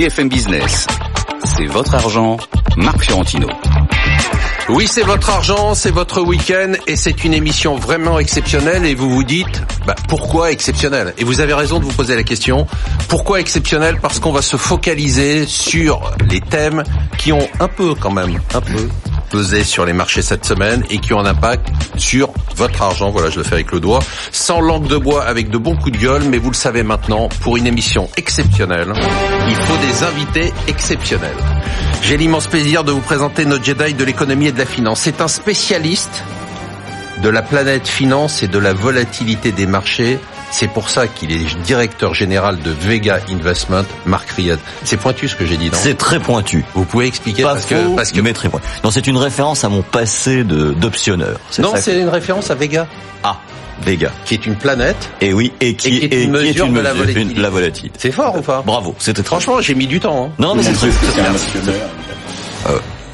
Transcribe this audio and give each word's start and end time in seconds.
BFM 0.00 0.30
Business. 0.30 0.86
C'est 1.44 1.66
votre 1.66 1.94
argent, 1.94 2.38
Marc 2.78 3.02
Fiorentino. 3.02 3.48
Oui, 4.70 4.88
c'est 4.90 5.02
votre 5.02 5.28
argent, 5.28 5.74
c'est 5.74 5.90
votre 5.90 6.22
week-end 6.22 6.72
et 6.86 6.96
c'est 6.96 7.22
une 7.22 7.34
émission 7.34 7.76
vraiment 7.76 8.18
exceptionnelle 8.18 8.86
et 8.86 8.94
vous 8.94 9.10
vous 9.10 9.24
dites 9.24 9.62
bah, 9.86 9.94
pourquoi 10.08 10.52
exceptionnelle? 10.52 11.12
Et 11.18 11.24
vous 11.24 11.40
avez 11.40 11.52
raison 11.52 11.80
de 11.80 11.84
vous 11.84 11.92
poser 11.92 12.16
la 12.16 12.22
question. 12.22 12.66
Pourquoi 13.08 13.40
exceptionnelle? 13.40 13.98
Parce 14.00 14.20
qu'on 14.20 14.32
va 14.32 14.40
se 14.40 14.56
focaliser 14.56 15.44
sur 15.44 16.00
les 16.30 16.40
thèmes 16.40 16.82
qui 17.18 17.34
ont 17.34 17.46
un 17.58 17.68
peu 17.68 17.94
quand 17.94 18.10
même, 18.10 18.40
un 18.54 18.60
peu 18.62 18.88
pesé 19.30 19.64
sur 19.64 19.86
les 19.86 19.92
marchés 19.92 20.22
cette 20.22 20.44
semaine 20.44 20.84
et 20.90 20.98
qui 20.98 21.14
ont 21.14 21.20
un 21.20 21.26
impact 21.26 21.68
sur 21.96 22.30
votre 22.56 22.82
argent. 22.82 23.10
Voilà, 23.10 23.30
je 23.30 23.38
le 23.38 23.44
fais 23.44 23.54
avec 23.54 23.72
le 23.72 23.80
doigt. 23.80 24.00
Sans 24.32 24.60
langue 24.60 24.86
de 24.86 24.96
bois, 24.96 25.24
avec 25.24 25.48
de 25.48 25.58
bons 25.58 25.76
coups 25.76 25.92
de 25.92 26.02
gueule, 26.02 26.22
mais 26.24 26.38
vous 26.38 26.50
le 26.50 26.56
savez 26.56 26.82
maintenant, 26.82 27.28
pour 27.40 27.56
une 27.56 27.66
émission 27.66 28.08
exceptionnelle, 28.16 28.92
il 29.48 29.54
faut 29.54 29.76
des 29.78 30.02
invités 30.02 30.52
exceptionnels. 30.66 31.36
J'ai 32.02 32.16
l'immense 32.16 32.46
plaisir 32.46 32.84
de 32.84 32.92
vous 32.92 33.00
présenter 33.00 33.44
notre 33.44 33.64
Jedi 33.64 33.94
de 33.94 34.04
l'économie 34.04 34.48
et 34.48 34.52
de 34.52 34.58
la 34.58 34.66
finance. 34.66 35.00
C'est 35.00 35.20
un 35.20 35.28
spécialiste 35.28 36.24
de 37.22 37.28
la 37.28 37.42
planète 37.42 37.86
finance 37.86 38.42
et 38.42 38.48
de 38.48 38.58
la 38.58 38.72
volatilité 38.72 39.52
des 39.52 39.66
marchés. 39.66 40.18
C'est 40.52 40.68
pour 40.68 40.90
ça 40.90 41.06
qu'il 41.06 41.30
est 41.32 41.56
directeur 41.62 42.12
général 42.14 42.58
de 42.60 42.70
Vega 42.70 43.20
Investment, 43.30 43.84
Marc 44.04 44.30
Riyad. 44.30 44.58
C'est 44.84 44.96
pointu 44.96 45.28
ce 45.28 45.36
que 45.36 45.46
j'ai 45.46 45.56
dit, 45.56 45.66
non? 45.66 45.76
C'est 45.80 45.96
très 45.96 46.18
pointu. 46.20 46.64
Vous 46.74 46.84
pouvez 46.84 47.06
expliquer 47.06 47.42
Pas 47.44 47.52
parce 47.54 47.66
faux, 47.66 47.74
que 47.76 47.96
parce 47.96 48.10
que 48.12 48.20
mais 48.20 48.32
très 48.32 48.48
pointu. 48.48 48.66
Non, 48.84 48.90
c'est 48.90 49.06
une 49.06 49.16
référence 49.16 49.62
à 49.64 49.68
mon 49.68 49.82
passé 49.82 50.42
de 50.44 50.70
d'optionneur. 50.72 51.38
non, 51.60 51.72
ça 51.76 51.80
c'est 51.82 51.98
une 52.00 52.08
référence 52.08 52.50
à 52.50 52.54
Vega, 52.56 52.86
Ah, 53.22 53.36
Vega. 53.82 54.10
qui 54.24 54.34
est 54.34 54.44
une 54.46 54.56
planète. 54.56 55.08
Et 55.20 55.32
oui, 55.32 55.52
et 55.60 55.74
qui, 55.74 55.88
Et 55.98 56.08
qui 56.08 56.14
est 56.16 56.24
une 56.24 56.32
mesure 56.32 56.68
de 56.68 56.80
la 56.80 56.92
mesure 56.94 57.04
volatilité. 57.06 57.34
de 57.34 57.42
la 57.42 57.50
volatilité. 57.50 57.98
C'est 57.98 58.12
fort 58.12 58.36
ou 58.36 58.42
pas? 58.42 58.62
Bravo, 58.66 58.94
c'était 58.98 59.22
Franchement, 59.22 59.60
j'ai 59.60 59.74
mis 59.76 59.86
du 59.86 60.00
temps. 60.00 60.26
hein. 60.26 60.34
Non, 60.38 60.54
mais 60.54 60.62
c'est 60.64 60.72
très 60.72 60.88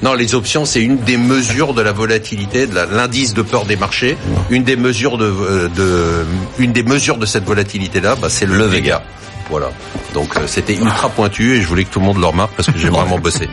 Non, 0.02 0.14
les 0.14 0.34
options, 0.34 0.64
c'est 0.64 0.82
une 0.82 0.98
des 0.98 1.16
mesures 1.16 1.74
de 1.74 1.82
la 1.82 1.92
volatilité, 1.92 2.66
de 2.66 2.74
l'indice 2.74 3.34
de 3.34 3.42
peur 3.42 3.64
des 3.64 3.76
marchés. 3.76 4.16
Une 4.50 4.62
des 4.62 4.76
mesures 4.76 5.18
de, 5.18 5.24
euh, 5.24 5.68
de 5.68 6.24
une 6.58 6.72
des 6.72 6.82
mesures 6.82 7.16
de 7.16 7.26
cette 7.26 7.44
volatilité-là, 7.44 8.16
bah, 8.16 8.28
c'est 8.28 8.46
le, 8.46 8.64
Vega. 8.64 9.02
Voilà. 9.48 9.68
Donc 10.12 10.36
euh, 10.36 10.40
c'était 10.46 10.74
ultra 10.74 11.08
pointu 11.08 11.54
et 11.54 11.60
je 11.60 11.68
voulais 11.68 11.84
que 11.84 11.90
tout 11.90 12.00
le 12.00 12.06
monde 12.06 12.18
le 12.18 12.26
remarque 12.26 12.52
parce 12.56 12.70
que 12.70 12.78
j'ai 12.78 12.88
vraiment 12.90 13.18
bossé. 13.18 13.48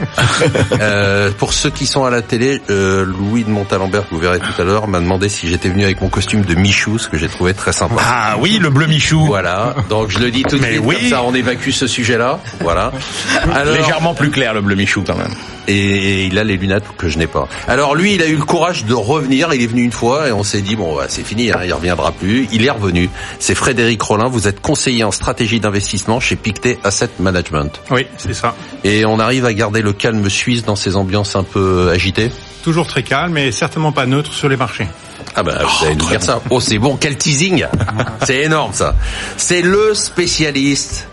Euh, 0.79 1.31
pour 1.37 1.53
ceux 1.53 1.69
qui 1.69 1.85
sont 1.85 2.03
à 2.03 2.09
la 2.09 2.21
télé, 2.21 2.61
euh, 2.69 3.05
Louis 3.05 3.43
de 3.43 3.49
Montalembert, 3.49 4.07
que 4.07 4.15
vous 4.15 4.21
verrez 4.21 4.39
tout 4.39 4.59
à 4.59 4.63
l'heure, 4.65 4.87
m'a 4.87 4.99
demandé 4.99 5.29
si 5.29 5.47
j'étais 5.47 5.69
venu 5.69 5.83
avec 5.83 6.01
mon 6.01 6.09
costume 6.09 6.41
de 6.41 6.55
Michou, 6.55 6.97
ce 6.97 7.07
que 7.07 7.17
j'ai 7.17 7.27
trouvé 7.27 7.53
très 7.53 7.73
sympa. 7.73 7.95
Ah 7.99 8.35
oui, 8.39 8.57
le 8.59 8.69
bleu 8.69 8.87
Michou. 8.87 9.25
Voilà. 9.25 9.75
Donc 9.89 10.09
je 10.09 10.19
le 10.19 10.31
dis 10.31 10.43
tout 10.43 10.57
de 10.57 10.63
suite, 10.63 10.81
oui. 10.83 10.95
comme 10.99 11.09
ça 11.09 11.23
on 11.23 11.33
évacue 11.35 11.69
ce 11.69 11.87
sujet-là. 11.87 12.39
Voilà. 12.61 12.91
Alors, 13.53 13.75
Légèrement 13.75 14.13
plus 14.13 14.31
clair 14.31 14.53
le 14.53 14.61
bleu 14.61 14.75
Michou 14.75 15.03
quand 15.05 15.17
même. 15.17 15.33
Et 15.67 16.25
il 16.25 16.37
a 16.37 16.43
les 16.43 16.57
lunettes 16.57 16.83
que 16.97 17.09
je 17.09 17.17
n'ai 17.17 17.27
pas. 17.27 17.47
Alors 17.67 17.95
lui, 17.95 18.15
il 18.15 18.21
a 18.21 18.27
eu 18.27 18.35
le 18.35 18.43
courage 18.43 18.85
de 18.85 18.93
revenir. 18.93 19.53
Il 19.53 19.61
est 19.61 19.67
venu 19.67 19.83
une 19.83 19.91
fois 19.91 20.27
et 20.27 20.31
on 20.31 20.43
s'est 20.43 20.61
dit 20.61 20.75
bon, 20.75 20.95
bah, 20.95 21.05
c'est 21.07 21.23
fini, 21.23 21.51
hein, 21.51 21.59
il 21.63 21.73
reviendra 21.73 22.11
plus. 22.11 22.47
Il 22.51 22.65
est 22.65 22.69
revenu. 22.69 23.09
C'est 23.39 23.55
Frédéric 23.55 24.01
Rollin. 24.01 24.27
Vous 24.27 24.47
êtes 24.47 24.61
conseiller 24.61 25.03
en 25.03 25.11
stratégie 25.11 25.59
d'investissement 25.59 26.19
chez 26.19 26.35
Pictet 26.35 26.79
Asset 26.83 27.09
Management. 27.19 27.81
Oui, 27.91 28.07
c'est 28.17 28.33
ça. 28.33 28.55
Et 28.83 29.05
on 29.05 29.19
arrive 29.19 29.45
à 29.45 29.53
garder 29.53 29.81
le 29.81 29.93
calme 29.93 30.29
suisse 30.29 30.63
dans 30.63 30.75
ces 30.75 30.95
ambiances 30.95 31.35
un 31.35 31.43
peu 31.43 31.89
agitées. 31.91 32.31
Toujours 32.63 32.87
très 32.87 33.03
calme, 33.03 33.33
mais 33.33 33.51
certainement 33.51 33.91
pas 33.91 34.05
neutre 34.05 34.33
sur 34.33 34.49
les 34.49 34.57
marchés. 34.57 34.87
Ah 35.35 35.43
bah 35.43 35.59
vous 35.63 35.85
allez 35.85 35.95
nous 35.95 36.05
dire 36.05 36.21
ça. 36.21 36.41
Oh 36.49 36.59
c'est 36.59 36.77
bon, 36.77 36.97
quel 36.97 37.17
teasing 37.17 37.65
C'est 38.23 38.43
énorme 38.43 38.73
ça. 38.73 38.95
C'est 39.37 39.61
le 39.61 39.93
spécialiste 39.93 41.07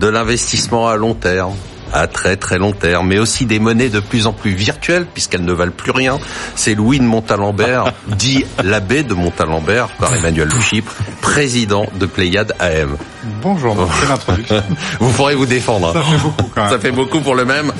de 0.00 0.06
l'investissement 0.06 0.88
à 0.88 0.96
long 0.96 1.14
terme 1.14 1.54
à 1.92 2.06
très 2.06 2.36
très 2.36 2.58
long 2.58 2.72
terme, 2.72 3.08
mais 3.08 3.18
aussi 3.18 3.46
des 3.46 3.58
monnaies 3.58 3.88
de 3.88 4.00
plus 4.00 4.26
en 4.26 4.32
plus 4.32 4.52
virtuelles 4.52 5.06
puisqu'elles 5.12 5.44
ne 5.44 5.52
valent 5.52 5.72
plus 5.72 5.90
rien. 5.90 6.18
C'est 6.54 6.74
Louis 6.74 6.98
de 6.98 7.04
Montalembert, 7.04 7.92
dit 8.08 8.44
l'abbé 8.62 9.02
de 9.02 9.14
Montalembert 9.14 9.88
par 9.98 10.14
Emmanuel 10.14 10.48
Chypre, 10.60 10.92
président 11.20 11.86
de 11.98 12.06
Pléiade 12.06 12.54
AM. 12.58 12.96
Bonjour, 13.42 13.76
c'est 14.00 14.08
l'introduction. 14.08 14.62
Vous 15.00 15.10
pourrez 15.10 15.34
vous 15.34 15.46
défendre. 15.46 15.92
Ça 15.92 16.00
hein. 16.00 16.02
fait 16.08 16.22
beaucoup 16.22 16.50
quand 16.54 16.62
même. 16.62 16.70
Ça 16.70 16.78
fait 16.78 16.92
beaucoup 16.92 17.20
pour 17.20 17.34
le 17.34 17.44
même. 17.44 17.72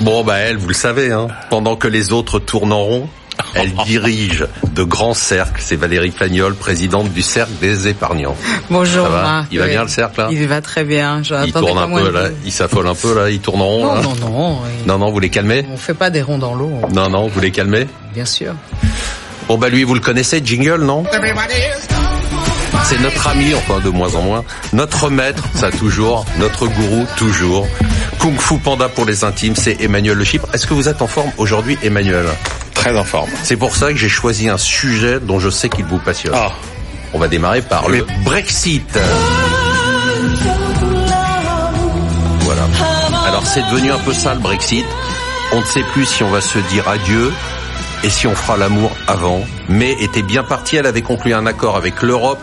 Bon 0.00 0.24
bah 0.24 0.38
elle, 0.38 0.56
vous 0.56 0.68
le 0.68 0.74
savez, 0.74 1.12
hein, 1.12 1.28
pendant 1.50 1.76
que 1.76 1.88
les 1.88 2.12
autres 2.12 2.38
tournent 2.38 2.72
en 2.72 2.82
rond, 2.82 3.08
elle 3.54 3.72
dirige 3.86 4.46
de 4.72 4.82
grands 4.82 5.14
cercles. 5.14 5.60
C'est 5.64 5.76
Valérie 5.76 6.10
Plagnol, 6.10 6.54
présidente 6.54 7.12
du 7.12 7.22
cercle 7.22 7.52
des 7.60 7.88
épargnants. 7.88 8.36
Bonjour 8.70 9.04
Ça 9.04 9.10
va 9.10 9.22
Marc. 9.22 9.48
Il 9.52 9.58
va 9.58 9.64
Oui. 9.66 9.70
bien, 9.72 9.82
le 9.82 9.88
cercle, 9.88 10.20
là 10.20 10.28
Il 10.30 10.46
va 10.48 10.60
très 10.60 10.84
bien. 10.84 11.22
Je 11.22 11.34
Il 11.46 11.52
tourne 11.52 11.78
un 11.78 11.88
peu 11.88 12.10
là, 12.10 12.28
il 12.44 12.52
s'affole 12.52 12.86
un 12.88 12.94
peu 12.94 13.14
là, 13.14 13.30
il 13.30 13.40
tourne 13.40 13.60
en 13.62 13.66
rond. 13.66 13.86
Non, 13.86 13.94
là. 13.94 14.02
non, 14.02 14.14
non. 14.30 14.58
il- 14.80 14.86
non, 14.86 14.98
non, 14.98 15.10
vous 15.10 15.20
les 15.20 15.30
calmez 15.30 15.66
On 15.72 15.76
fait 15.76 15.94
pas 15.94 16.10
des 16.10 16.22
ronds 16.22 16.38
dans 16.38 16.54
l'eau, 16.54 16.72
Non, 16.92 17.08
non, 17.08 17.28
vous 17.28 17.40
les 17.40 17.50
calmez 17.50 17.86
bien 18.14 18.24
sûr. 18.24 18.54
Bon 19.48 19.56
bah 19.56 19.68
lui, 19.68 19.84
vous 19.84 19.94
le 19.94 20.00
connaissez, 20.00 20.42
Jingle, 20.44 20.82
non 20.84 21.04
C'est 22.84 23.00
notre 23.00 23.26
ami, 23.28 23.54
enfin 23.54 23.80
de 23.80 23.88
moins 23.90 24.14
en 24.14 24.22
moins. 24.22 24.44
Notre 24.72 25.10
maître, 25.10 25.42
ça 25.54 25.70
toujours. 25.70 26.24
Notre 26.38 26.66
gourou, 26.66 27.06
toujours. 27.16 27.66
Kung 28.18 28.38
Fu 28.38 28.58
Panda 28.58 28.88
pour 28.88 29.04
les 29.04 29.24
intimes, 29.24 29.54
c'est 29.54 29.80
Emmanuel 29.80 30.16
Le 30.16 30.24
Chypre. 30.24 30.48
Est-ce 30.52 30.66
que 30.66 30.74
vous 30.74 30.88
êtes 30.88 31.02
en 31.02 31.06
forme 31.06 31.30
aujourd'hui, 31.38 31.78
Emmanuel 31.82 32.26
Très 32.74 32.96
en 32.96 33.04
forme. 33.04 33.30
C'est 33.42 33.56
pour 33.56 33.76
ça 33.76 33.92
que 33.92 33.98
j'ai 33.98 34.08
choisi 34.08 34.48
un 34.48 34.58
sujet 34.58 35.20
dont 35.20 35.38
je 35.38 35.50
sais 35.50 35.68
qu'il 35.68 35.84
vous 35.84 35.98
passionne. 35.98 36.34
Ah. 36.36 36.52
On 37.12 37.18
va 37.18 37.28
démarrer 37.28 37.62
par 37.62 37.88
le 37.88 38.06
Brexit. 38.24 38.98
Voilà. 42.40 42.62
Alors 43.26 43.46
c'est 43.46 43.62
devenu 43.70 43.90
un 43.90 43.98
peu 43.98 44.12
ça 44.12 44.34
le 44.34 44.40
Brexit. 44.40 44.84
On 45.52 45.60
ne 45.60 45.64
sait 45.64 45.84
plus 45.92 46.04
si 46.04 46.22
on 46.22 46.30
va 46.30 46.40
se 46.40 46.58
dire 46.58 46.88
adieu 46.88 47.32
et 48.04 48.10
si 48.10 48.26
on 48.26 48.34
fera 48.34 48.56
l'amour 48.56 48.90
avant. 49.06 49.40
Mais 49.68 49.92
était 50.00 50.22
bien 50.22 50.42
parti, 50.42 50.76
elle 50.76 50.86
avait 50.86 51.02
conclu 51.02 51.34
un 51.34 51.46
accord 51.46 51.76
avec 51.76 52.02
l'Europe 52.02 52.40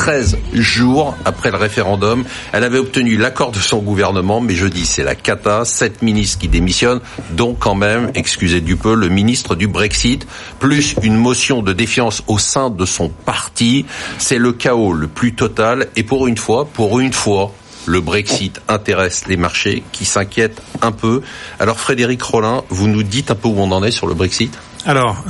873 0.00 0.38
jours 0.54 1.14
après 1.26 1.50
le 1.50 1.58
référendum. 1.58 2.24
Elle 2.52 2.64
avait 2.64 2.78
obtenu 2.78 3.18
l'accord 3.18 3.50
de 3.50 3.58
son 3.58 3.78
gouvernement, 3.78 4.40
mais 4.40 4.54
je 4.54 4.66
dis 4.66 4.86
c'est 4.86 5.02
la 5.02 5.14
cata, 5.14 5.64
sept 5.66 6.00
ministres 6.00 6.38
qui 6.38 6.48
démissionnent, 6.48 7.00
dont 7.32 7.54
quand 7.54 7.74
même, 7.74 8.10
excusez 8.14 8.62
du 8.62 8.76
peu, 8.76 8.94
le 8.94 9.08
ministre 9.08 9.54
du 9.54 9.68
Brexit, 9.68 10.26
plus 10.58 10.94
une 11.02 11.16
motion 11.16 11.62
de 11.62 11.74
défiance 11.74 12.22
au 12.28 12.38
sein 12.38 12.70
de 12.70 12.86
son 12.86 13.10
parti. 13.10 13.84
C'est 14.16 14.38
le 14.38 14.52
chaos 14.52 14.94
le 14.94 15.06
plus 15.06 15.34
total 15.34 15.88
et 15.96 16.02
pour 16.02 16.26
une 16.26 16.38
fois, 16.38 16.64
pour 16.64 16.98
une 17.00 17.12
fois, 17.12 17.52
le 17.86 18.00
Brexit 18.00 18.60
intéresse 18.68 19.24
les 19.26 19.36
marchés 19.36 19.82
qui 19.92 20.06
s'inquiètent 20.06 20.62
un 20.80 20.92
peu. 20.92 21.20
Alors 21.58 21.78
Frédéric 21.78 22.22
Rollin, 22.22 22.62
vous 22.70 22.88
nous 22.88 23.02
dites 23.02 23.30
un 23.30 23.34
peu 23.34 23.48
où 23.48 23.58
on 23.58 23.70
en 23.70 23.84
est 23.84 23.90
sur 23.90 24.06
le 24.06 24.14
Brexit? 24.14 24.56
Alors, 24.86 25.22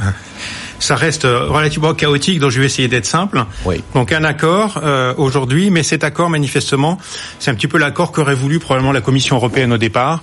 ça 0.80 0.96
reste 0.96 1.24
euh, 1.24 1.46
relativement 1.46 1.94
chaotique, 1.94 2.40
donc 2.40 2.50
je 2.50 2.58
vais 2.58 2.66
essayer 2.66 2.88
d'être 2.88 3.06
simple. 3.06 3.44
Oui. 3.64 3.84
Donc 3.94 4.10
un 4.10 4.24
accord 4.24 4.80
euh, 4.82 5.14
aujourd'hui, 5.16 5.70
mais 5.70 5.84
cet 5.84 6.02
accord 6.02 6.30
manifestement, 6.30 6.98
c'est 7.38 7.50
un 7.50 7.54
petit 7.54 7.68
peu 7.68 7.78
l'accord 7.78 8.10
qu'aurait 8.10 8.34
voulu 8.34 8.58
probablement 8.58 8.92
la 8.92 9.00
Commission 9.00 9.36
européenne 9.36 9.72
au 9.72 9.78
départ. 9.78 10.22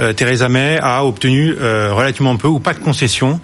Euh, 0.00 0.12
Theresa 0.12 0.48
May 0.48 0.78
a 0.82 1.04
obtenu 1.04 1.54
euh, 1.58 1.92
relativement 1.94 2.36
peu 2.36 2.48
ou 2.48 2.58
pas 2.58 2.74
de 2.74 2.80
concessions 2.80 3.40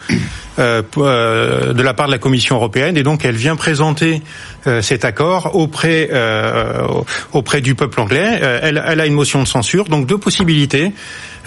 de 0.58 1.82
la 1.82 1.94
part 1.94 2.06
de 2.06 2.12
la 2.12 2.18
Commission 2.18 2.56
européenne, 2.56 2.96
et 2.96 3.02
donc 3.02 3.24
elle 3.24 3.36
vient 3.36 3.56
présenter 3.56 4.22
euh, 4.66 4.82
cet 4.82 5.04
accord 5.04 5.54
auprès 5.54 6.08
euh, 6.12 6.86
auprès 7.32 7.60
du 7.60 7.74
peuple 7.74 8.00
anglais. 8.00 8.38
Euh, 8.42 8.58
elle, 8.62 8.82
elle 8.86 9.00
a 9.00 9.06
une 9.06 9.14
motion 9.14 9.42
de 9.42 9.48
censure, 9.48 9.84
donc 9.84 10.06
deux 10.06 10.18
possibilités. 10.18 10.92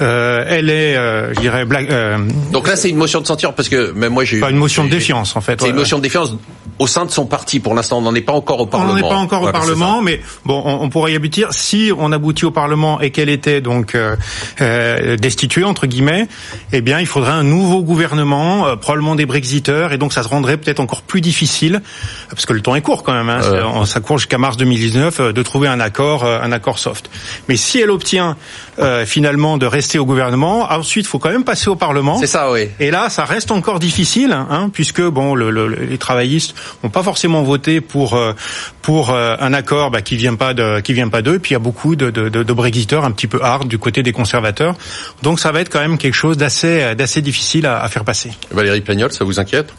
Euh, 0.02 0.44
elle 0.48 0.70
est, 0.70 0.96
euh, 0.96 1.34
je 1.34 1.40
dirais, 1.42 1.64
euh, 1.70 2.18
Donc 2.52 2.68
là, 2.68 2.76
c'est 2.76 2.90
une 2.90 2.98
motion 2.98 3.22
de 3.22 3.28
censure 3.28 3.54
parce 3.54 3.70
que 3.70 3.92
même 3.92 4.14
moi 4.14 4.24
j'ai 4.24 4.38
eu 4.38 4.40
Pas 4.40 4.50
une 4.50 4.58
motion 4.58 4.84
de 4.84 4.90
défiance, 4.90 5.36
en 5.36 5.42
fait. 5.42 5.62
C'est 5.62 5.70
une 5.70 5.76
motion 5.76 5.98
de 5.98 6.04
défiance 6.04 6.36
au 6.80 6.88
sein 6.88 7.06
de 7.06 7.12
son 7.12 7.26
parti. 7.26 7.60
Pour 7.60 7.76
l'instant, 7.76 8.00
on 8.00 8.02
n'en 8.02 8.16
est 8.16 8.22
pas 8.22 8.34
encore 8.34 8.60
au 8.60 8.64
On 8.64 8.68
Parlement. 8.68 8.94
n'en 8.94 8.98
est 8.98 9.10
pas 9.10 9.16
encore 9.16 9.44
au 9.44 9.52
Parlement, 9.52 10.02
mais 10.02 10.19
bon, 10.46 10.60
on, 10.66 10.84
on 10.86 10.90
pourrait 10.90 11.14
y 11.14 11.16
aboutir 11.16 11.50
si 11.54 11.92
on 11.96 12.12
aboutit 12.12 12.46
au 12.46 12.52
Parlement 12.52 13.00
et 13.00 13.12
qu'elle 13.12 13.30
était 13.30 13.62
donc 13.62 13.94
euh, 13.94 14.16
euh, 14.62 15.18
destituée 15.18 15.66
entre 15.66 15.86
guillemets. 15.86 16.28
Eh 16.74 16.81
bien, 16.81 17.00
il 17.00 17.06
faudrait 17.06 17.34
un 17.34 17.44
nouveau 17.44 17.84
gouvernement, 17.84 18.66
euh, 18.68 18.75
probablement 18.78 19.00
des 19.15 19.25
Brexiteurs, 19.25 19.92
et 19.94 19.98
donc 19.98 20.13
ça 20.13 20.24
se 20.24 20.27
rendrait 20.27 20.57
peut-être 20.57 20.80
encore 20.80 21.01
plus 21.01 21.21
difficile, 21.21 21.81
parce 22.30 22.45
que 22.45 22.53
le 22.53 22.62
temps 22.62 22.75
est 22.75 22.81
court 22.81 23.03
quand 23.03 23.13
même. 23.13 23.30
Hein, 23.30 23.42
Euh. 23.44 23.86
ça 23.86 24.00
court 24.00 24.18
jusqu'à 24.18 24.38
mars 24.38 24.57
2019 24.57 25.19
euh, 25.19 25.33
de 25.33 25.44
trouver 25.44 25.68
un 25.68 25.80
accord, 25.80 26.24
euh, 26.24 26.39
un 26.42 26.51
accord 26.51 26.80
soft. 26.80 27.09
Mais 27.50 27.56
si 27.57 27.80
elle 27.80 27.89
obtient 27.92 28.38
euh, 28.80 29.06
finalement 29.06 29.57
de 29.57 29.65
rester 29.65 30.00
au 30.00 30.06
gouvernement, 30.06 30.71
ensuite, 30.71 31.06
il 31.06 31.09
faut 31.09 31.19
quand 31.19 31.31
même 31.31 31.44
passer 31.44 31.69
au 31.69 31.75
Parlement. 31.75 32.18
C'est 32.19 32.27
ça, 32.27 32.51
oui. 32.51 32.69
Et 32.80 32.92
là, 32.92 33.09
ça 33.09 33.25
reste 33.25 33.51
encore 33.51 33.80
difficile, 33.80 34.31
hein, 34.33 34.69
puisque 34.71 35.01
bon, 35.01 35.36
le, 35.36 35.50
le- 35.51 35.68
les 35.68 35.97
travaillistes 35.97 36.56
n'ont 36.83 36.89
pas 36.89 37.04
forcément 37.04 37.44
voté 37.44 37.81
pour 37.81 38.13
euh, 38.15 38.33
pour 38.81 39.09
euh, 39.12 39.36
un 39.39 39.54
accord 39.54 39.92
bah, 39.92 40.01
qui 40.01 40.15
vient 40.15 40.36
pas 40.36 40.54
de 40.54 40.80
qui 40.80 40.94
vient 40.94 41.09
pas 41.09 41.21
d'eux. 41.21 41.36
Et 41.36 41.39
puis 41.39 41.51
il 41.51 41.54
y 41.54 41.56
a 41.56 41.59
beaucoup 41.59 41.95
de, 41.95 42.09
de, 42.09 42.30
de, 42.30 42.44
de 42.44 42.54
Brexiteurs 42.54 43.06
un 43.06 43.12
petit 43.12 43.27
peu 43.27 43.39
hard 43.44 43.68
du 43.68 43.77
côté 43.77 44.04
des 44.04 44.12
conservateurs. 44.12 44.75
Donc 45.24 45.39
ça 45.39 45.51
va 45.51 45.62
être 45.62 45.69
quand 45.69 45.80
même 45.81 45.97
quelque 45.97 46.13
chose 46.15 46.38
d'assez 46.38 46.95
d'assez 46.95 47.21
difficile 47.21 47.65
à, 47.65 47.81
à 47.81 47.89
faire 47.89 48.04
passer. 48.04 48.31
Valérie 48.51 48.81
Ça 49.14 49.24
vous 49.24 49.40
inquiète? 49.40 49.74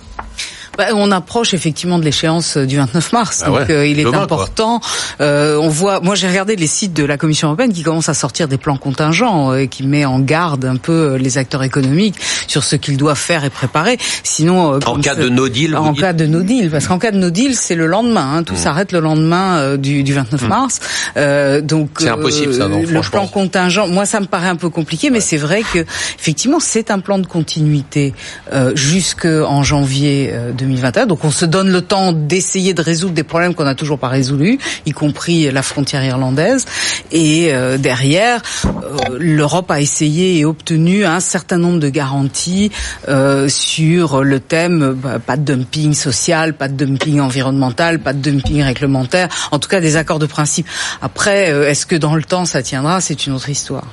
Bah, 0.78 0.86
on 0.94 1.10
approche 1.10 1.52
effectivement 1.52 1.98
de 1.98 2.04
l'échéance 2.04 2.56
du 2.56 2.76
29 2.78 3.12
mars, 3.12 3.42
Ah 3.44 3.48
donc 3.48 3.56
ouais, 3.58 3.70
euh, 3.70 3.86
il 3.86 4.00
est 4.00 4.04
demain, 4.04 4.22
important. 4.22 4.80
Euh, 5.20 5.58
on 5.60 5.69
voit, 5.69 6.00
moi 6.00 6.14
j'ai 6.14 6.26
regardé 6.28 6.56
les 6.56 6.66
sites 6.66 6.94
de 6.94 7.04
la 7.04 7.19
Commission 7.19 7.48
européenne 7.48 7.72
qui 7.74 7.82
commencent 7.82 8.08
à 8.08 8.14
sortir 8.14 8.48
des 8.48 8.56
plans 8.56 8.78
contingents 8.78 9.52
euh, 9.52 9.58
et 9.58 9.69
qui 9.69 9.82
met 9.86 10.06
en 10.06 10.19
garde 10.19 10.64
un 10.64 10.76
peu 10.76 10.92
euh, 11.12 11.19
les 11.19 11.36
acteurs 11.36 11.62
économiques 11.62 12.14
sur 12.46 12.64
ce 12.64 12.76
qu'ils 12.76 12.96
doivent 12.96 13.19
faire 13.19 13.44
et 13.44 13.50
préparer. 13.50 13.98
Sinon, 14.22 14.72
euh, 14.74 14.78
En 14.86 14.98
cas 14.98 15.14
ce- 15.14 15.20
de 15.20 15.28
no 15.28 15.48
deal, 15.50 15.76
en 15.76 15.92
dites 15.92 16.00
cas 16.00 16.12
de 16.14 16.24
no 16.26 16.42
deal, 16.42 16.70
parce 16.70 16.86
qu'en 16.86 16.98
cas 16.98 17.10
de 17.10 17.18
no 17.18 17.28
deal, 17.28 17.54
c'est 17.54 17.75
le 17.75 17.86
lendemain. 17.86 18.36
Hein, 18.36 18.42
tout 18.42 18.56
s'arrête 18.56 18.92
le 18.92 19.00
lendemain 19.00 19.58
euh, 19.58 19.76
du, 19.76 20.02
du 20.02 20.14
29 20.14 20.48
mars. 20.48 20.80
Euh, 21.18 21.60
donc 21.60 21.90
C'est 21.98 22.08
impossible, 22.08 22.54
ça, 22.54 22.68
non, 22.68 22.80
Le 22.82 23.00
plan 23.02 23.26
contingent, 23.26 23.88
moi 23.88 24.06
ça 24.06 24.20
me 24.20 24.26
paraît 24.26 24.48
un 24.48 24.56
peu 24.56 24.70
compliqué, 24.70 25.10
mais 25.10 25.20
c'est 25.20 25.36
vrai 25.36 25.62
que 25.70 25.80
effectivement 26.18 26.60
c'est 26.60 26.90
un 26.90 27.00
plan 27.00 27.18
de 27.18 27.26
continuité 27.26 28.14
euh, 28.54 28.72
jusqu'en 28.75 29.62
janvier 29.62 30.30
euh, 30.32 30.52
2021. 30.62 31.06
Donc 31.06 31.25
on 31.25 31.31
se 31.31 31.44
donne 31.44 31.70
le 31.70 31.82
temps 31.82 32.12
d'essayer 32.12 32.75
de 32.75 32.82
résoudre 32.82 33.14
des 33.14 33.23
problèmes 33.23 33.55
qu'on 33.55 33.64
n'a 33.64 33.75
toujours 33.75 33.99
pas 33.99 34.09
résolus, 34.09 34.59
y 34.87 34.93
compris 34.93 35.50
la 35.50 35.62
frontière 35.62 36.05
irlandaise. 36.05 36.67
Et 37.11 37.53
euh, 37.53 37.79
derrière, 37.79 38.43
euh, 38.64 39.17
l'Europe 39.19 39.70
a 39.70 39.81
essayé 39.81 40.38
et 40.38 40.44
obtenu 40.44 41.05
un 41.05 41.20
certain 41.20 41.59
nombre 41.59 41.79
de 41.79 41.88
garanties 41.88 42.70
euh, 43.09 43.49
sur 43.49 44.23
le 44.25 44.41
thème 44.41 44.94
bah, 44.94 45.19
pas 45.19 45.37
de 45.37 45.44
dumping 45.44 45.94
social, 45.94 46.55
pas 46.55 46.69
de 46.69 46.85
dumping 46.85 47.20
environnemental, 47.20 47.99
pas 47.99 48.12
de 48.12 48.19
dumping 48.20 48.62
réglementaire. 48.62 49.29
En 49.50 49.59
tout 49.59 49.69
cas, 49.69 49.81
des 49.81 49.97
accords 49.97 50.19
de 50.19 50.26
principe. 50.26 50.67
Après, 51.00 51.50
euh, 51.50 51.69
est-ce 51.69 51.87
que 51.87 51.97
dans 51.97 52.14
le 52.14 52.23
temps 52.23 52.44
ça 52.44 52.62
tiendra? 52.62 53.00
C'est 53.00 53.26
une 53.26 53.32
autre 53.35 53.49
histoire. 53.49 53.87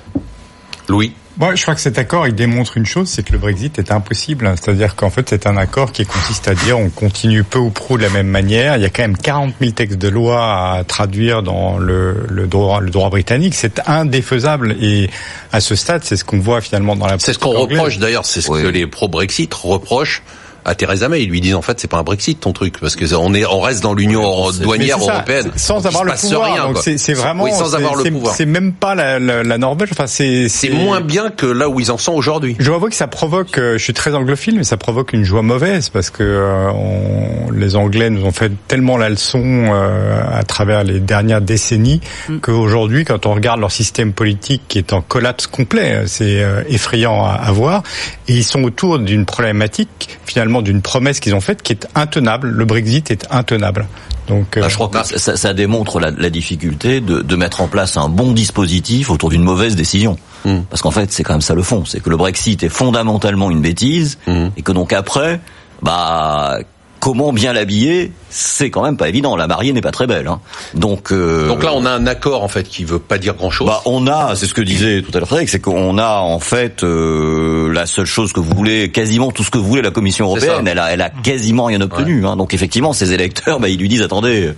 Louis. 0.90 1.14
Moi, 1.38 1.56
je 1.56 1.62
crois 1.62 1.74
que 1.74 1.80
cet 1.80 1.98
accord, 1.98 2.28
il 2.28 2.36
démontre 2.36 2.76
une 2.76 2.86
chose, 2.86 3.08
c'est 3.08 3.24
que 3.24 3.32
le 3.32 3.38
Brexit 3.38 3.80
est 3.80 3.94
impossible. 3.94 4.52
C'est-à-dire 4.62 4.98
qu'en 4.98 5.10
fait, 5.10 5.30
c'est 5.30 5.48
un 5.48 5.56
accord 5.56 5.94
qui 5.94 6.06
consiste 6.06 6.50
à 6.50 6.54
dire 6.56 6.78
on 6.78 6.90
continue 6.90 7.46
peu 7.46 7.60
ou 7.60 7.70
prou 7.70 7.98
de 7.98 8.04
la 8.04 8.10
même 8.10 8.28
manière. 8.28 8.76
Il 8.76 8.82
y 8.82 8.86
a 8.86 8.90
quand 8.90 9.04
même 9.04 9.16
40 9.16 9.54
000 9.62 9.72
textes 9.72 9.98
de 9.98 10.10
loi 10.10 10.74
à 10.74 10.84
traduire 10.84 11.42
dans 11.42 11.78
le, 11.78 12.26
le 12.30 12.46
droit, 12.48 12.82
le 12.82 12.90
droit 12.90 13.10
britannique. 13.10 13.54
C'est 13.56 13.80
indéfaisable. 13.88 14.76
Et 14.82 15.10
à 15.54 15.62
ce 15.62 15.76
stade, 15.76 16.02
c'est 16.04 16.18
ce 16.18 16.26
qu'on 16.26 16.40
voit 16.40 16.60
finalement 16.60 16.98
dans 16.98 17.08
la 17.08 17.18
C'est 17.20 17.32
ce 17.32 17.40
qu'on 17.40 17.52
reproche 17.58 18.00
d'ailleurs, 18.00 18.26
c'est 18.26 18.42
ce 18.42 18.52
Oui. 18.52 18.62
que 18.62 18.68
les 18.68 18.86
pro-Brexit 18.86 19.54
reprochent 19.54 20.24
à 20.66 20.76
Theresa 20.76 21.10
May. 21.10 21.24
Ils 21.24 21.30
lui 21.30 21.42
disent 21.42 21.56
en 21.56 21.62
fait 21.62 21.80
c'est 21.80 21.88
pas 21.90 21.98
un 21.98 22.04
Brexit 22.04 22.40
ton 22.40 22.54
truc 22.54 22.80
parce 22.80 22.96
que 22.96 23.14
on 23.16 23.34
est 23.34 23.46
on 23.46 23.60
reste 23.62 23.82
dans 23.84 23.94
l'union 23.94 24.50
douanière 24.52 24.98
européenne 25.00 25.52
sans 25.56 25.86
avoir 25.86 26.04
le 26.04 26.14
pouvoir. 26.14 26.54
rien, 26.54 26.64
donc 26.66 26.74
quoi. 26.74 26.82
c'est 26.84 27.14
vraiment 27.14 27.44
oui, 27.46 27.52
sans 27.52 27.70
c'est- 27.70 27.76
avoir 27.76 27.96
le 27.96 28.04
pouvoir. 28.12 28.36
C'est 28.36 28.46
même 28.46 28.74
pas 28.74 28.96
la, 28.96 29.20
la, 29.20 29.44
la 29.44 29.58
Norvège. 29.58 29.90
Enfin, 29.92 30.08
c'est 30.08 30.48
C'est 30.50 30.70
moins 30.70 31.02
bien 31.02 31.30
que 31.30 31.46
là 31.46 31.70
où 31.70 31.80
ils 31.80 31.92
en 31.92 31.98
sont 31.98 32.14
aujourd'hui. 32.14 32.56
Je 32.60 32.66
dois 32.66 32.76
avouer 32.76 32.90
que 32.90 32.96
ça 32.96 33.08
provoque, 33.08 33.58
euh, 33.58 33.78
je 33.78 33.84
suis 33.84 33.94
très 33.94 34.14
anglophile, 34.16 34.56
mais 34.58 34.64
ça 34.64 34.78
provoque 34.78 35.14
une 35.14 35.24
joie 35.24 35.42
mauvaise 35.42 35.90
parce 35.90 36.10
que 36.10 36.24
euh, 36.24 36.70
on- 36.72 37.52
les 37.52 37.76
Anglais 37.76 38.10
nous 38.10 38.24
ont 38.26 38.32
fait 38.32 38.52
tellement 38.68 38.98
la 38.98 39.10
leçon 39.10 39.42
euh, 39.44 40.22
à 40.34 40.44
travers 40.44 40.84
les 40.84 41.00
dernières 41.00 41.42
décennies 41.42 42.02
qu'aujourd'hui, 42.42 43.06
quand 43.06 43.26
on 43.26 43.34
regarde 43.34 43.60
leur 43.60 43.72
système 43.72 44.14
politique 44.14 44.62
qui 44.68 44.78
est 44.78 44.94
en 44.94 45.02
collapse 45.02 45.48
complet, 45.48 46.04
c'est 46.06 46.42
euh, 46.44 46.64
effrayant 46.70 47.24
à, 47.26 47.32
à 47.34 47.52
voir. 47.52 47.84
Et 48.28 48.34
ils 48.34 48.44
sont 48.44 48.64
autour 48.64 49.00
d'une 49.00 49.26
problématique, 49.26 50.20
finalement, 50.26 50.49
d'une 50.62 50.82
promesse 50.82 51.20
qu'ils 51.20 51.34
ont 51.36 51.42
faite 51.42 51.62
qui 51.62 51.74
est 51.74 51.88
intenable. 51.96 52.50
Le 52.50 52.66
Brexit 52.66 53.12
est 53.12 53.26
intenable. 53.32 53.88
Donc, 54.28 54.58
euh, 54.58 54.62
Bah, 54.62 54.68
je 54.70 54.76
crois 54.76 54.90
que 54.90 55.18
ça, 55.20 55.36
ça 55.38 55.54
démontre 55.54 56.00
la, 56.00 56.12
la 56.12 56.30
difficulté 56.30 57.02
de, 57.02 57.22
de 57.22 57.36
mettre 57.36 57.62
en 57.62 57.68
place 57.68 57.98
un 57.98 58.10
bon 58.10 58.32
dispositif 58.34 59.10
autour 59.10 59.30
d'une 59.30 59.44
mauvaise 59.44 59.76
décision. 59.76 60.18
Mm. 60.46 60.60
Parce 60.70 60.82
qu'en 60.82 60.92
fait, 60.92 61.12
c'est 61.12 61.24
quand 61.24 61.34
même 61.34 61.42
ça 61.42 61.56
le 61.56 61.64
fond. 61.64 61.84
C'est 61.86 62.00
que 62.02 62.10
le 62.10 62.18
Brexit 62.18 62.62
est 62.64 62.70
fondamentalement 62.70 63.50
une 63.50 63.62
bêtise 63.62 64.18
Mm. 64.28 64.48
et 64.58 64.62
que 64.62 64.72
donc 64.72 64.94
après, 64.94 65.40
bah 65.82 66.60
comment 67.00 67.32
bien 67.34 67.54
l'habiller, 67.54 68.12
c'est 68.30 68.70
quand 68.70 68.84
même 68.84 68.98
pas 68.98 69.10
évident. 69.10 69.36
La 69.36 69.48
mariée 69.48 69.72
n'est 69.74 69.82
pas 69.82 69.92
très 69.92 70.06
belle. 70.08 70.28
Hein. 70.28 70.40
Donc, 70.74 71.12
euh, 71.12 71.48
Donc 71.48 71.64
là 71.64 71.72
on 71.74 71.86
a 71.86 71.92
un 71.92 72.06
accord 72.08 72.44
en 72.44 72.48
fait 72.48 72.64
qui 72.68 72.84
veut 72.84 73.00
pas 73.00 73.18
dire 73.18 73.36
grand 73.36 73.50
chose. 73.52 73.68
bah, 73.68 73.82
on 73.86 74.06
a, 74.08 74.36
c'est 74.36 74.46
ce 74.48 74.54
que 74.54 74.62
disait 74.62 75.02
tout 75.02 75.12
à 75.14 75.20
l'heure 75.20 75.28
Frédéric, 75.28 75.50
c'est 75.50 75.60
qu'on 75.62 75.98
a 75.98 76.20
en 76.20 76.40
fait 76.40 76.84
euh, 76.84 77.72
la 77.74 77.86
seule 77.86 78.06
chose 78.06 78.34
que 78.34 78.40
vous 78.40 78.54
voulez, 78.56 78.92
quasiment 78.92 79.32
tout 79.32 79.44
ce 79.44 79.52
que 79.52 79.58
vous 79.58 79.68
voulez 79.68 79.82
la 79.82 79.92
Commission 79.92 80.26
européenne, 80.26 80.68
elle 80.68 80.80
a, 80.80 80.92
elle 80.92 81.02
a 81.02 81.10
quasiment 81.10 81.66
rien 81.66 81.82
obtenu. 81.82 82.26
Hein. 82.26 82.36
Donc 82.36 82.54
effectivement, 82.54 82.94
ces 82.94 83.14
électeurs, 83.14 83.60
bah, 83.60 83.70
ils 83.70 83.80
lui 83.80 83.88
disent 83.90 84.02
attendez, 84.02 84.54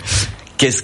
qu'est-ce 0.58 0.84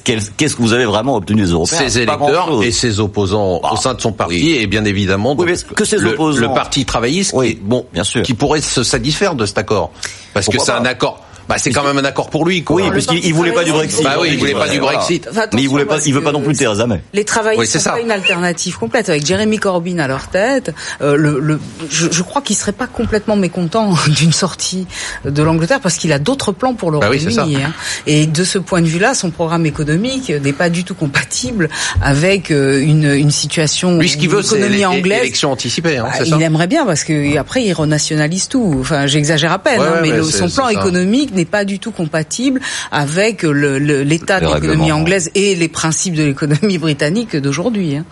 que 0.55 0.61
vous 0.61 0.73
avez 0.73 0.85
vraiment 0.85 1.15
obtenu 1.15 1.41
des 1.43 1.51
Européens? 1.51 1.79
Ses 1.87 1.97
électeurs 1.99 2.17
grand-chose. 2.47 2.65
et 2.65 2.71
ses 2.71 2.99
opposants 2.99 3.59
Bah, 3.61 3.69
au 3.73 3.75
sein 3.77 3.93
de 3.93 4.01
son 4.01 4.11
parti 4.11 4.35
oui. 4.35 4.57
et 4.59 4.67
bien 4.67 4.83
évidemment 4.85 5.31
Oui, 5.31 5.37
donc, 5.37 5.47
mais 5.69 5.75
que 5.75 5.85
ses 5.85 5.97
le, 5.97 6.11
opposants. 6.13 6.41
le 6.41 6.47
parti 6.53 6.83
travailliste 6.85 7.31
Oui, 7.35 7.55
qui, 7.55 7.61
bon 7.61 7.85
bien 7.93 8.03
sûr. 8.03 8.23
qui 8.23 8.33
pourrait 8.33 8.61
se 8.61 8.83
satisfaire 8.83 9.35
de 9.35 9.45
cet 9.45 9.57
accord 9.59 9.91
parce 10.33 10.45
Pourquoi 10.47 10.59
que 10.59 10.71
c'est 10.71 10.77
un 10.77 10.85
accord 10.85 11.21
bah 11.49 11.55
c'est 11.57 11.71
quand 11.71 11.83
même 11.83 11.97
un 11.97 12.05
accord 12.05 12.29
pour 12.29 12.45
lui 12.45 12.63
quoi. 12.63 12.75
Oui, 12.77 12.83
le 12.85 12.91
puisqu'il 12.91 13.15
Parti 13.15 13.27
il 13.29 13.33
voulait 13.33 13.51
pas 13.51 13.63
du 13.63 13.71
Brexit. 13.71 14.03
Bah 14.03 14.17
oui, 14.19 14.29
il 14.31 14.37
voulait 14.39 14.53
pas 14.53 14.67
du. 14.67 14.79
Brexit. 14.79 15.27
Mais 15.53 15.61
il 15.63 15.69
voulait 15.69 15.85
pas, 15.85 15.97
il 16.05 16.13
veut 16.13 16.21
pas 16.21 16.31
parce 16.31 16.33
non 16.33 16.41
plus 16.41 16.55
Theresa 16.55 16.85
May. 16.87 17.01
Les 17.13 17.23
travaillistes 17.25 17.59
Oui, 17.61 17.67
c'est 17.67 17.79
sont 17.79 17.85
ça. 17.85 17.91
pas 17.91 17.99
une 18.01 18.11
alternative 18.11 18.77
complète 18.77 19.09
avec 19.09 19.25
Jeremy 19.25 19.57
Corbyn 19.57 19.99
à 19.99 20.07
leur 20.07 20.27
tête. 20.27 20.73
euh, 21.01 21.15
le, 21.15 21.39
le, 21.39 21.59
je, 21.89 22.07
je 22.11 22.23
crois 22.23 22.41
qu'il 22.41 22.55
serait 22.55 22.71
pas 22.73 22.87
complètement 22.87 23.35
mécontent 23.35 23.93
d'une 24.07 24.33
sortie 24.33 24.87
de 25.25 25.43
l'Angleterre 25.43 25.79
parce 25.81 25.95
qu'il 25.95 26.11
a 26.13 26.19
d'autres 26.19 26.51
plans 26.51 26.73
pour 26.73 26.91
le 26.91 26.99
Bah 26.99 27.07
Royaume-Uni. 27.07 27.55
hein. 27.63 27.73
Et 28.05 28.25
de 28.27 28.43
ce 28.43 28.57
point 28.59 28.81
de 28.81 28.87
vue-là, 28.87 29.13
son 29.13 29.31
programme 29.31 29.65
économique 29.65 30.29
n'est 30.29 30.53
pas 30.53 30.69
du 30.69 30.83
tout 30.83 30.95
compatible 30.95 31.69
avec 32.01 32.51
euh, 32.51 32.81
une, 32.81 33.05
une 33.13 33.31
situation 33.31 33.97
Lui 33.99 34.09
ce 34.09 34.17
qu'il 34.17 34.29
veut 34.29 34.41
c'est 34.41 34.55
anglaise. 34.85 35.19
élection 35.21 35.51
anticipée 35.51 35.97
hein, 35.97 36.05
Ah, 36.07 36.13
c'est 36.19 36.25
ça. 36.25 36.35
il 36.37 36.43
aimerait 36.43 36.67
bien 36.67 36.85
parce 36.85 37.03
que 37.03 37.37
après 37.37 37.63
il 37.63 37.73
renationalise 37.73 38.47
tout. 38.47 38.77
Enfin, 38.79 39.07
j'exagère 39.07 39.51
à 39.51 39.59
peine, 39.59 39.79
Ouais, 39.79 39.87
hein, 39.87 39.99
mais 40.01 40.11
le- 40.11 40.23
son 40.23 40.49
plan 40.49 40.65
ça. 40.65 40.71
économique 40.73 41.33
n'est 41.37 41.45
pas 41.45 41.65
du 41.65 41.79
tout 41.79 41.91
compatible 41.91 42.59
avec 42.91 43.43
l'état 43.43 44.39
de 44.39 44.45
l'économie 44.53 44.91
anglaise 44.91 45.31
et 45.35 45.55
les 45.55 45.67
principes 45.67 46.15
de 46.15 46.23
l'économie 46.23 46.77
britannique 46.77 47.35
d'aujourd'hui. 47.35 47.95
hein. 47.97 48.05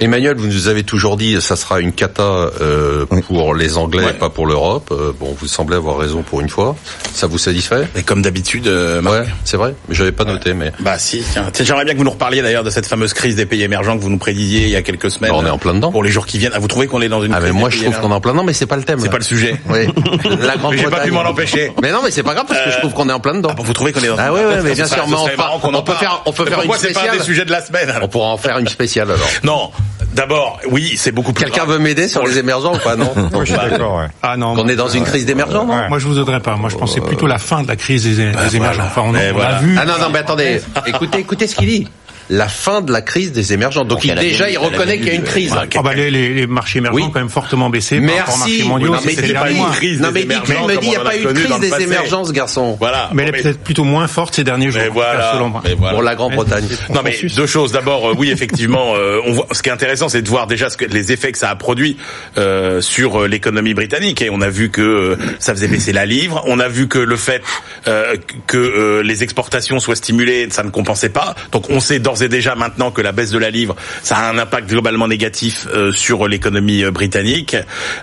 Emmanuel, 0.00 0.36
vous 0.36 0.46
nous 0.48 0.68
avez 0.68 0.82
toujours 0.82 1.16
dit 1.16 1.40
ça 1.40 1.54
sera 1.56 1.80
une 1.80 1.92
cata 1.92 2.22
euh, 2.60 3.06
pour 3.26 3.54
les 3.54 3.76
Anglais 3.76 4.04
Ouais. 4.04 4.10
et 4.10 4.14
pas 4.14 4.28
pour 4.28 4.46
l'Europe. 4.46 4.90
Euh, 4.92 5.12
bon, 5.18 5.34
vous 5.38 5.46
semblez 5.46 5.76
avoir 5.76 5.98
raison 5.98 6.22
pour 6.22 6.40
une 6.40 6.48
fois. 6.48 6.76
Ça 7.14 7.26
vous 7.26 7.38
satisfait? 7.38 7.86
Et 7.96 8.02
comme 8.02 8.22
d'habitude, 8.22 8.66
euh, 8.66 9.00
Marc. 9.00 9.14
Ouais, 9.20 9.26
c'est 9.44 9.56
vrai. 9.56 9.74
Mais 9.88 9.94
j'avais 9.94 10.12
pas 10.12 10.24
noté, 10.24 10.52
mais 10.54 10.72
Bah 10.80 10.98
si, 10.98 11.22
J'aimerais 11.60 11.84
bien 11.84 11.94
que 11.94 11.98
vous 11.98 12.04
nous 12.04 12.10
reparliez 12.10 12.42
d'ailleurs 12.42 12.64
de 12.64 12.70
cette 12.70 12.86
fameuse 12.86 13.12
crise 13.14 13.36
des 13.36 13.46
pays 13.46 13.62
émergents 13.62 13.96
que 13.96 14.02
vous 14.02 14.10
nous 14.10 14.18
prédisiez 14.18 14.62
il 14.64 14.70
y 14.70 14.76
a 14.76 14.82
quelques 14.82 15.10
semaines. 15.10 15.30
Bah, 15.30 15.36
on 15.40 15.46
est 15.46 15.50
en 15.50 15.58
plein 15.58 15.74
dedans. 15.74 15.90
Pour 15.92 16.02
les 16.02 16.10
jours 16.10 16.26
qui 16.26 16.38
viennent. 16.38 16.52
Ah, 16.54 16.58
vous 16.58 16.68
trouvez 16.68 16.86
qu'on 16.88 17.00
est 17.00 17.08
dans 17.08 17.22
une 17.22 17.32
ah 17.32 17.38
mais 17.40 17.48
crise 17.48 17.58
moi 17.58 17.68
des 17.68 17.76
je 17.76 17.80
pays 17.82 17.90
trouve 17.92 18.02
qu'on 18.02 18.10
est 18.10 18.14
en 18.16 18.20
plein 18.20 18.32
dedans, 18.32 18.44
mais 18.44 18.52
c'est 18.52 18.66
pas 18.66 18.76
le 18.76 18.82
thème. 18.84 18.98
C'est 19.00 19.10
pas 19.10 19.18
le 19.18 19.24
sujet. 19.24 19.60
Oui. 19.70 19.86
La 20.40 20.56
grande 20.56 20.72
Mais 20.74 20.78
j'ai 20.78 20.84
pas 20.88 21.00
pu 21.00 21.10
m'en 21.12 21.20
empêcher. 21.24 21.70
Mais 21.82 21.92
non, 21.92 22.00
mais 22.04 22.10
c'est 22.10 22.22
pas 22.24 22.34
grave 22.34 22.46
parce 22.48 22.64
que 22.64 22.70
je 22.70 22.78
trouve 22.78 22.92
qu'on 22.94 23.08
est 23.08 23.12
en 23.12 23.20
plein 23.20 23.34
dedans. 23.34 23.50
Ah, 23.52 23.54
bon, 23.54 23.62
vous 23.62 23.72
trouvez 23.72 23.92
qu'on 23.92 24.00
est 24.02 24.08
dans 24.08 24.16
Ah 24.18 24.32
ouais, 24.32 24.44
ouais, 24.44 24.62
mais 24.62 24.74
bien 24.74 24.86
sûr, 24.86 25.06
mais 25.08 25.14
on 25.16 25.58
qu'on 25.58 25.74
en 25.74 25.82
peut 25.82 25.92
faire- 25.94 26.22
on 26.26 26.32
peut 26.32 26.44
faire 26.44 26.60
une 26.60 26.68
pourquoi 26.68 26.78
c'est 26.78 26.92
pas 26.92 27.00
un 27.00 27.02
spéciale 27.02 27.18
des 27.18 27.24
sujets 27.24 27.44
de 27.44 27.50
la 27.50 27.60
semaine 27.64 27.90
alors 27.90 28.04
On 28.04 28.08
pourra 28.08 28.28
en 28.28 28.36
faire 28.36 28.58
une 28.58 28.68
spéciale 28.68 29.10
alors. 29.10 29.28
Non. 29.44 29.70
D'abord, 30.14 30.58
oui, 30.70 30.94
c'est 30.96 31.12
beaucoup 31.12 31.32
plus 31.32 31.44
Quelqu'un 31.44 31.64
veut 31.64 31.78
m'aider 31.78 32.08
sur 32.08 32.26
les 32.26 32.38
émergents 32.38 32.74
ou 32.74 32.78
pas 32.78 32.96
Non. 32.96 33.12
moi, 33.32 33.44
je 33.44 33.52
suis 33.52 33.60
d'accord. 33.70 33.98
Ouais. 33.98 34.06
Ah 34.22 34.36
non. 34.36 34.54
On 34.56 34.66
est 34.68 34.76
dans 34.76 34.88
une 34.88 35.04
crise 35.04 35.26
d'émergents, 35.26 35.64
non 35.64 35.76
Ouais. 35.76 35.88
Moi, 35.88 35.98
je 35.98 36.06
vous 36.06 36.18
aiderais 36.18 36.40
pas. 36.40 36.56
Moi, 36.56 36.70
je 36.70 36.76
pensais 36.76 37.00
plutôt 37.00 37.26
la 37.26 37.38
fin 37.38 37.62
de 37.62 37.68
la 37.68 37.76
crise 37.76 38.04
des, 38.04 38.32
des 38.32 38.56
émergents. 38.56 38.84
Enfin, 38.86 39.02
on, 39.04 39.12
voilà. 39.12 39.58
vu. 39.58 39.76
Ah 39.80 39.84
non, 39.84 39.94
non, 40.00 40.08
mais 40.10 40.18
attendez. 40.20 40.60
Écoutez, 40.86 41.18
écoutez 41.18 41.46
ce 41.46 41.54
qu'il 41.54 41.68
dit. 41.68 41.88
La 42.30 42.48
fin 42.48 42.82
de 42.82 42.92
la 42.92 43.00
crise 43.00 43.32
des 43.32 43.52
émergents. 43.52 43.84
Donc, 43.84 43.98
Donc, 43.98 44.04
il, 44.04 44.14
déjà, 44.14 44.50
il 44.50 44.58
reconnaît 44.58 44.98
qu'il 44.98 45.06
y 45.08 45.10
a 45.10 45.14
une 45.14 45.22
crise. 45.22 45.54
Ah 45.56 45.82
bah, 45.82 45.94
les, 45.94 46.10
les, 46.10 46.34
les 46.34 46.46
marchés 46.46 46.78
émergents 46.78 46.96
Oui. 46.96 47.02
ont 47.04 47.10
quand 47.10 47.20
même 47.20 47.28
fortement 47.30 47.70
baissé 47.70 48.00
par 48.00 48.16
rapport 48.16 48.34
aux 48.34 48.38
Merci. 48.38 48.50
marchés 48.50 48.64
mondiaux 48.68 48.86
Oui, 48.88 48.92
non, 48.94 49.00
mais 49.04 49.10
ces 49.12 49.16
c'est 49.22 49.32
derniers 49.32 49.50
pas 49.52 49.56
mois. 49.56 49.68
une 49.68 49.74
crise 49.74 50.00
Non, 50.00 50.08
des 50.08 50.14
mais 50.14 50.20
dites, 50.20 50.32
émergents 50.50 50.66
me 50.66 50.76
dit, 50.76 50.86
il 50.86 50.90
n'y 50.90 50.96
a 50.96 51.00
pas 51.00 51.16
eu 51.16 51.22
connu 51.22 51.40
crise 51.44 51.58
des 51.60 51.82
émergents, 51.82 52.24
ce 52.24 52.32
garçon. 52.32 52.76
Voilà. 52.78 53.10
Mais 53.14 53.22
elle 53.22 53.28
est 53.34 53.42
peut-être 53.42 53.60
plutôt 53.60 53.84
moins 53.84 54.06
forte 54.08 54.34
ces 54.34 54.44
derniers 54.44 54.70
jours. 54.70 54.82
Mais 54.82 54.88
voilà. 54.88 55.40
Pour 55.90 56.02
la 56.02 56.14
Grande-Bretagne. 56.14 56.64
Non 56.94 57.00
mais 57.02 57.16
deux 57.34 57.46
choses. 57.46 57.72
D'abord, 57.72 58.10
euh, 58.10 58.14
oui, 58.18 58.30
effectivement, 58.30 58.94
euh, 58.96 59.20
on 59.24 59.32
voit. 59.32 59.46
Ce 59.52 59.62
qui 59.62 59.68
est 59.70 59.72
intéressant, 59.72 60.08
c'est 60.08 60.22
de 60.22 60.28
voir 60.28 60.46
déjà 60.46 60.68
ce 60.70 60.76
que 60.76 60.84
les 60.84 61.12
effets 61.12 61.32
que 61.32 61.38
ça 61.38 61.50
a 61.50 61.56
produit 61.56 61.96
euh, 62.36 62.80
sur 62.80 63.22
euh, 63.22 63.26
l'économie 63.28 63.74
britannique. 63.74 64.20
Et 64.22 64.30
on 64.30 64.40
a 64.40 64.48
vu 64.50 64.70
que 64.70 64.82
euh, 64.82 65.16
ça 65.38 65.54
faisait 65.54 65.68
baisser 65.68 65.92
la 65.92 66.04
livre. 66.06 66.42
On 66.46 66.60
a 66.60 66.68
vu 66.68 66.88
que 66.88 66.98
le 66.98 67.16
fait 67.16 67.42
euh, 67.86 68.16
que 68.46 68.56
euh, 68.58 69.02
les 69.02 69.22
exportations 69.22 69.78
soient 69.80 69.96
stimulées, 69.96 70.48
ça 70.50 70.62
ne 70.62 70.70
compensait 70.70 71.08
pas. 71.08 71.34
Donc, 71.52 71.70
on 71.70 71.80
sait 71.80 71.98
d'ores 71.98 72.17
et 72.22 72.28
déjà 72.28 72.54
maintenant 72.54 72.90
que 72.90 73.00
la 73.00 73.12
baisse 73.12 73.30
de 73.30 73.38
la 73.38 73.50
livre, 73.50 73.76
ça 74.02 74.16
a 74.16 74.30
un 74.30 74.38
impact 74.38 74.68
globalement 74.68 75.08
négatif 75.08 75.66
euh, 75.74 75.92
sur 75.92 76.28
l'économie 76.28 76.84
euh, 76.84 76.90
britannique. 76.90 77.56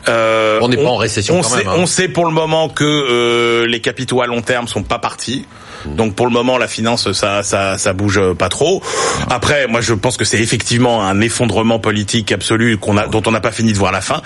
Euh, 0.07 0.59
On 0.61 0.67
n'est 0.69 0.77
pas 0.77 0.89
en 0.89 0.97
récession 0.97 1.39
on 1.39 1.41
quand 1.41 1.49
sait, 1.49 1.57
même, 1.57 1.67
hein. 1.69 1.75
On 1.77 1.85
sait 1.85 2.07
pour 2.07 2.25
le 2.25 2.31
moment 2.31 2.69
que 2.69 2.83
euh, 2.83 3.67
les 3.67 3.79
capitaux 3.79 4.21
à 4.21 4.27
long 4.27 4.41
terme 4.41 4.67
sont 4.67 4.83
pas 4.83 4.99
partis. 4.99 5.45
Donc 5.87 6.15
pour 6.15 6.25
le 6.25 6.31
moment, 6.31 6.57
la 6.57 6.67
finance, 6.67 7.11
ça, 7.13 7.43
ça, 7.43 7.77
ça 7.77 7.93
bouge 7.93 8.19
pas 8.37 8.49
trop. 8.49 8.81
Après, 9.29 9.67
moi, 9.67 9.81
je 9.81 9.93
pense 9.93 10.17
que 10.17 10.25
c'est 10.25 10.39
effectivement 10.39 11.03
un 11.03 11.21
effondrement 11.21 11.79
politique 11.79 12.31
absolu 12.31 12.77
qu'on 12.77 12.97
a, 12.97 13.07
dont 13.07 13.21
on 13.25 13.31
n'a 13.31 13.39
pas 13.41 13.51
fini 13.51 13.73
de 13.73 13.77
voir 13.77 13.91
la 13.91 14.01
fin. 14.01 14.21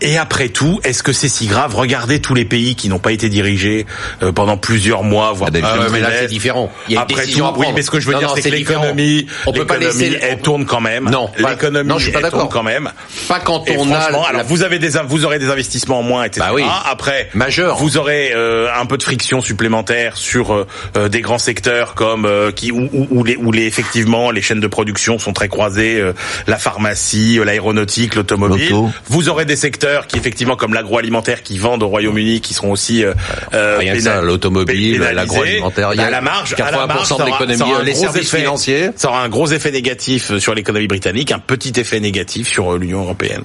Et 0.00 0.18
après 0.18 0.48
tout, 0.48 0.80
est-ce 0.84 1.02
que 1.02 1.12
c'est 1.12 1.28
si 1.28 1.46
grave? 1.46 1.74
Regardez 1.74 2.20
tous 2.20 2.34
les 2.34 2.44
pays 2.44 2.74
qui 2.74 2.88
n'ont 2.88 2.98
pas 2.98 3.12
été 3.12 3.28
dirigés 3.28 3.86
euh, 4.22 4.32
pendant 4.32 4.56
plusieurs 4.56 5.02
mois, 5.02 5.32
voire 5.32 5.50
Ah, 5.62 5.78
ouais, 5.78 5.86
mais 5.92 6.00
là, 6.00 6.08
c'est 6.20 6.26
différent. 6.26 6.72
Il 6.88 6.94
y 6.94 6.96
a 6.96 7.00
une 7.00 7.02
Après 7.02 7.26
tout, 7.26 7.44
à 7.44 7.52
oui, 7.58 7.66
mais 7.74 7.82
ce 7.82 7.90
que 7.90 8.00
je 8.00 8.06
veux 8.06 8.12
Non, 8.14 8.18
dire, 8.20 8.32
c'est 8.34 8.42
que 8.50 8.54
l'économie, 8.56 9.26
l'économie, 9.52 10.16
elle 10.20 10.40
tourne 10.40 10.64
quand 10.66 10.80
même. 10.80 11.10
Non, 11.10 11.30
l'économie, 11.36 11.88
non, 11.88 11.98
je 11.98 12.04
suis 12.04 12.12
pas 12.12 12.20
d'accord. 12.20 12.48
quand 12.48 12.62
même. 12.62 12.90
Pas 13.28 13.40
quand 13.40 13.64
on 13.76 13.90
a. 13.92 14.00
franchement, 14.00 14.24
alors 14.24 14.32
la- 14.38 14.42
vous 14.42 14.62
avez 14.62 14.78
des, 14.78 14.90
vous 15.06 15.24
aurez 15.24 15.38
des 15.38 15.48
investissements 15.50 16.00
en 16.00 16.02
moins, 16.02 16.24
etc. 16.24 16.46
Bah 16.46 16.54
oui. 16.54 16.62
Après, 16.90 17.28
Majeur. 17.34 17.76
Vous 17.76 17.96
aurez 17.96 18.32
euh, 18.34 18.68
un 18.74 18.86
peu 18.86 18.96
de 18.98 19.02
friction 19.02 19.40
supplémentaire 19.40 20.16
sur 20.16 20.52
euh, 20.54 20.66
euh, 21.02 21.08
des 21.08 21.20
grands 21.20 21.38
secteurs 21.38 21.94
comme 21.94 22.24
euh, 22.24 22.50
qui 22.52 22.72
où, 22.72 22.88
où- 22.92 23.06
où 23.10 23.24
les 23.24 23.36
où 23.36 23.52
les 23.52 23.66
effectivement 23.66 24.30
les 24.30 24.42
chaînes 24.42 24.60
de 24.60 24.66
production 24.66 25.18
sont 25.18 25.32
très 25.32 25.48
croisées, 25.48 26.00
euh, 26.00 26.12
la 26.46 26.58
pharmacie, 26.58 27.38
euh, 27.38 27.44
l'aéronautique, 27.44 28.14
l'automobile. 28.14 28.70
L'auto. 28.70 28.90
Vous 29.08 29.28
aurez 29.28 29.44
des 29.44 29.56
secteurs 29.56 30.06
qui 30.06 30.16
effectivement 30.16 30.56
comme 30.56 30.74
l'agroalimentaire 30.74 31.42
qui 31.42 31.58
vendent 31.58 31.82
au 31.82 31.88
Royaume-Uni 31.88 32.40
qui 32.40 32.54
seront 32.54 32.70
aussi 32.72 33.04
euh, 33.04 33.12
euh, 33.54 33.76
Rien 33.78 33.94
que 33.94 34.00
ça, 34.00 34.22
l'automobile, 34.22 35.00
l'agroalimentaire, 35.14 35.90
il 35.92 35.96
y 35.96 36.00
a 36.00 36.02
Bah, 36.04 36.08
à 36.08 36.10
la 36.10 36.20
marge, 36.20 36.54
à 36.54 36.56
80% 36.56 36.68
la 36.70 36.86
marge, 36.86 37.08
de 37.18 37.24
l'économie, 37.24 37.72
les 37.84 37.94
services 37.94 38.28
effet- 38.28 38.38
financiers. 38.38 38.90
Ça 38.96 39.08
aura 39.08 39.22
un 39.22 39.28
gros 39.28 39.46
effet 39.48 39.70
négatif 39.70 40.36
sur 40.38 40.54
l'économie 40.54 40.86
britannique, 40.86 41.32
un 41.32 41.38
petit 41.38 41.72
effet 41.80 42.00
négatif 42.00 42.48
sur 42.48 42.72
euh, 42.74 42.78
l'Union 42.78 43.00
européenne. 43.02 43.42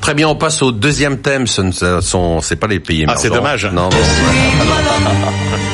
Très 0.00 0.14
bien, 0.14 0.28
on 0.28 0.36
passe 0.36 0.62
au 0.62 0.72
deuxième 0.72 1.18
thème. 1.18 1.46
Ce 1.46 1.62
ne 1.62 2.00
sont, 2.00 2.40
c'est 2.40 2.56
pas 2.56 2.66
les 2.66 2.80
pays 2.80 3.00
Ah, 3.00 3.12
émergents. 3.12 3.22
c'est 3.22 3.30
dommage. 3.30 3.64
Non, 3.72 3.88
non. 3.90 3.90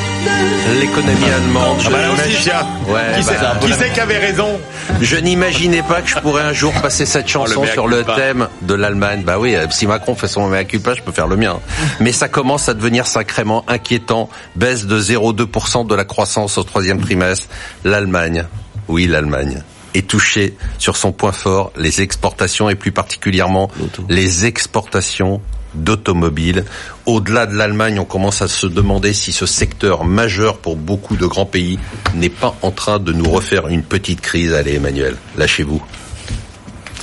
L'économie 0.73 1.29
allemande. 1.29 1.77
Ah 1.85 1.89
bah 1.89 1.97
là 1.99 2.07
je 2.15 2.21
aussi. 2.21 2.49
Ouais, 2.89 3.19
qui 3.19 3.25
bah, 3.25 3.57
qui 3.61 3.73
c'est 3.73 3.93
qui 3.93 3.99
avait 3.99 4.17
raison 4.17 4.59
Je 5.01 5.15
n'imaginais 5.15 5.81
pas 5.81 6.01
que 6.01 6.09
je 6.09 6.15
pourrais 6.15 6.43
un 6.43 6.51
jour 6.51 6.73
passer 6.81 7.05
cette 7.05 7.27
chanson 7.29 7.53
Oh, 7.57 7.61
mea 7.61 7.71
sur 7.71 7.87
le 7.87 8.03
thème 8.03 8.49
de 8.63 8.73
l'Allemagne. 8.73 9.23
Bah 9.23 9.39
oui, 9.39 9.55
euh, 9.55 9.67
si 9.69 9.87
Macron 9.87 10.15
fait 10.15 10.27
son 10.27 10.47
mea 10.47 10.65
culpa, 10.65 10.93
je 10.93 11.01
peux 11.01 11.13
faire 11.13 11.27
le 11.27 11.37
mien. 11.37 11.59
Mais 12.01 12.11
ça 12.11 12.27
commence 12.27 12.67
à 12.67 12.73
devenir 12.73 13.07
sacrément 13.07 13.63
inquiétant. 13.67 14.29
Baisse 14.55 14.85
de 14.85 14.99
0,2% 14.99 15.87
de 15.87 15.95
la 15.95 16.03
croissance 16.03 16.57
au 16.57 16.63
troisième 16.63 16.99
trimestre. 16.99 17.47
L'Allemagne, 17.85 18.45
oui 18.89 19.07
l'Allemagne, 19.07 19.63
est 19.93 20.07
touchée 20.07 20.55
sur 20.79 20.97
son 20.97 21.11
point 21.13 21.31
fort, 21.31 21.71
les 21.77 22.01
exportations 22.01 22.69
et 22.69 22.75
plus 22.75 22.91
particulièrement 22.91 23.69
les 24.09 24.45
exportations 24.45 25.41
d'automobiles. 25.77 26.65
Au-delà 27.05 27.45
de 27.45 27.55
l'Allemagne, 27.55 27.99
on 27.99 28.05
commence 28.05 28.41
à 28.41 28.47
se 28.47 28.67
demander 28.67 29.13
si 29.13 29.31
ce 29.31 29.45
secteur 29.45 30.03
majeur 30.03 30.57
pour 30.57 30.75
beaucoup 30.75 31.15
de 31.15 31.25
grands 31.25 31.45
pays 31.45 31.79
n'est 32.15 32.29
pas 32.29 32.55
en 32.61 32.71
train 32.71 32.99
de 32.99 33.13
nous 33.13 33.29
refaire 33.29 33.67
une 33.67 33.83
petite 33.83 34.21
crise. 34.21 34.53
Allez 34.53 34.75
Emmanuel, 34.75 35.15
lâchez-vous. 35.37 35.81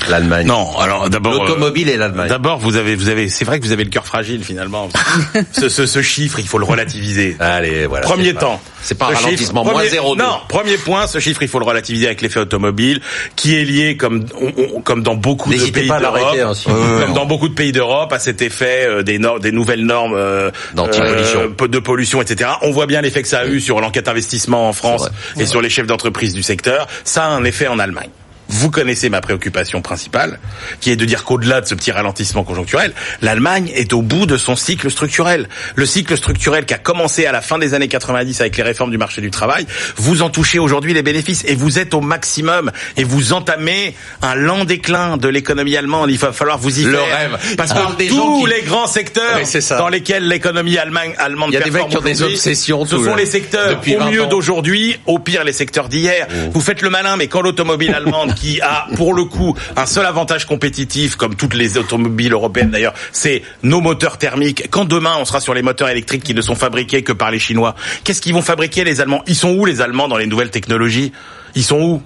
L'Allemagne. 0.09 0.47
Non, 0.47 0.77
alors 0.79 1.09
d'abord 1.09 1.33
L'automobile 1.33 1.89
euh, 1.89 1.93
et 1.95 1.97
l'Allemagne. 1.97 2.29
D'abord, 2.29 2.59
vous 2.59 2.77
avez, 2.77 2.95
vous 2.95 3.09
avez, 3.09 3.29
c'est 3.29 3.45
vrai 3.45 3.59
que 3.61 3.65
vous 3.65 3.73
avez 3.73 3.85
le 3.85 3.91
cœur 3.91 4.07
fragile 4.07 4.45
finalement. 4.45 4.89
ce, 5.53 5.69
ce, 5.69 5.87
ce 5.87 6.03
chiffre, 6.03 6.39
il 6.41 6.47
faut 6.49 6.59
le 6.59 6.65
relativiser. 6.65 7.37
Allez, 7.41 7.87
voilà. 7.87 8.05
Premier 8.07 8.35
temps. 8.35 8.61
C'est 8.83 8.97
pas 8.99 9.07
un 9.07 9.09
chiffre, 9.13 9.25
ralentissement, 9.25 9.65
moins 9.65 9.83
0,2. 9.83 10.19
Non, 10.19 10.41
premier 10.47 10.77
point, 10.77 11.07
ce 11.07 11.19
chiffre, 11.19 11.43
il 11.43 11.49
faut 11.49 11.59
le 11.59 11.65
relativiser 11.65 12.05
avec 12.07 12.21
l'effet 12.21 12.41
automobile, 12.41 13.01
qui 13.35 13.55
est 13.57 13.65
lié 13.65 13.97
comme, 13.97 14.27
on- 14.39 14.53
on- 14.77 14.81
comme 14.83 15.03
dans 15.03 15.15
beaucoup 15.15 15.49
de 15.51 15.57
pays 15.71 15.89
d'Europe, 15.89 16.37
hein, 16.39 16.53
si- 16.55 16.65
comme 16.67 17.15
dans 17.15 17.25
beaucoup 17.25 17.49
de 17.49 17.55
pays 17.55 17.73
d'Europe, 17.73 18.13
à 18.13 18.19
cet 18.19 18.43
effet 18.43 18.85
euh, 18.87 19.03
des, 19.03 19.19
nor- 19.19 19.41
des 19.41 19.53
nouvelles 19.53 19.87
normes 19.87 20.13
euh, 20.15 20.51
D'anti-pollution. 20.75 21.55
euh, 21.63 21.67
de 21.69 21.79
pollution, 21.79 22.21
etc. 22.21 22.51
On 22.61 22.73
voit 22.73 22.87
bien 22.87 23.01
l'effet 23.01 23.23
que 23.23 23.29
ça 23.29 23.39
a 23.41 23.47
eu 23.47 23.59
sur 23.61 23.81
l'enquête 23.81 24.07
investissement 24.09 24.69
en 24.69 24.75
France 24.75 25.09
et 25.39 25.47
sur 25.47 25.63
les 25.63 25.71
chefs 25.71 25.87
d'entreprise 25.87 26.35
du 26.35 26.43
secteur. 26.43 26.87
Ça 27.05 27.25
a 27.25 27.29
un 27.29 27.45
effet 27.45 27.69
en 27.69 27.79
Allemagne. 27.79 28.11
Vous 28.49 28.71
connaissez 28.71 29.09
ma 29.09 29.21
préoccupation 29.21 29.81
principale, 29.83 30.39
qui 30.81 30.91
est 30.91 30.97
de 30.97 31.05
dire 31.05 31.25
qu'au-delà 31.25 31.61
de 31.61 31.67
ce 31.67 31.75
petit 31.75 31.91
ralentissement 31.93 32.45
conjoncturel, 32.45 32.93
l'Allemagne 33.23 33.71
est 33.75 33.93
au 33.93 34.03
bout 34.03 34.27
de 34.27 34.37
son 34.37 34.55
cycle 34.55 34.91
structurel. 34.91 35.49
Le 35.77 35.87
cycle 35.87 36.17
structurel 36.17 36.67
qui 36.67 36.75
a 36.75 36.79
commencé 36.79 37.25
à 37.27 37.33
la 37.33 37.41
fin 37.41 37.59
des 37.59 37.75
années 37.75 37.89
90 37.89 38.41
avec 38.41 38.57
les 38.57 38.63
réformes 38.63 38.91
du 38.91 38.99
marché 38.99 39.21
du 39.23 39.31
travail, 39.31 39.67
vous 39.97 40.23
en 40.23 40.29
touchez 40.31 40.59
aujourd'hui 40.59 40.93
les 40.93 41.03
bénéfices 41.03 41.45
et 41.47 41.55
vous 41.55 41.79
êtes 41.79 41.95
au 41.95 42.01
maximum 42.01 42.71
et 42.97 43.05
vous 43.05 43.33
entamez 43.33 43.95
un 44.23 44.35
lent 44.35 44.65
déclin 44.65 45.17
de 45.17 45.29
l'économie 45.29 45.77
allemande. 45.77 46.11
Il 46.11 46.19
va 46.19 46.33
falloir 46.33 46.59
vous 46.59 46.79
y 46.81 46.85
Le 46.85 46.99
faire. 46.99 47.19
rêve. 47.19 47.57
Parce 47.57 47.73
que 47.73 47.97
des 47.97 48.09
gens 48.09 48.17
tous 48.17 48.45
qui- 48.47 48.51
les 48.55 48.63
grands 48.63 48.87
secteurs 48.87 49.37
Oui, 49.37 49.47
c'est 49.47 49.61
ça. 49.63 49.79
dans 49.79 49.89
lesquels 49.89 50.29
l'économie 50.29 50.77
allemande, 50.77 51.15
allemande 51.19 51.51
Il 51.51 51.55
y 51.55 51.57
a 51.57 51.61
des 51.63 51.71
mecs 51.71 51.89
qui 51.89 51.97
ont 51.97 52.01
des 52.03 52.23
obsessions 52.23 52.85
Ce 52.85 52.97
sont 52.97 53.03
le- 53.13 53.17
les 53.17 53.27
secteurs 53.27 53.81
au 53.81 53.99
20 53.99 54.11
mieux 54.11 54.27
d'aujourd'hui, 54.27 54.97
au 55.07 55.19
pire 55.19 55.45
les 55.45 55.53
secteurs 55.53 55.89
d'hier. 55.89 56.27
Vous 56.53 56.61
faites 56.61 56.83
le 56.83 56.91
malin, 56.91 57.17
mais 57.17 57.27
quand 57.29 57.41
l'automobile 57.41 57.95
allemande, 57.95 58.34
qui 58.35 58.61
a 58.61 58.87
pour 58.97 59.15
le 59.15 59.25
coup 59.25 59.57
un 59.77 59.87
seul 59.87 60.07
avantage 60.07 60.47
compétitif, 60.47 61.17
comme 61.17 61.35
toutes 61.35 61.55
les 61.55 61.79
automobiles 61.79 62.33
européennes 62.33 62.71
d'ailleurs, 62.71 62.95
c'est 63.13 63.43
nos 63.63 63.81
moteurs 63.81 64.19
thermiques. 64.19 64.69
Quand 64.71 64.85
demain 64.85 65.15
on 65.19 65.25
sera 65.25 65.41
sur 65.41 65.55
les 65.55 65.63
moteurs 65.63 65.89
électriques 65.89 66.25
qui 66.25 66.35
ne 66.35 66.43
sont 66.43 66.55
fabriqués 66.55 67.03
que 67.03 67.13
par 67.13 67.31
les 67.31 67.39
Chinois, 67.39 67.75
qu'est-ce 68.05 68.21
qu'ils 68.21 68.35
vont 68.35 68.43
fabriquer 68.43 68.85
les 68.85 69.01
Allemands? 69.01 69.23
Ils 69.27 69.37
sont 69.37 69.55
où 69.55 69.65
les 69.67 69.81
Allemands 69.81 70.09
dans 70.09 70.17
les 70.17 70.27
nouvelles 70.27 70.51
technologies? 70.51 71.13
Ils 71.55 71.65
sont 71.65 71.81
où? 71.81 72.03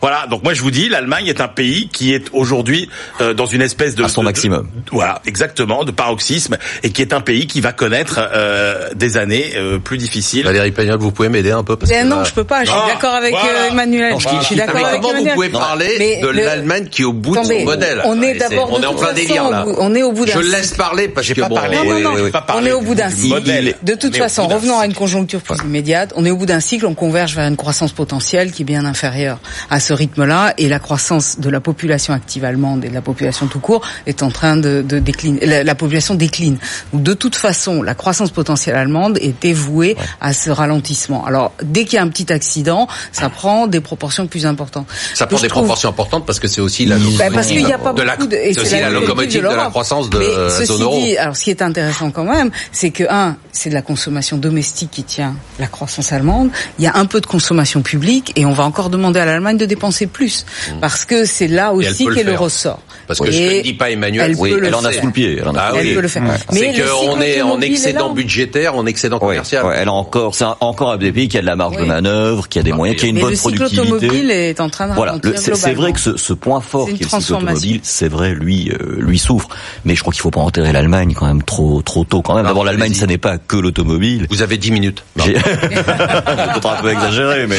Voilà, 0.00 0.26
donc 0.28 0.42
moi 0.42 0.54
je 0.54 0.62
vous 0.62 0.70
dis, 0.70 0.88
l'Allemagne 0.88 1.26
est 1.26 1.40
un 1.40 1.48
pays 1.48 1.88
qui 1.88 2.12
est 2.14 2.26
aujourd'hui 2.32 2.88
euh, 3.20 3.34
dans 3.34 3.46
une 3.46 3.62
espèce 3.62 3.94
de 3.94 4.04
À 4.04 4.08
son 4.08 4.22
de- 4.22 4.26
maximum. 4.26 4.62
de- 4.74 4.90
voilà, 4.92 5.20
exactement, 5.26 5.84
de 5.84 5.90
paroxysme, 5.90 6.56
et 6.82 6.90
qui 6.90 7.02
est 7.02 7.12
un 7.12 7.20
pays 7.20 7.46
qui 7.46 7.60
va 7.60 7.72
connaître 7.72 8.18
euh, 8.32 8.88
des 8.94 9.16
années 9.16 9.52
euh, 9.56 9.78
plus 9.78 9.98
difficiles. 9.98 10.44
Valérie 10.44 10.70
Pagnol, 10.72 10.98
vous 10.98 11.12
pouvez 11.12 11.28
m'aider 11.28 11.50
un 11.50 11.62
peu 11.64 11.76
parce 11.76 11.90
Eh 11.92 12.02
que 12.02 12.04
non, 12.06 12.18
là- 12.18 12.24
je 12.24 12.32
peux 12.32 12.44
pas. 12.44 12.64
Je 12.64 12.70
suis 12.70 12.78
Ah, 12.82 12.88
d'accord 12.92 13.14
avec 13.14 13.32
voilà. 13.32 13.48
euh, 13.48 13.68
Emmanuel. 13.70 14.12
Non, 14.12 14.18
je, 14.18 14.28
je 14.28 14.44
suis 14.44 14.60
Ah, 14.60 14.66
d'accord 14.66 14.86
avec 14.86 15.00
comment 15.00 15.08
vous 15.12 15.14
Emmanuel. 15.16 15.34
pouvez 15.34 15.48
parler 15.48 15.96
Mais 15.98 16.20
de 16.20 16.28
le- 16.28 16.44
l'Allemagne 16.44 16.86
qui 16.90 17.02
est 17.02 17.04
au 17.04 17.12
bout 17.12 17.34
de 17.34 17.38
Attendez, 17.40 17.58
son 17.60 17.64
modèle 17.64 18.02
on 18.04 18.22
est 18.22 18.32
c'est- 18.32 18.38
d'abord 18.48 18.72
on 18.72 18.78
de 18.78 18.84
est 18.84 18.86
en 18.86 18.94
plein 18.94 19.12
délire 19.12 19.50
là. 19.50 19.64
on 19.78 19.94
est 19.94 20.02
au 20.02 20.12
bout 20.12 20.24
d'un 20.26 20.32
Je 20.32 20.38
laisse 20.40 20.72
parler 20.74 21.08
parce 21.08 21.26
J'ai 21.26 21.34
que 21.34 21.40
pas 21.42 21.48
bon, 21.48 21.54
parlé. 21.56 21.76
Non, 21.76 21.84
non, 21.84 21.94
oui, 21.96 22.02
non. 22.02 22.10
oui, 22.14 22.20
oui. 22.24 22.30
Pas 22.30 22.46
On 22.54 22.64
est 22.64 22.72
au 22.72 22.80
bout 22.80 22.94
du- 22.94 23.00
d'un 23.02 23.08
du 23.08 23.16
cycle. 23.16 23.74
De 23.82 23.94
toute 23.94 24.16
façon, 24.16 24.46
revenons 24.48 24.78
à 24.78 24.86
une 24.86 24.94
conjoncture 24.94 25.40
plus 25.40 25.56
immédiate. 25.64 26.12
On 26.16 26.24
est 26.24 26.30
au 26.30 26.36
bout 26.36 26.46
d'un 26.46 26.60
cycle. 26.60 26.86
On 26.86 26.94
converge 26.94 27.34
vers 27.34 27.46
une 27.46 27.56
croissance 27.56 27.92
potentielle 27.92 28.52
qui 28.52 28.62
est 28.62 28.64
bien 28.64 28.84
inférieure 28.84 29.38
à 29.70 29.80
ce 29.80 29.89
rythme-là, 29.94 30.54
et 30.58 30.68
la 30.68 30.78
croissance 30.78 31.38
de 31.40 31.48
la 31.50 31.60
population 31.60 32.14
active 32.14 32.44
allemande 32.44 32.84
et 32.84 32.88
de 32.88 32.94
la 32.94 33.02
population 33.02 33.46
tout 33.46 33.60
court 33.60 33.82
est 34.06 34.22
en 34.22 34.30
train 34.30 34.56
de, 34.56 34.82
de 34.82 34.98
décliner. 34.98 35.44
La, 35.46 35.64
la 35.64 35.74
population 35.74 36.14
décline. 36.14 36.58
Donc, 36.92 37.02
de 37.02 37.14
toute 37.14 37.36
façon, 37.36 37.82
la 37.82 37.94
croissance 37.94 38.30
potentielle 38.30 38.76
allemande 38.76 39.18
est 39.20 39.34
dévouée 39.40 39.96
à 40.20 40.32
ce 40.32 40.50
ralentissement. 40.50 41.24
Alors, 41.24 41.52
dès 41.62 41.84
qu'il 41.84 41.94
y 41.94 41.98
a 41.98 42.02
un 42.02 42.08
petit 42.08 42.32
accident, 42.32 42.88
ça 43.12 43.28
prend 43.28 43.66
des 43.66 43.80
proportions 43.80 44.26
plus 44.26 44.46
importantes. 44.46 44.86
Ça 45.14 45.26
prend 45.26 45.36
je 45.36 45.42
des 45.42 45.48
trouve- 45.48 45.62
proportions 45.64 45.88
importantes 45.90 46.26
parce 46.26 46.40
que 46.40 46.48
c'est 46.48 46.60
aussi 46.60 46.84
la 46.86 46.96
bah, 46.96 47.02
locomotive 47.04 47.32
parce 47.34 47.46
qu'il 47.48 47.64
n'y 47.64 47.72
a 47.72 47.78
pas 47.78 47.92
de 47.92 48.02
la, 48.02 48.16
de, 48.16 48.34
et 48.36 48.52
c'est 48.54 48.60
aussi 48.60 48.80
la 48.80 48.90
locomotive 48.90 49.40
de, 49.42 49.46
la 49.46 49.54
l'Europe. 49.54 49.70
croissance 49.70 50.08
de 50.10 50.18
Mais 50.18 50.24
euh, 50.26 50.44
la 50.44 50.50
ceci 50.50 50.66
zone 50.66 50.82
euro. 50.82 51.00
dit, 51.00 51.16
alors 51.16 51.36
ce 51.36 51.44
qui 51.44 51.50
est 51.50 51.62
intéressant 51.62 52.10
quand 52.10 52.24
même, 52.24 52.50
c'est 52.72 52.90
que 52.90 53.04
un, 53.10 53.36
c'est 53.52 53.70
de 53.70 53.74
la 53.74 53.82
consommation 53.82 54.36
domestique 54.36 54.90
qui 54.90 55.02
tient 55.04 55.34
la 55.58 55.66
croissance 55.66 56.12
allemande. 56.12 56.50
Il 56.78 56.84
y 56.84 56.88
a 56.88 56.96
un 56.96 57.06
peu 57.06 57.20
de 57.20 57.26
consommation 57.26 57.82
publique 57.82 58.32
et 58.36 58.46
on 58.46 58.52
va 58.52 58.64
encore 58.64 58.90
demander 58.90 59.20
à 59.20 59.24
l'Allemagne 59.24 59.56
de 59.56 59.66
dépenser 59.66 59.79
plus 60.12 60.44
parce 60.80 61.04
que 61.04 61.24
c'est 61.24 61.48
là 61.48 61.72
aussi 61.72 62.04
le 62.06 62.14
qu'est 62.14 62.22
le 62.24 62.34
ressort. 62.34 62.80
Parce 63.06 63.18
que 63.20 63.28
Et 63.28 63.32
je 63.32 63.56
ne 63.58 63.62
dis 63.62 63.72
pas 63.74 63.90
Emmanuel. 63.90 64.30
elle 64.30 64.36
Oui, 64.38 64.50
peut 64.50 64.60
le 64.60 64.66
elle 64.68 64.74
en 64.74 64.84
a 64.84 64.92
sous 64.92 65.06
le 65.06 65.12
pied. 65.12 65.38
Elle 65.40 65.48
en 65.48 65.54
a 65.54 65.60
Ah 65.60 65.72
Elle 65.76 65.86
oui. 65.88 65.94
peut 65.94 66.00
le 66.00 66.08
faire. 66.08 66.22
C'est 66.50 66.60
Mais 66.60 66.66
le 66.68 66.74
cycle 66.74 66.88
qu'on 66.88 67.20
est 67.20 67.42
en 67.42 67.60
excédent 67.60 68.10
budgétaire, 68.12 68.76
en 68.76 68.86
excédent 68.86 69.18
commercial. 69.18 69.64
ouais, 69.66 69.74
elle 69.78 69.88
a 69.88 69.92
encore, 69.92 70.34
c'est 70.34 70.44
encore 70.60 70.92
un 70.92 70.96
des 70.96 71.10
pays 71.12 71.26
qui 71.28 71.36
a 71.38 71.40
de 71.40 71.46
la 71.46 71.56
marge 71.56 71.76
de 71.76 71.84
manœuvre, 71.84 72.48
qui 72.48 72.58
a 72.58 72.62
des 72.62 72.70
Ah, 72.72 72.76
moyens, 72.76 73.00
qui 73.00 73.06
a 73.06 73.08
une 73.08 73.16
Mais 73.16 73.20
bonne 73.22 73.30
le 73.30 73.36
cycle 73.36 73.56
productivité. 73.56 73.92
automobile 74.06 74.30
est 74.30 74.60
en 74.60 74.68
train 74.70 74.88
de 74.88 74.94
Voilà, 74.94 75.16
c'est 75.36 75.54
c'est 75.56 75.74
vrai 75.74 75.92
que 75.92 75.98
ce, 76.00 76.16
ce 76.16 76.32
point 76.32 76.60
fort 76.60 76.86
C'est 76.88 76.94
qui 76.94 77.02
est 77.02 77.12
le 77.12 77.20
cycle 77.20 77.34
automobile, 77.34 77.80
c'est 77.82 78.08
vrai, 78.08 78.32
lui, 78.34 78.70
euh, 78.70 78.96
lui 79.00 79.18
souffre. 79.18 79.48
Mais 79.84 79.94
je 79.96 80.00
crois 80.02 80.12
qu'il 80.12 80.22
faut 80.22 80.30
pas 80.30 80.40
enterrer 80.40 80.72
l'Allemagne 80.72 81.14
quand 81.16 81.26
même 81.26 81.42
trop, 81.42 81.82
trop 81.82 82.04
tôt 82.04 82.22
quand 82.22 82.34
même. 82.36 82.44
D'abord, 82.46 82.64
l'Allemagne, 82.64 82.94
ça 82.94 83.06
n'est 83.06 83.18
pas 83.18 83.38
que 83.38 83.56
l'automobile. 83.56 84.26
Vous 84.30 84.42
avez 84.42 84.56
10 84.56 84.70
minutes. 84.70 85.02
Peut-être 85.16 86.66
un 86.68 86.82
peu 86.82 86.90
exagéré, 86.92 87.46
mais 87.46 87.58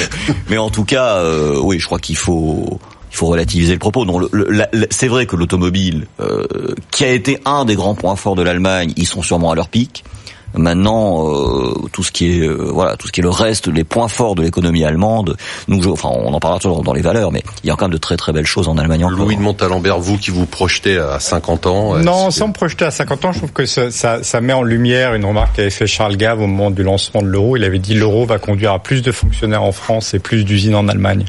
mais 0.49 0.57
en 0.57 0.69
tout 0.69 0.85
cas, 0.85 1.15
euh, 1.17 1.57
oui, 1.61 1.79
je 1.79 1.85
crois 1.85 1.99
qu'il 1.99 2.10
il 2.11 3.17
faut 3.17 3.27
relativiser 3.27 3.73
le 3.73 3.79
propos. 3.79 4.05
C'est 4.89 5.07
vrai 5.07 5.25
que 5.25 5.35
l'automobile, 5.35 6.07
euh, 6.19 6.45
qui 6.91 7.03
a 7.03 7.09
été 7.09 7.39
un 7.45 7.65
des 7.65 7.75
grands 7.75 7.95
points 7.95 8.15
forts 8.15 8.35
de 8.35 8.41
l'Allemagne, 8.41 8.93
ils 8.97 9.07
sont 9.07 9.21
sûrement 9.21 9.51
à 9.51 9.55
leur 9.55 9.69
pic. 9.69 10.03
Maintenant, 10.55 11.27
euh, 11.29 11.73
tout 11.91 12.03
ce 12.03 12.11
qui 12.11 12.39
est 12.41 12.47
euh, 12.47 12.69
voilà, 12.71 12.97
tout 12.97 13.07
ce 13.07 13.11
qui 13.11 13.21
est 13.21 13.23
le 13.23 13.29
reste, 13.29 13.67
les 13.67 13.83
points 13.83 14.07
forts 14.07 14.35
de 14.35 14.41
l'économie 14.41 14.83
allemande. 14.83 15.37
Nous, 15.67 15.81
je- 15.81 15.89
enfin, 15.89 16.09
on 16.13 16.33
en 16.33 16.39
parlera 16.39 16.59
toujours 16.59 16.83
dans 16.83 16.93
les 16.93 17.01
valeurs, 17.01 17.31
mais 17.31 17.41
il 17.63 17.67
y 17.67 17.71
a 17.71 17.75
quand 17.75 17.85
même 17.85 17.93
de 17.93 17.97
très 17.97 18.17
très 18.17 18.33
belles 18.33 18.45
choses 18.45 18.67
en 18.67 18.77
Allemagne 18.77 19.05
encore. 19.05 19.17
Louis 19.19 19.35
de 19.37 19.41
Montalembert, 19.41 19.99
vous 19.99 20.17
qui 20.17 20.31
vous 20.31 20.45
projetez 20.45 20.97
à 20.97 21.19
50 21.19 21.67
ans. 21.67 21.95
Non, 21.97 22.31
sans 22.31 22.49
me 22.49 22.53
projeter 22.53 22.85
à 22.85 22.91
50 22.91 23.25
ans, 23.25 23.31
je 23.31 23.37
trouve 23.39 23.51
que 23.53 23.65
ça, 23.65 23.91
ça, 23.91 24.23
ça 24.23 24.41
met 24.41 24.53
en 24.53 24.63
lumière 24.63 25.13
une 25.15 25.25
remarque 25.25 25.55
qu'avait 25.55 25.69
fait 25.69 25.87
Charles 25.87 26.17
Gave 26.17 26.41
au 26.41 26.47
moment 26.47 26.69
du 26.71 26.83
lancement 26.83 27.21
de 27.21 27.27
l'euro. 27.27 27.55
Il 27.57 27.63
avait 27.63 27.79
dit 27.79 27.93
l'euro 27.93 28.25
va 28.25 28.37
conduire 28.37 28.73
à 28.73 28.79
plus 28.79 29.01
de 29.01 29.11
fonctionnaires 29.11 29.63
en 29.63 29.71
France 29.71 30.13
et 30.13 30.19
plus 30.19 30.43
d'usines 30.43 30.75
en 30.75 30.87
Allemagne. 30.89 31.25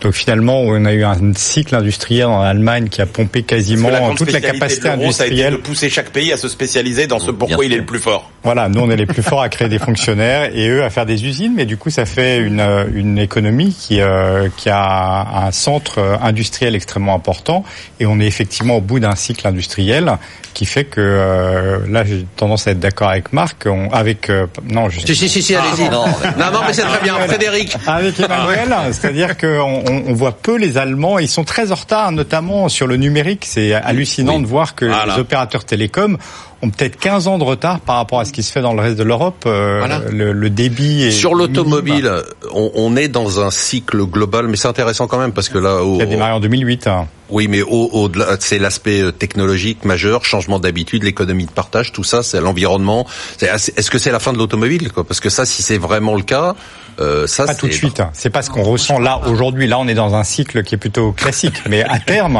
Donc 0.00 0.14
finalement, 0.14 0.60
on 0.60 0.84
a 0.86 0.92
eu 0.92 1.04
un 1.04 1.32
cycle 1.36 1.74
industriel 1.76 2.26
en 2.26 2.40
Allemagne 2.40 2.88
qui 2.88 3.02
a 3.02 3.06
pompé 3.06 3.42
quasiment 3.42 3.90
la 3.90 4.00
toute 4.16 4.32
la 4.32 4.40
capacité 4.40 4.88
de 4.88 4.96
l'euro, 4.96 5.12
ça 5.12 5.24
a 5.24 5.26
été 5.26 5.34
industrielle. 5.34 5.52
de 5.52 5.58
pousser 5.58 5.90
chaque 5.90 6.10
pays 6.10 6.32
à 6.32 6.36
se 6.36 6.48
spécialiser 6.48 7.06
dans 7.06 7.18
ce 7.18 7.26
Bien 7.26 7.34
pourquoi 7.34 7.64
il 7.64 7.72
est 7.72 7.76
le 7.76 7.86
plus 7.86 7.98
fort. 8.00 8.30
Voilà, 8.44 8.68
nous 8.68 8.80
on 8.80 8.90
est 8.90 8.96
les 8.96 9.06
plus 9.06 9.22
forts 9.22 9.40
à 9.40 9.48
créer 9.48 9.68
des 9.68 9.78
fonctionnaires 9.78 10.50
et 10.52 10.68
eux 10.68 10.82
à 10.82 10.90
faire 10.90 11.06
des 11.06 11.24
usines, 11.24 11.52
mais 11.54 11.64
du 11.64 11.76
coup 11.76 11.90
ça 11.90 12.06
fait 12.06 12.38
une, 12.38 12.58
euh, 12.58 12.84
une 12.92 13.16
économie 13.18 13.72
qui, 13.72 14.00
euh, 14.00 14.48
qui 14.56 14.68
a 14.68 15.44
un 15.46 15.52
centre 15.52 15.98
euh, 15.98 16.16
industriel 16.20 16.74
extrêmement 16.74 17.14
important 17.14 17.64
et 18.00 18.06
on 18.06 18.18
est 18.18 18.26
effectivement 18.26 18.78
au 18.78 18.80
bout 18.80 18.98
d'un 18.98 19.14
cycle 19.14 19.46
industriel 19.46 20.18
qui 20.54 20.66
fait 20.66 20.84
que 20.84 21.00
euh, 21.00 21.78
là 21.88 22.04
j'ai 22.04 22.26
tendance 22.36 22.66
à 22.66 22.72
être 22.72 22.80
d'accord 22.80 23.10
avec 23.10 23.32
Marc, 23.32 23.64
on, 23.66 23.88
avec 23.92 24.28
non 24.68 24.90
je 24.90 24.98
si 24.98 25.14
si 25.14 25.28
si, 25.28 25.40
si 25.40 25.54
allez-y. 25.54 25.88
Non, 25.88 26.04
non 26.36 26.50
non 26.52 26.60
mais 26.66 26.72
c'est 26.72 26.82
très 26.82 27.00
bien. 27.00 27.14
Frédéric. 27.20 27.76
Avec 27.86 28.18
Emmanuel, 28.18 28.74
c'est-à-dire 28.90 29.38
qu'on 29.38 29.82
on, 29.88 30.02
on 30.08 30.12
voit 30.14 30.32
peu 30.32 30.58
les 30.58 30.78
Allemands, 30.78 31.20
ils 31.20 31.28
sont 31.28 31.44
très 31.44 31.70
en 31.70 31.76
retard 31.76 32.10
notamment 32.10 32.68
sur 32.68 32.88
le 32.88 32.96
numérique, 32.96 33.44
c'est 33.46 33.72
hallucinant 33.72 34.40
de 34.40 34.46
voir 34.46 34.74
que 34.74 34.84
les 34.84 35.20
opérateurs 35.20 35.64
télécoms 35.64 36.18
ont 36.62 36.70
peut-être 36.70 36.96
15 36.98 37.26
ans 37.26 37.38
de 37.38 37.44
retard 37.44 37.80
par 37.80 37.96
rapport 37.96 38.20
à 38.20 38.24
ce 38.24 38.32
qui 38.32 38.42
se 38.42 38.52
fait 38.52 38.62
dans 38.62 38.72
le 38.72 38.80
reste 38.80 38.96
de 38.96 39.02
l'Europe. 39.02 39.44
Euh, 39.46 39.84
le, 40.10 40.32
le, 40.32 40.50
début 40.50 41.02
est 41.02 41.10
sur 41.10 41.34
l'automobile, 41.34 42.10
on, 42.54 42.70
on, 42.74 42.96
est 42.96 43.08
dans 43.08 43.40
un 43.40 43.50
cycle 43.50 44.04
global, 44.04 44.46
mais 44.46 44.56
c'est 44.56 44.68
intéressant 44.68 45.06
quand 45.08 45.18
même 45.18 45.32
parce 45.32 45.48
que 45.48 45.58
là, 45.58 45.82
au, 45.82 46.00
a 46.00 46.06
démarré 46.06 46.32
en 46.32 46.40
2008. 46.40 46.86
Hein. 46.86 47.08
Oui, 47.32 47.48
mais 47.48 47.62
au-delà, 47.62 48.36
c'est 48.40 48.58
l'aspect 48.58 49.00
euh, 49.00 49.10
technologique 49.10 49.86
majeur, 49.86 50.22
changement 50.26 50.60
d'habitude, 50.60 51.02
l'économie 51.02 51.46
de 51.46 51.50
partage, 51.50 51.90
tout 51.90 52.04
ça, 52.04 52.22
c'est 52.22 52.42
l'environnement. 52.42 53.06
Est-ce 53.40 53.90
que 53.90 53.96
c'est 53.96 54.10
la 54.10 54.20
fin 54.20 54.34
de 54.34 54.38
l'automobile 54.38 54.90
Parce 54.92 55.18
que 55.18 55.30
ça, 55.30 55.46
si 55.46 55.62
c'est 55.62 55.78
vraiment 55.78 56.14
le 56.14 56.24
cas, 56.24 56.54
euh, 57.00 57.26
ça, 57.26 57.46
pas 57.46 57.54
tout 57.54 57.68
de 57.68 57.72
suite. 57.72 58.02
C'est 58.12 58.28
pas 58.28 58.42
ce 58.42 58.50
qu'on 58.50 58.62
ressent 58.62 58.98
là 58.98 59.18
aujourd'hui. 59.26 59.66
Là, 59.66 59.78
on 59.78 59.88
est 59.88 59.94
dans 59.94 60.14
un 60.14 60.24
cycle 60.24 60.62
qui 60.62 60.74
est 60.74 60.78
plutôt 60.78 61.12
classique, 61.12 61.62
mais 61.70 61.82
à 61.82 61.98
terme, 61.98 62.36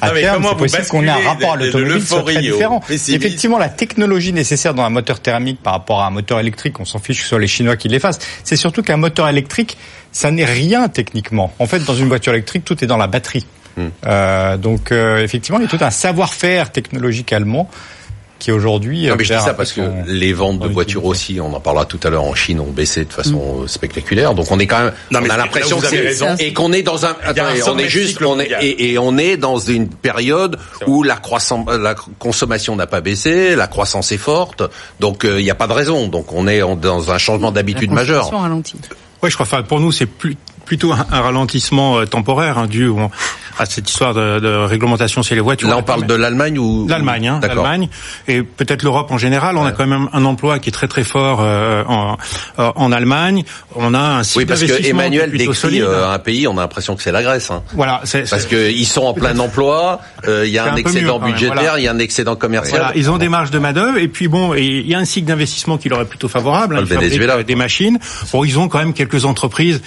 à 0.00 0.10
terme, 0.10 0.44
c'est 0.48 0.56
possible 0.56 0.86
qu'on 0.88 1.04
ait 1.04 1.10
un 1.10 1.28
rapport 1.28 1.52
à 1.52 1.56
l'automobile 1.56 2.04
très 2.04 2.40
différent. 2.40 2.82
Effectivement, 2.90 3.58
la 3.58 3.68
technologie 3.68 4.32
nécessaire 4.32 4.74
dans 4.74 4.82
un 4.82 4.90
moteur 4.90 5.20
thermique 5.20 5.62
par 5.62 5.74
rapport 5.74 6.00
à 6.00 6.08
un 6.08 6.10
moteur 6.10 6.40
électrique, 6.40 6.80
on 6.80 6.84
s'en 6.84 6.98
fiche 6.98 7.18
que 7.18 7.22
ce 7.22 7.28
soit 7.28 7.38
les 7.38 7.46
Chinois 7.46 7.76
qui 7.76 7.86
les 7.86 8.00
fassent. 8.00 8.18
C'est 8.42 8.56
surtout 8.56 8.82
qu'un 8.82 8.96
moteur 8.96 9.28
électrique, 9.28 9.78
ça 10.10 10.32
n'est 10.32 10.44
rien 10.44 10.88
techniquement. 10.88 11.52
En 11.60 11.66
fait, 11.68 11.84
dans 11.84 11.94
une 11.94 12.08
voiture 12.08 12.32
électrique, 12.32 12.64
tout 12.64 12.82
est 12.82 12.88
dans 12.88 12.96
la 12.96 13.06
batterie. 13.06 13.46
Euh, 14.06 14.56
donc 14.56 14.92
euh, 14.92 15.22
effectivement, 15.22 15.58
il 15.58 15.62
y 15.62 15.66
a 15.66 15.68
tout 15.68 15.82
un 15.82 15.90
savoir-faire 15.90 16.72
technologique 16.72 17.32
allemand 17.32 17.68
qui 18.42 18.50
aujourd'hui. 18.50 19.06
Non, 19.06 19.14
mais 19.16 19.24
je 19.24 19.34
dis 19.34 19.40
ça 19.40 19.54
parce 19.54 19.72
que 19.72 19.80
les 20.06 20.32
ventes 20.32 20.58
de 20.58 20.66
voitures 20.66 21.04
aussi, 21.04 21.38
on 21.40 21.54
en 21.54 21.60
parlera 21.60 21.84
tout 21.84 22.00
à 22.02 22.10
l'heure 22.10 22.24
en 22.24 22.34
Chine, 22.34 22.58
ont 22.58 22.72
baissé 22.72 23.04
de 23.04 23.12
façon 23.12 23.60
mm. 23.60 23.68
spectaculaire. 23.68 24.34
Donc 24.34 24.50
on 24.50 24.58
est 24.58 24.66
quand 24.66 24.80
même, 24.80 24.92
non, 25.12 25.20
on 25.22 25.30
a 25.30 25.36
l'impression 25.36 25.78
que 25.78 25.86
c'est 25.86 26.40
et 26.40 26.52
qu'on 26.52 26.72
est 26.72 26.82
dans 26.82 27.06
un, 27.06 27.16
on 27.68 27.78
est 27.78 27.88
juste, 27.88 28.20
on 28.20 28.40
est 28.40 28.50
et, 28.60 28.92
et, 28.92 28.98
on 28.98 29.16
est 29.16 29.36
dans 29.36 29.58
une 29.58 29.88
période 29.88 30.58
où 30.88 31.04
la 31.04 31.16
croissance, 31.16 31.66
la 31.68 31.94
consommation 32.18 32.74
n'a 32.74 32.88
pas 32.88 33.00
baissé, 33.00 33.54
la 33.54 33.68
croissance 33.68 34.10
est 34.10 34.18
forte, 34.18 34.64
donc 34.98 35.24
euh, 35.24 35.40
il 35.40 35.44
n'y 35.44 35.50
a 35.50 35.54
pas 35.54 35.68
de 35.68 35.72
raison. 35.72 36.08
Donc 36.08 36.32
on 36.32 36.48
est 36.48 36.60
dans 36.60 37.12
un 37.12 37.18
changement 37.18 37.52
d'habitude 37.52 37.92
majeur. 37.92 38.28
Oui, 39.22 39.30
je 39.30 39.34
crois. 39.34 39.46
Enfin, 39.46 39.62
pour 39.62 39.78
nous, 39.78 39.92
c'est 39.92 40.06
plus 40.06 40.36
plutôt 40.64 40.92
un, 40.92 41.20
ralentissement 41.20 41.98
euh, 41.98 42.06
temporaire 42.06 42.58
hein, 42.58 42.66
dû 42.66 42.88
à 43.58 43.66
cette 43.66 43.88
histoire 43.88 44.14
de, 44.14 44.40
de, 44.40 44.48
réglementation 44.48 45.22
sur 45.22 45.34
les 45.34 45.40
voitures. 45.40 45.68
Là, 45.68 45.78
on 45.78 45.82
parle 45.82 46.06
de 46.06 46.14
l'Allemagne 46.14 46.58
ou 46.58 46.86
l'Allemagne, 46.88 47.28
hein, 47.28 47.40
l'Allemagne 47.42 47.88
et 48.28 48.42
peut-être 48.42 48.82
l'Europe 48.82 49.10
en 49.10 49.18
général. 49.18 49.56
On 49.56 49.64
a 49.64 49.72
quand 49.72 49.86
même 49.86 50.08
un 50.12 50.24
emploi 50.24 50.58
qui 50.58 50.70
est 50.70 50.72
très 50.72 50.88
très 50.88 51.04
fort 51.04 51.40
euh, 51.40 51.84
en, 51.86 52.16
euh, 52.58 52.72
en 52.74 52.92
Allemagne. 52.92 53.44
On 53.74 53.94
a 53.94 53.98
un 53.98 54.22
oui 54.36 54.46
parce 54.46 54.62
que 54.62 54.86
Emmanuel 54.86 55.30
décrit 55.32 55.80
euh, 55.80 56.10
un 56.10 56.18
pays, 56.18 56.46
on 56.46 56.56
a 56.58 56.62
l'impression 56.62 56.96
que 56.96 57.02
c'est 57.02 57.12
la 57.12 57.22
Grèce. 57.22 57.50
Hein. 57.50 57.62
Voilà, 57.74 58.00
c'est, 58.04 58.28
parce 58.28 58.46
que 58.46 58.70
ils 58.70 58.86
sont 58.86 59.02
en 59.02 59.14
plein 59.14 59.38
emploi. 59.38 60.00
Il 60.26 60.50
y 60.50 60.58
a 60.58 60.72
un, 60.72 60.76
excédent 60.76 61.18
budgétaire, 61.18 61.78
il 61.78 61.84
y 61.84 61.88
a 61.88 61.92
un 61.92 61.98
excédent 61.98 62.36
commercial. 62.36 62.80
Voilà, 62.80 62.96
ils 62.96 63.10
ont 63.10 63.18
des 63.18 63.28
marges 63.28 63.50
de 63.50 63.58
main 63.58 63.72
d'œuvre 63.72 63.98
et 63.98 64.08
puis 64.08 64.28
bon, 64.28 64.54
il 64.54 64.86
y 64.86 64.94
a 64.94 64.98
un 64.98 65.04
cycle 65.04 65.26
d'investissement 65.26 65.78
qui 65.78 65.88
leur 65.88 66.00
est 66.00 66.06
plutôt 66.06 66.28
favorable. 66.28 66.76
Hein, 66.76 66.84
Venezuela, 66.84 67.42
des 67.42 67.54
machines. 67.54 67.98
Bon, 68.32 68.44
ils 68.44 68.58
ont 68.58 68.68
quand 68.68 68.78
même 68.78 68.94
quelques 68.94 69.24
entreprises 69.24 69.82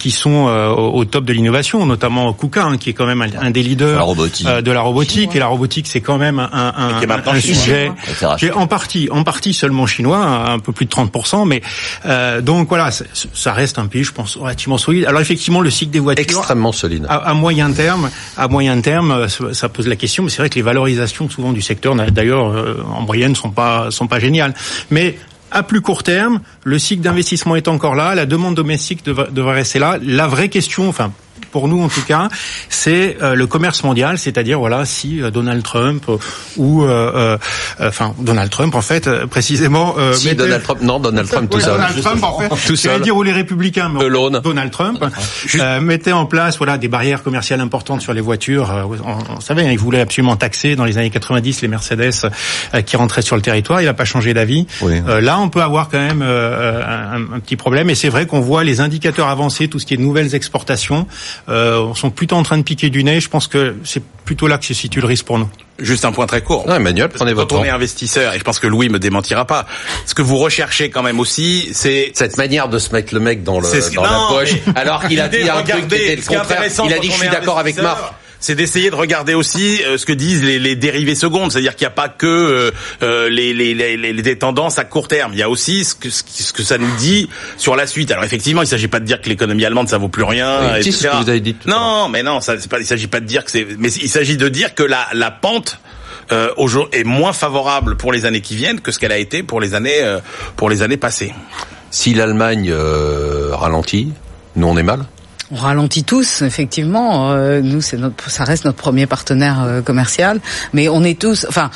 qui 0.00 0.10
sont 0.10 0.46
au, 0.76 1.04
top 1.04 1.24
de 1.24 1.32
l'innovation, 1.32 1.84
notamment 1.86 2.32
KUKA, 2.32 2.64
hein, 2.64 2.76
qui 2.78 2.90
est 2.90 2.92
quand 2.94 3.06
même 3.06 3.22
un, 3.22 3.50
des 3.50 3.62
leaders 3.62 4.00
euh, 4.46 4.62
de 4.62 4.72
la 4.72 4.80
robotique. 4.80 5.36
Et 5.36 5.38
la 5.38 5.46
robotique, 5.46 5.86
c'est 5.86 6.00
quand 6.00 6.18
même 6.18 6.38
un, 6.38 6.48
un, 6.52 7.08
un 7.26 7.40
sujet 7.40 7.92
qui 8.38 8.46
est 8.46 8.52
en 8.52 8.66
partie, 8.66 9.08
en 9.10 9.22
partie 9.22 9.52
seulement 9.52 9.86
chinois, 9.86 10.18
un 10.18 10.58
peu 10.58 10.72
plus 10.72 10.86
de 10.86 10.90
30%. 10.90 11.46
Mais 11.46 11.60
euh, 12.06 12.40
donc 12.40 12.68
voilà, 12.68 12.90
ça 12.90 13.52
reste 13.52 13.78
un 13.78 13.86
pays, 13.86 14.02
je 14.02 14.12
pense, 14.12 14.36
relativement 14.36 14.78
solide. 14.78 15.04
Alors 15.04 15.20
effectivement, 15.20 15.60
le 15.60 15.70
cycle 15.70 15.92
des 15.92 16.00
voitures 16.00 16.22
extrêmement 16.22 16.72
solide. 16.72 17.06
À, 17.08 17.34
moyen 17.34 17.70
terme, 17.70 18.10
à 18.36 18.48
moyen 18.48 18.80
terme, 18.80 19.10
euh, 19.12 19.52
ça 19.52 19.68
pose 19.68 19.86
la 19.86 19.96
question. 19.96 20.24
Mais 20.24 20.30
c'est 20.30 20.38
vrai 20.38 20.48
que 20.48 20.56
les 20.56 20.62
valorisations 20.62 21.28
souvent 21.28 21.52
du 21.52 21.60
secteur, 21.60 21.94
d'ailleurs, 21.94 22.86
en 22.90 23.02
moyenne, 23.02 23.36
sont 23.36 23.50
pas 23.50 23.90
sont 23.90 24.06
pas 24.06 24.18
géniales. 24.18 24.54
Mais 24.90 25.16
à 25.50 25.62
plus 25.62 25.80
court 25.80 26.02
terme, 26.02 26.40
le 26.64 26.78
cycle 26.78 27.02
d'investissement 27.02 27.56
est 27.56 27.68
encore 27.68 27.94
là, 27.94 28.14
la 28.14 28.26
demande 28.26 28.54
domestique 28.54 29.04
devrait 29.04 29.54
rester 29.54 29.78
là. 29.78 29.98
La 30.02 30.26
vraie 30.26 30.48
question, 30.48 30.88
enfin 30.88 31.12
pour 31.50 31.68
nous 31.68 31.82
en 31.82 31.88
tout 31.88 32.02
cas, 32.02 32.28
c'est 32.68 33.16
euh, 33.22 33.34
le 33.34 33.46
commerce 33.46 33.82
mondial, 33.82 34.18
c'est-à-dire 34.18 34.58
voilà 34.58 34.84
si 34.84 35.20
euh, 35.20 35.30
Donald 35.30 35.62
Trump 35.62 36.04
euh, 36.08 36.16
ou 36.56 36.84
enfin 37.80 38.14
Donald 38.18 38.50
Trump 38.50 38.74
en 38.74 38.82
fait 38.82 39.08
précisément. 39.26 39.96
si 40.12 40.34
Donald 40.34 40.62
Trump, 40.62 40.80
non 40.82 40.98
Donald 40.98 41.28
Trump 41.28 41.50
tout 41.50 41.60
seul. 41.60 41.72
Donald 41.72 42.00
Trump 42.00 42.22
en 42.22 42.38
fait, 42.38 42.48
tout 42.66 42.76
seul. 42.76 43.00
dire 43.00 43.16
ou 43.16 43.22
les 43.22 43.32
républicains, 43.32 43.88
mais 43.88 44.08
Donald 44.42 44.70
Trump 44.70 45.04
mettait 45.80 46.12
en 46.12 46.26
place 46.26 46.58
voilà 46.58 46.78
des 46.78 46.88
barrières 46.88 47.22
commerciales 47.22 47.60
importantes 47.60 48.02
sur 48.02 48.12
les 48.12 48.20
voitures. 48.20 48.70
on, 49.04 49.36
on 49.36 49.40
savait, 49.40 49.66
hein, 49.66 49.72
il 49.72 49.78
voulait 49.78 50.00
absolument 50.00 50.36
taxer 50.36 50.76
dans 50.76 50.84
les 50.84 50.98
années 50.98 51.10
90 51.10 51.62
les 51.62 51.68
Mercedes 51.68 52.30
qui 52.86 52.96
rentraient 52.96 53.22
sur 53.22 53.36
le 53.36 53.42
territoire. 53.42 53.80
Il 53.80 53.86
n'a 53.86 53.94
pas 53.94 54.04
changé 54.04 54.34
d'avis. 54.34 54.66
là, 55.06 55.38
on 55.38 55.48
peut 55.48 55.62
avoir 55.62 55.88
quand 55.88 55.98
même 55.98 56.22
un, 56.22 57.34
un 57.34 57.40
petit 57.40 57.56
problème. 57.56 57.90
Et 57.90 57.94
c'est 57.94 58.08
vrai 58.08 58.26
qu'on 58.26 58.40
voit 58.40 58.64
les 58.64 58.80
indicateurs 58.80 59.28
avancés, 59.28 59.68
tout 59.68 59.78
ce 59.78 59.86
qui 59.86 59.94
est 59.94 59.98
nouvelles 59.98 60.34
exportations 60.34 61.06
euh, 61.48 61.94
sont 61.94 62.10
plutôt 62.10 62.36
en 62.36 62.42
train 62.42 62.58
de 62.58 62.62
piquer 62.62 62.90
du 62.90 63.04
nez. 63.04 63.20
Je 63.20 63.28
pense 63.28 63.46
que 63.46 63.76
c'est 63.84 64.02
plutôt 64.24 64.46
là 64.46 64.58
que 64.58 64.64
se 64.64 64.74
situe 64.74 65.00
le 65.00 65.06
risque 65.06 65.24
pour 65.24 65.38
nous. 65.38 65.48
Juste 65.78 66.04
un 66.04 66.12
point 66.12 66.26
très 66.26 66.42
court. 66.42 66.66
Non, 66.68 66.74
Emmanuel, 66.74 67.08
prenez 67.08 67.32
votre 67.32 67.54
Quand 67.54 67.62
on 67.62 67.64
est 67.64 67.70
investisseur, 67.70 68.34
et 68.34 68.38
je 68.38 68.44
pense 68.44 68.58
que 68.58 68.66
Louis 68.66 68.88
me 68.88 68.98
démentira 68.98 69.46
pas, 69.46 69.66
ce 70.04 70.14
que 70.14 70.22
vous 70.22 70.36
recherchez 70.36 70.90
quand 70.90 71.02
même 71.02 71.20
aussi, 71.20 71.70
c'est 71.72 72.12
cette 72.14 72.36
manière 72.36 72.68
de 72.68 72.78
se 72.78 72.92
mettre 72.92 73.14
le 73.14 73.20
mec 73.20 73.42
dans, 73.42 73.60
le, 73.60 73.94
dans 73.94 74.02
la 74.02 74.26
poche, 74.28 74.54
alors 74.74 75.06
qu'il 75.08 75.20
a 75.20 75.28
dit 75.28 75.48
un 75.48 75.62
truc 75.62 75.88
qui 75.88 75.94
était 75.94 76.16
le 76.16 76.22
contraire. 76.22 76.62
Il 76.84 76.92
a 76.92 76.98
dit 76.98 77.10
je 77.10 77.16
suis 77.16 77.28
d'accord 77.28 77.58
avec 77.58 77.80
Marc 77.80 78.14
c'est 78.40 78.54
d'essayer 78.54 78.90
de 78.90 78.94
regarder 78.94 79.34
aussi 79.34 79.82
euh, 79.84 79.98
ce 79.98 80.06
que 80.06 80.12
disent 80.12 80.42
les, 80.42 80.58
les 80.58 80.74
dérivés 80.74 81.14
secondes, 81.14 81.52
c'est-à-dire 81.52 81.76
qu'il 81.76 81.84
n'y 81.84 81.92
a 81.92 81.94
pas 81.94 82.08
que 82.08 82.26
euh, 82.26 82.70
euh, 83.02 83.28
les, 83.28 83.52
les, 83.52 83.74
les, 83.74 83.96
les, 83.96 84.38
tendances 84.38 84.78
à 84.78 84.84
court 84.84 85.08
terme, 85.08 85.32
il 85.34 85.38
y 85.38 85.42
a 85.42 85.50
aussi 85.50 85.84
ce 85.84 85.94
que, 85.94 86.08
ce 86.08 86.52
que 86.52 86.62
ça 86.62 86.78
nous 86.78 86.90
dit 86.96 87.28
sur 87.58 87.76
la 87.76 87.86
suite. 87.86 88.10
Alors 88.10 88.24
effectivement, 88.24 88.62
il 88.62 88.64
ne 88.64 88.70
s'agit 88.70 88.88
pas 88.88 88.98
de 88.98 89.04
dire 89.04 89.20
que 89.20 89.28
l'économie 89.28 89.64
allemande 89.64 89.88
ça 89.88 89.98
vaut 89.98 90.08
plus 90.08 90.24
rien, 90.24 90.74
etc. 90.76 90.92
Ce 90.92 91.06
que 91.06 91.22
vous 91.22 91.28
avez 91.28 91.40
dit 91.40 91.54
non, 91.66 92.08
mais 92.08 92.22
non, 92.22 92.40
ça, 92.40 92.54
pas, 92.68 92.80
il 92.80 92.86
s'agit 92.86 93.06
pas 93.06 93.20
de 93.20 93.26
dire 93.26 93.44
que 93.44 93.50
c'est, 93.50 93.66
mais 93.78 93.92
il 93.92 94.08
s'agit 94.08 94.38
de 94.38 94.48
dire 94.48 94.74
que 94.74 94.82
la, 94.82 95.06
la 95.12 95.30
pente 95.30 95.78
euh, 96.32 96.48
est 96.92 97.04
moins 97.04 97.34
favorable 97.34 97.96
pour 97.96 98.12
les 98.12 98.24
années 98.24 98.40
qui 98.40 98.56
viennent 98.56 98.80
que 98.80 98.90
ce 98.90 98.98
qu'elle 98.98 99.12
a 99.12 99.18
été 99.18 99.42
pour 99.42 99.60
les 99.60 99.74
années 99.74 100.18
pour 100.56 100.70
les 100.70 100.82
années 100.82 100.96
passées. 100.96 101.34
Si 101.90 102.14
l'Allemagne 102.14 102.72
ralentit, 103.52 104.12
nous 104.56 104.66
on 104.66 104.76
est 104.76 104.82
mal 104.82 105.04
on 105.52 105.56
ralentit 105.56 106.04
tous, 106.04 106.42
effectivement. 106.42 107.32
Euh, 107.32 107.60
nous, 107.60 107.80
c'est 107.80 107.96
notre, 107.96 108.30
ça 108.30 108.44
reste 108.44 108.64
notre 108.64 108.78
premier 108.78 109.06
partenaire 109.06 109.62
euh, 109.64 109.82
commercial, 109.82 110.40
mais 110.72 110.88
on 110.88 111.02
est 111.02 111.18
tous. 111.18 111.44
Enfin, 111.48 111.70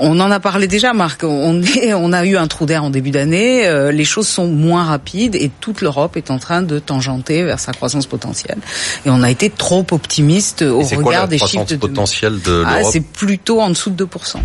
on 0.00 0.20
en 0.20 0.30
a 0.30 0.40
parlé 0.40 0.66
déjà, 0.66 0.92
Marc. 0.92 1.24
On 1.24 1.62
est, 1.62 1.94
on 1.94 2.12
a 2.12 2.24
eu 2.24 2.36
un 2.36 2.46
trou 2.46 2.66
d'air 2.66 2.84
en 2.84 2.90
début 2.90 3.10
d'année. 3.10 3.66
Euh, 3.66 3.92
les 3.92 4.04
choses 4.04 4.28
sont 4.28 4.46
moins 4.46 4.84
rapides 4.84 5.34
et 5.34 5.50
toute 5.60 5.80
l'Europe 5.80 6.16
est 6.16 6.30
en 6.30 6.38
train 6.38 6.62
de 6.62 6.78
tangenter 6.78 7.44
vers 7.44 7.60
sa 7.60 7.72
croissance 7.72 8.06
potentielle. 8.06 8.58
Et 9.06 9.10
on 9.10 9.22
a 9.22 9.30
été 9.30 9.50
trop 9.50 9.86
optimiste 9.90 10.62
au 10.62 10.80
regard 10.80 11.28
des 11.28 11.38
chiffres 11.38 11.64
de 11.64 11.76
potentielle 11.76 12.40
de 12.40 12.64
ah, 12.66 12.78
l'Europe. 12.78 12.92
c'est 12.92 13.04
plutôt 13.04 13.60
en 13.60 13.70
dessous 13.70 13.90
de 13.90 14.04
2%. 14.04 14.36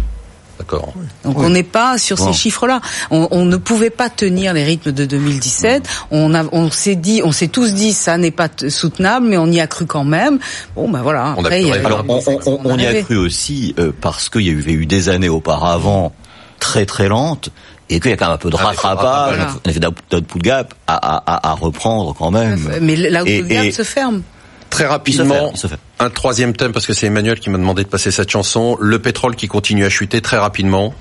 D'accord. 0.59 0.93
Donc 1.23 1.39
on 1.39 1.49
n'est 1.49 1.63
pas 1.63 1.97
sur 1.97 2.19
ces 2.19 2.33
chiffres-là. 2.33 2.81
On, 3.11 3.29
on, 3.31 3.45
ne 3.45 3.55
pouvait 3.55 3.89
pas 3.89 4.09
tenir 4.09 4.53
les 4.53 4.65
rythmes 4.65 4.91
de 4.91 5.05
2017. 5.05 5.87
On, 6.11 6.33
a, 6.35 6.43
on 6.51 6.69
s'est 6.69 6.97
dit, 6.97 7.21
on 7.23 7.31
s'est 7.31 7.47
tous 7.47 7.73
dit, 7.73 7.93
ça 7.93 8.17
n'est 8.17 8.31
pas 8.31 8.49
soutenable, 8.67 9.25
mais 9.27 9.37
on 9.37 9.47
y 9.47 9.61
a 9.61 9.67
cru 9.67 9.85
quand 9.85 10.03
même. 10.03 10.37
Bon, 10.75 10.89
ben 10.89 11.01
voilà. 11.01 11.35
Après, 11.37 11.63
on, 11.63 11.71
alors, 11.71 12.05
on, 12.65 12.77
y 12.77 12.85
a 12.85 13.01
cru 13.01 13.15
aussi 13.15 13.73
euh, 13.79 13.91
parce 14.01 14.27
qu'il 14.27 14.41
y 14.41 14.49
avait 14.49 14.73
eu 14.73 14.85
des 14.85 15.07
années 15.07 15.29
auparavant 15.29 16.11
très 16.59 16.85
très 16.85 17.07
lentes 17.07 17.49
et 17.89 18.01
qu'il 18.01 18.11
y 18.11 18.13
a 18.13 18.17
quand 18.17 18.25
même 18.25 18.35
un 18.35 18.37
peu 18.37 18.49
de 18.49 18.57
ah, 18.59 18.65
rattrapage, 18.65 19.39
un 19.65 19.69
effet 19.69 19.79
d'output 19.79 20.39
gap 20.39 20.73
à, 20.87 20.95
à, 20.95 21.49
à, 21.49 21.53
reprendre 21.53 22.13
quand 22.13 22.31
même. 22.31 22.69
Mais 22.81 22.97
l'output 22.97 23.47
gap 23.47 23.71
se 23.71 23.83
ferme. 23.83 24.23
Très 24.69 24.85
rapidement, 24.85 25.51
un 25.99 26.09
troisième 26.09 26.55
thème, 26.55 26.71
parce 26.71 26.85
que 26.85 26.93
c'est 26.93 27.07
Emmanuel 27.07 27.39
qui 27.39 27.49
m'a 27.49 27.57
demandé 27.57 27.83
de 27.83 27.89
passer 27.89 28.11
cette 28.11 28.29
chanson. 28.29 28.77
Le 28.79 28.99
pétrole 28.99 29.35
qui 29.35 29.47
continue 29.47 29.85
à 29.85 29.89
chuter 29.89 30.21
très 30.21 30.37
rapidement. 30.37 30.93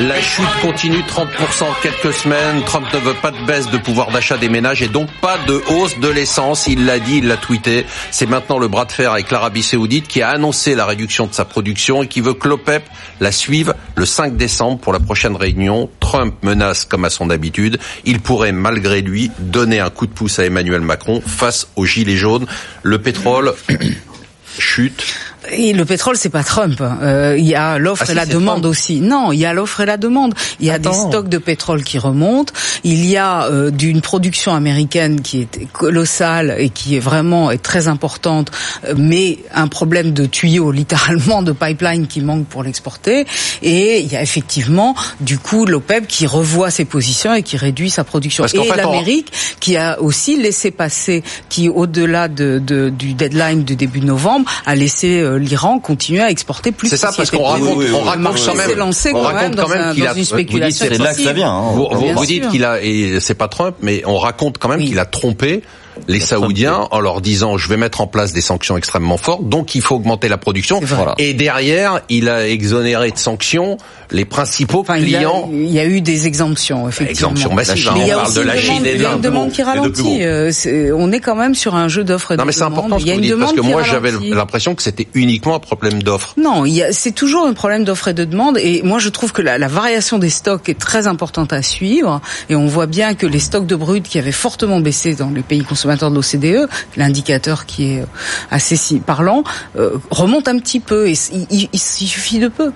La 0.00 0.20
chute 0.22 0.48
continue 0.62 1.00
30% 1.00 1.64
en 1.64 1.74
quelques 1.82 2.14
semaines. 2.14 2.62
Trump 2.64 2.86
ne 2.94 2.98
veut 2.98 3.14
pas 3.14 3.30
de 3.30 3.44
baisse 3.44 3.68
de 3.70 3.76
pouvoir 3.76 4.10
d'achat 4.10 4.38
des 4.38 4.48
ménages 4.48 4.80
et 4.80 4.88
donc 4.88 5.10
pas 5.20 5.36
de 5.46 5.60
hausse 5.68 5.98
de 5.98 6.08
l'essence. 6.08 6.66
Il 6.66 6.86
l'a 6.86 6.98
dit, 6.98 7.18
il 7.18 7.28
l'a 7.28 7.36
tweeté. 7.36 7.84
C'est 8.10 8.26
maintenant 8.26 8.58
le 8.58 8.68
bras 8.68 8.86
de 8.86 8.92
fer 8.92 9.12
avec 9.12 9.30
l'Arabie 9.30 9.62
Saoudite 9.62 10.08
qui 10.08 10.22
a 10.22 10.30
annoncé 10.30 10.74
la 10.74 10.86
réduction 10.86 11.26
de 11.26 11.34
sa 11.34 11.44
production 11.44 12.02
et 12.02 12.08
qui 12.08 12.22
veut 12.22 12.32
que 12.32 12.48
l'OPEP 12.48 12.88
la 13.20 13.32
suive 13.32 13.74
le 13.94 14.06
5 14.06 14.36
décembre 14.36 14.78
pour 14.78 14.94
la 14.94 15.00
prochaine 15.00 15.36
réunion. 15.36 15.90
Trump 16.00 16.36
menace 16.42 16.86
comme 16.86 17.04
à 17.04 17.10
son 17.10 17.28
habitude. 17.28 17.78
Il 18.06 18.20
pourrait 18.20 18.52
malgré 18.52 19.02
lui 19.02 19.30
donner 19.40 19.80
un 19.80 19.90
coup 19.90 20.06
de 20.06 20.12
pouce 20.12 20.38
à 20.38 20.46
Emmanuel 20.46 20.80
Macron 20.80 21.20
face 21.24 21.68
aux 21.76 21.84
gilets 21.84 22.16
jaunes. 22.16 22.46
Le 22.82 22.98
pétrole 22.98 23.52
chute. 24.58 25.04
Et 25.50 25.72
le 25.72 25.84
pétrole, 25.84 26.16
c'est 26.16 26.28
pas 26.30 26.44
Trump. 26.44 26.80
Euh, 26.80 27.34
il 27.38 27.44
y 27.44 27.54
a 27.54 27.78
l'offre 27.78 28.04
Ah 28.08 28.12
et 28.12 28.14
la 28.14 28.26
demande 28.26 28.60
Trump. 28.62 28.64
aussi. 28.66 29.00
Non, 29.00 29.32
il 29.32 29.40
y 29.40 29.44
a 29.44 29.52
l'offre 29.52 29.80
et 29.80 29.86
la 29.86 29.96
demande. 29.96 30.34
Il 30.60 30.66
y 30.66 30.70
a 30.70 30.78
des 30.78 30.92
stocks 30.92 31.28
de 31.28 31.38
pétrole 31.38 31.82
qui 31.82 31.98
remontent. 31.98 32.52
Il 32.84 33.04
y 33.04 33.16
a 33.16 33.46
euh, 33.46 33.70
d'une 33.70 34.00
production 34.00 34.54
américaine 34.54 35.20
qui 35.20 35.40
est 35.42 35.66
colossale 35.72 36.54
et 36.58 36.68
qui 36.70 36.96
est 36.96 37.00
vraiment 37.00 37.50
est 37.50 37.62
très 37.62 37.88
importante, 37.88 38.50
euh, 38.86 38.94
mais 38.96 39.38
un 39.54 39.66
problème 39.68 40.12
de 40.12 40.26
tuyaux, 40.26 40.70
littéralement, 40.82 41.42
de 41.42 41.52
pipeline 41.52 42.06
qui 42.06 42.20
manque 42.20 42.46
pour 42.46 42.62
l'exporter. 42.62 43.26
Et 43.62 44.00
il 44.00 44.12
y 44.12 44.16
a 44.16 44.22
effectivement, 44.22 44.94
du 45.20 45.38
coup, 45.38 45.66
l'OPEP 45.66 46.06
qui 46.06 46.26
revoit 46.26 46.70
ses 46.70 46.84
positions 46.84 47.34
et 47.34 47.42
qui 47.42 47.56
réduit 47.56 47.90
sa 47.90 48.04
production. 48.04 48.44
Parce 48.44 48.54
et 48.54 48.58
on- 48.58 48.74
l'Amérique 48.74 49.32
qui 49.60 49.76
a 49.76 50.00
aussi 50.00 50.40
laissé 50.40 50.70
passer, 50.70 51.22
qui 51.48 51.68
au-delà 51.68 52.28
de, 52.28 52.58
de- 52.64 52.88
du 52.90 53.14
deadline 53.14 53.64
du 53.64 53.76
début 53.76 54.00
novembre, 54.00 54.50
a 54.66 54.74
laissé 54.74 55.20
euh, 55.20 55.31
l'Iran 55.38 55.78
continuer 55.78 56.20
à 56.20 56.30
exporter 56.30 56.72
plus. 56.72 56.88
C'est 56.88 56.96
ça, 56.96 57.12
parce 57.16 57.30
qu'on 57.30 57.42
raconte, 57.44 57.64
prévu. 57.76 57.78
oui, 57.80 57.86
oui, 57.88 57.92
on 57.94 57.98
oui. 57.98 58.04
raconte 58.04 58.16
Le 58.16 58.22
marché 58.22 58.46
quand 58.46 58.54
même, 58.56 58.78
lancé 58.78 59.10
on 59.10 59.14
quand 59.14 59.20
raconte 59.22 59.42
même 59.42 59.50
quand 59.56 59.62
dans, 59.62 59.68
même 59.68 59.82
un- 59.82 59.94
qu'il 59.94 60.04
dans 60.04 60.10
a, 60.10 60.14
une 60.16 60.24
spéculation 60.24 60.86
C'est 60.86 60.90
là 60.90 60.96
que 60.98 61.02
ça 61.04 61.10
excessive. 61.10 61.34
vient. 61.34 61.50
hein. 61.52 61.70
Vous, 61.74 61.88
vous- 61.90 62.00
Bien 62.02 62.14
vous 62.14 62.26
dites 62.26 62.48
qu'il 62.48 62.64
a, 62.64 62.82
et 62.82 63.18
c'est 63.20 63.34
pas 63.34 63.48
Trump, 63.48 63.76
mais 63.80 64.02
on 64.06 64.18
raconte 64.18 64.58
quand 64.58 64.68
même 64.68 64.80
Oui. 64.80 64.86
qu'il 64.88 64.98
a 64.98 65.04
trompé 65.04 65.62
les 66.08 66.20
Saoudiens 66.20 66.88
en 66.90 67.00
leur 67.00 67.20
disant 67.20 67.56
je 67.56 67.68
vais 67.68 67.76
mettre 67.76 68.00
en 68.00 68.06
place 68.06 68.32
des 68.32 68.40
sanctions 68.40 68.76
extrêmement 68.76 69.16
fortes, 69.16 69.48
donc 69.48 69.74
il 69.74 69.82
faut 69.82 69.96
augmenter 69.96 70.28
la 70.28 70.38
production. 70.38 70.80
Et 71.18 71.34
derrière, 71.34 72.00
il 72.08 72.28
a 72.28 72.48
exonéré 72.48 73.10
de 73.10 73.18
sanctions 73.18 73.76
les 74.10 74.24
principaux 74.24 74.80
Enfin, 74.80 74.96
il, 74.96 75.08
y 75.08 75.14
a, 75.14 75.18
clients. 75.18 75.48
il 75.52 75.70
y 75.70 75.78
a 75.78 75.86
eu 75.86 76.00
des 76.00 76.26
exemptions, 76.26 76.88
effectivement. 76.88 77.30
Exemptions 77.30 77.54
massives, 77.54 77.88
hein, 77.88 77.94
il 77.96 78.02
on 78.02 78.04
a 78.04 78.14
parle 78.16 78.26
aussi 78.26 78.36
de 78.38 78.42
la 78.42 78.56
Chine 78.56 78.86
et 78.86 78.92
il 78.92 78.98
de 78.98 79.02
y 79.02 79.06
a 79.06 79.08
une 79.08 79.12
l'Inde. 79.14 79.20
demande 79.22 79.52
qui 79.52 79.62
ralentit. 79.62 80.18
Euh, 80.22 80.50
on 80.96 81.12
est 81.12 81.20
quand 81.20 81.36
même 81.36 81.54
sur 81.54 81.74
un 81.74 81.88
jeu 81.88 82.04
d'offres 82.04 82.32
et 82.32 82.36
de 82.36 82.40
Non 82.40 82.44
mais 82.46 82.52
c'est 82.52 82.62
important 82.62 82.98
ce 82.98 83.04
Il 83.04 83.06
que 83.06 83.12
a 83.12 83.14
vous 83.14 83.20
dites 83.20 83.38
parce 83.38 83.52
que 83.52 83.60
moi 83.60 83.82
j'avais 83.82 84.10
l'impression 84.12 84.74
que 84.74 84.82
c'était 84.82 85.08
uniquement 85.14 85.54
un 85.54 85.60
problème 85.60 86.02
d'offre. 86.02 86.34
Non, 86.36 86.64
il 86.66 86.86
c'est 86.90 87.12
toujours 87.12 87.46
un 87.46 87.52
problème 87.54 87.84
d'offre 87.84 88.08
et 88.08 88.14
de 88.14 88.24
demande. 88.24 88.58
Et 88.58 88.82
moi, 88.82 88.98
je 88.98 89.08
trouve 89.08 89.32
que 89.32 89.40
la, 89.42 89.56
la 89.58 89.68
variation 89.68 90.18
des 90.18 90.30
stocks 90.30 90.68
est 90.68 90.78
très 90.78 91.06
importante 91.06 91.52
à 91.52 91.62
suivre. 91.62 92.20
Et 92.50 92.56
on 92.56 92.66
voit 92.66 92.86
bien 92.86 93.14
que 93.14 93.26
les 93.26 93.38
stocks 93.38 93.66
de 93.66 93.76
brut 93.76 94.06
qui 94.06 94.18
avaient 94.18 94.32
fortement 94.32 94.80
baissé 94.80 95.14
dans 95.14 95.30
les 95.30 95.42
pays 95.42 95.62
consommateurs 95.62 95.91
de 96.10 96.16
l'OCDE, 96.16 96.68
l'indicateur 96.96 97.66
qui 97.66 97.92
est 97.92 98.00
euh, 98.00 98.06
assez 98.50 99.00
parlant, 99.00 99.44
euh, 99.76 99.98
remonte 100.10 100.48
un 100.48 100.58
petit 100.58 100.80
peu. 100.80 101.08
Et 101.08 101.14
il 101.50 101.78
suffit 101.78 102.38
de 102.38 102.48
peu. 102.48 102.72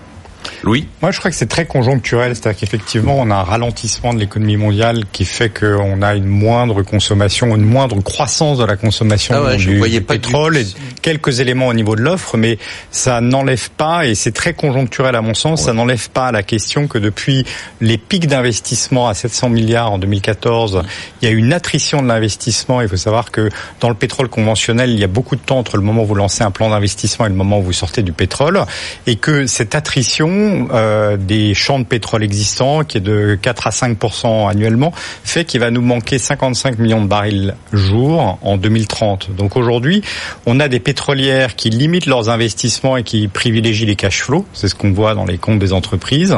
Louis 0.63 0.89
Moi, 1.03 1.11
je 1.11 1.19
crois 1.19 1.31
que 1.31 1.37
c'est 1.37 1.49
très 1.49 1.67
conjoncturel, 1.67 2.35
c'est-à-dire 2.35 2.61
qu'effectivement, 2.61 3.17
on 3.19 3.31
a 3.31 3.35
un 3.35 3.43
ralentissement 3.43 4.15
de 4.15 4.19
l'économie 4.19 4.57
mondiale 4.57 5.05
qui 5.13 5.25
fait 5.25 5.51
qu'on 5.51 6.03
a 6.03 6.15
une 6.15 6.27
moindre 6.27 6.83
consommation, 6.83 7.55
une 7.55 7.65
moindre 7.65 8.01
croissance 8.01 8.59
de 8.59 8.65
la 8.65 8.77
consommation 8.77 9.35
Ah 9.37 9.43
ouais, 9.43 9.57
du, 9.57 9.81
pas 10.01 10.15
pétrole 10.15 10.57
et 10.57 10.67
quelques 11.03 11.41
éléments 11.41 11.69
au 11.69 11.75
niveau 11.75 11.97
de 11.97 12.03
l'offre, 12.03 12.37
mais 12.37 12.59
ça 12.91 13.21
n'enlève 13.21 13.71
pas, 13.71 14.07
et 14.07 14.15
c'est 14.15 14.33
très 14.33 14.55
conjoncturel 14.55 15.15
à 15.15 15.23
mon 15.23 15.35
sens, 15.35 15.63
ça 15.63 15.73
n'enlève 15.73 16.11
pas 16.11 16.33
la 16.33 16.43
question 16.43 16.87
que 16.87 16.99
depuis 16.99 17.45
les 17.81 17.99
pics 17.99 18.27
d'investissement 18.27 19.09
à 19.09 19.15
700 19.15 19.49
milliards 19.51 19.93
en 19.93 19.99
2014, 19.99 20.83
il 21.21 21.29
y 21.29 21.31
a 21.31 21.35
eu 21.35 21.39
une 21.39 21.53
attrition 21.53 22.03
de 22.03 22.09
l'investissement. 22.09 22.81
Il 22.81 22.89
faut 22.89 22.97
savoir 22.97 23.31
que 23.31 23.49
dans 23.81 23.89
le 23.89 23.95
pétrole 23.95 24.29
conventionnel, 24.29 24.91
il 24.91 24.99
y 24.99 25.05
a 25.05 25.09
beaucoup 25.09 25.37
de 25.37 25.41
temps 25.41 25.59
entre 25.59 25.77
le 25.77 25.83
moment 25.83 26.03
où 26.03 26.07
vous 26.07 26.15
lancez 26.15 26.43
un 26.43 26.51
plan 26.51 26.71
d'investissement 26.71 27.27
et 27.27 27.29
le 27.29 27.35
moment 27.35 27.59
où 27.59 27.63
vous 27.63 27.73
sortez 27.73 28.03
du 28.03 28.13
pétrole, 28.13 28.61
et 29.07 29.17
que 29.17 29.47
cette 29.47 29.75
attrition 29.75 30.46
euh, 30.73 31.17
des 31.17 31.55
champs 31.55 31.79
de 31.79 31.85
pétrole 31.85 32.23
existants, 32.23 32.85
qui 32.85 32.99
est 32.99 33.01
de 33.01 33.39
4 33.41 33.67
à 33.67 33.71
5% 33.71 34.49
annuellement, 34.51 34.93
fait 35.25 35.45
qu'il 35.45 35.61
va 35.61 35.71
nous 35.71 35.83
manquer 35.83 36.19
55 36.19 36.79
millions 36.79 37.03
de 37.03 37.09
barils 37.09 37.55
jour 37.73 38.39
en 38.43 38.57
2030. 38.57 39.35
Donc 39.37 39.57
aujourd'hui, 39.57 40.03
on 40.47 40.61
a 40.61 40.69
des 40.69 40.81
pétrolières 40.81 41.57
qui 41.57 41.71
limitent 41.71 42.07
leurs 42.07 42.29
investissements 42.29 42.97
et 42.97 43.03
qui 43.03 43.29
privilégient 43.29 43.87
les 43.87 43.97
cash 43.97 44.23
flows. 44.23 44.47
C'est 44.53 44.69
ce 44.69 44.75
qu'on 44.75 44.93
voit 44.93 45.15
dans 45.15 45.25
les 45.25 45.39
comptes 45.39 45.59
des 45.59 45.73
entreprises 45.73 46.37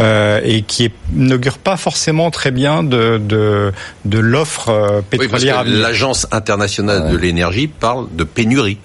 euh, 0.00 0.40
et 0.44 0.62
qui 0.62 0.90
n'augurent 1.12 1.58
pas 1.58 1.76
forcément 1.76 2.30
très 2.30 2.50
bien 2.50 2.82
de 2.82 3.18
de, 3.18 3.72
de 4.04 4.18
l'offre 4.18 4.68
euh, 4.68 5.00
Oui, 5.12 5.18
pétrolière 5.18 5.64
l'agence 5.64 6.26
internationale 6.30 7.10
de 7.10 7.16
l'énergie 7.16 7.68
parle 7.68 8.06
de 8.14 8.24
pénurie 8.24 8.78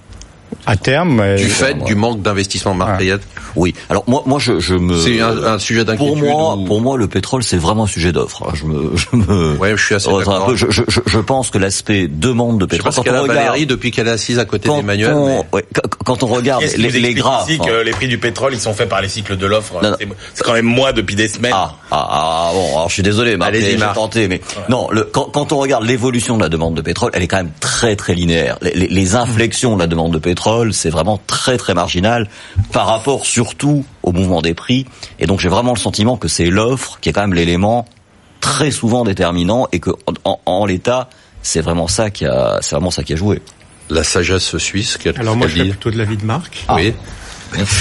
à 0.66 0.76
terme. 0.78 1.20
euh, 1.20 1.36
du 1.36 1.48
fait 1.50 1.74
du 1.84 1.96
manque 1.96 2.22
d'investissement 2.22 2.74
matériel. 2.74 3.20
Oui. 3.56 3.74
Alors 3.90 4.04
moi, 4.08 4.24
moi, 4.26 4.40
je, 4.40 4.60
je 4.60 4.76
me. 4.76 4.98
C'est 4.98 5.22
un, 5.22 5.44
un 5.44 5.60
sujet 5.60 5.84
Pour 5.86 5.96
d'inquiétude. 5.96 6.24
moi, 6.24 6.56
ou- 6.56 6.66
pour 6.66 6.82
moi, 6.82 6.98
le 6.98 7.08
pétrole, 7.08 7.44
c'est 7.44 7.58
vraiment 7.58 7.84
un 7.84 7.88
sujet 7.88 8.12
d'offre. 8.12 8.48
Je 8.54 8.66
me, 8.66 8.92
je 8.96 9.16
me. 9.16 9.56
Ouais, 9.58 9.72
je 9.76 9.84
suis 9.84 9.96
assez 9.96 10.08
d'accord. 10.12 10.56
Je, 10.56 10.68
je, 10.70 10.82
je- 10.88 11.00
je 11.06 11.20
pense 11.20 11.50
que 11.50 11.58
l'aspect 11.58 12.08
demande 12.08 12.60
de 12.60 12.68
Je 12.70 12.76
sais 12.78 12.84
pas 12.84 12.90
pétrole. 12.90 13.06
ce 13.06 13.10
qu'elle 13.10 13.16
a 13.20 13.24
Valérie 13.34 13.66
depuis 13.66 13.92
qu'elle 13.92 14.08
est 14.08 14.12
assise 14.12 14.38
à 14.40 14.46
côté 14.46 14.68
quand 14.70 14.78
d'Emmanuel. 14.78 15.14
on, 15.14 15.26
mais- 15.28 15.46
ouais, 15.54 15.66
quand- 15.74 15.90
quand 16.06 16.24
on 16.24 16.28
regarde 16.28 16.64
les, 16.78 16.90
les 16.92 17.14
graphes. 17.14 17.50
ici 17.50 17.60
hein. 17.62 17.66
que 17.66 17.84
les 17.84 17.92
prix 17.92 18.08
du 18.08 18.18
pétrole, 18.18 18.54
ils 18.54 18.60
sont 18.60 18.74
faits 18.74 18.90
par 18.90 19.02
les 19.02 19.10
cycles 19.10 19.38
de 19.38 19.46
l'offre 19.48 19.82
non. 19.82 19.96
C'est- 20.34 20.44
quand 20.44 20.54
même 20.54 20.66
moi 20.66 20.94
depuis 20.94 21.16
des 21.16 21.28
semaines. 21.28 21.52
Ah, 21.56 21.74
ah, 21.92 22.08
ah, 22.12 22.52
bon, 22.54 22.76
alors 22.76 22.90
je 22.90 22.94
suis 22.94 23.04
désolé, 23.04 23.38
mais 23.38 23.46
Allez-y, 23.46 23.62
après, 23.64 23.72
j'ai 23.72 23.78
Marc. 23.78 23.96
tenté, 23.96 24.28
mais 24.28 24.42
non, 24.70 24.88
le, 24.92 25.04
quand, 25.04 25.26
quand 25.32 25.52
on 25.52 25.58
regarde 25.58 25.84
l'évolution 25.86 26.38
de 26.38 26.44
la 26.44 26.50
demande 26.50 26.76
de 26.76 26.82
pétrole, 26.82 27.12
elle 27.14 27.24
est 27.24 27.28
quand 27.28 27.38
même 27.38 27.52
très 27.60 27.96
très 27.96 28.14
linéaire. 28.14 28.58
Les, 28.62 28.72
les- 28.74 28.88
les 28.88 29.16
inflexions 29.16 29.76
de 29.76 29.80
la 29.82 29.88
demande 29.88 30.12
de 30.14 30.20
pétrole, 30.20 30.49
c'est 30.74 30.90
vraiment 30.90 31.20
très 31.28 31.58
très 31.58 31.74
marginal 31.74 32.28
par 32.72 32.88
rapport 32.88 33.26
surtout 33.26 33.86
au 34.04 34.12
mouvement 34.12 34.42
des 34.42 34.54
prix. 34.54 34.86
Et 35.20 35.26
donc 35.26 35.40
j'ai 35.40 35.50
vraiment 35.50 35.74
le 35.74 35.80
sentiment 35.80 36.18
que 36.18 36.28
c'est 36.28 36.46
l'offre 36.50 36.98
qui 37.02 37.10
est 37.10 37.14
quand 37.14 37.22
même 37.22 37.34
l'élément 37.34 37.86
très 38.42 38.72
souvent 38.72 39.04
déterminant 39.04 39.68
et 39.72 39.80
que 39.80 39.92
en, 40.08 40.14
en- 40.32 40.40
en 40.46 40.66
l'état, 40.66 41.10
c'est 41.42 41.62
vraiment 41.62 41.88
ça 41.88 42.10
qui 42.10 42.26
a, 42.26 42.60
c'est 42.62 42.76
vraiment 42.76 42.92
ça 42.92 43.04
qui 43.04 43.14
a 43.14 43.16
joué. 43.16 43.42
La 43.90 44.04
sagesse 44.04 44.58
suisse, 44.58 44.98
qu'elle 44.98 45.20
Alors 45.20 45.36
moi, 45.36 45.48
je 45.48 45.62
dit? 45.64 45.70
plutôt 45.70 45.90
de 45.92 45.98
l'avis 45.98 46.18
de 46.18 46.26
Marc. 46.26 46.66
Oui. 46.76 46.94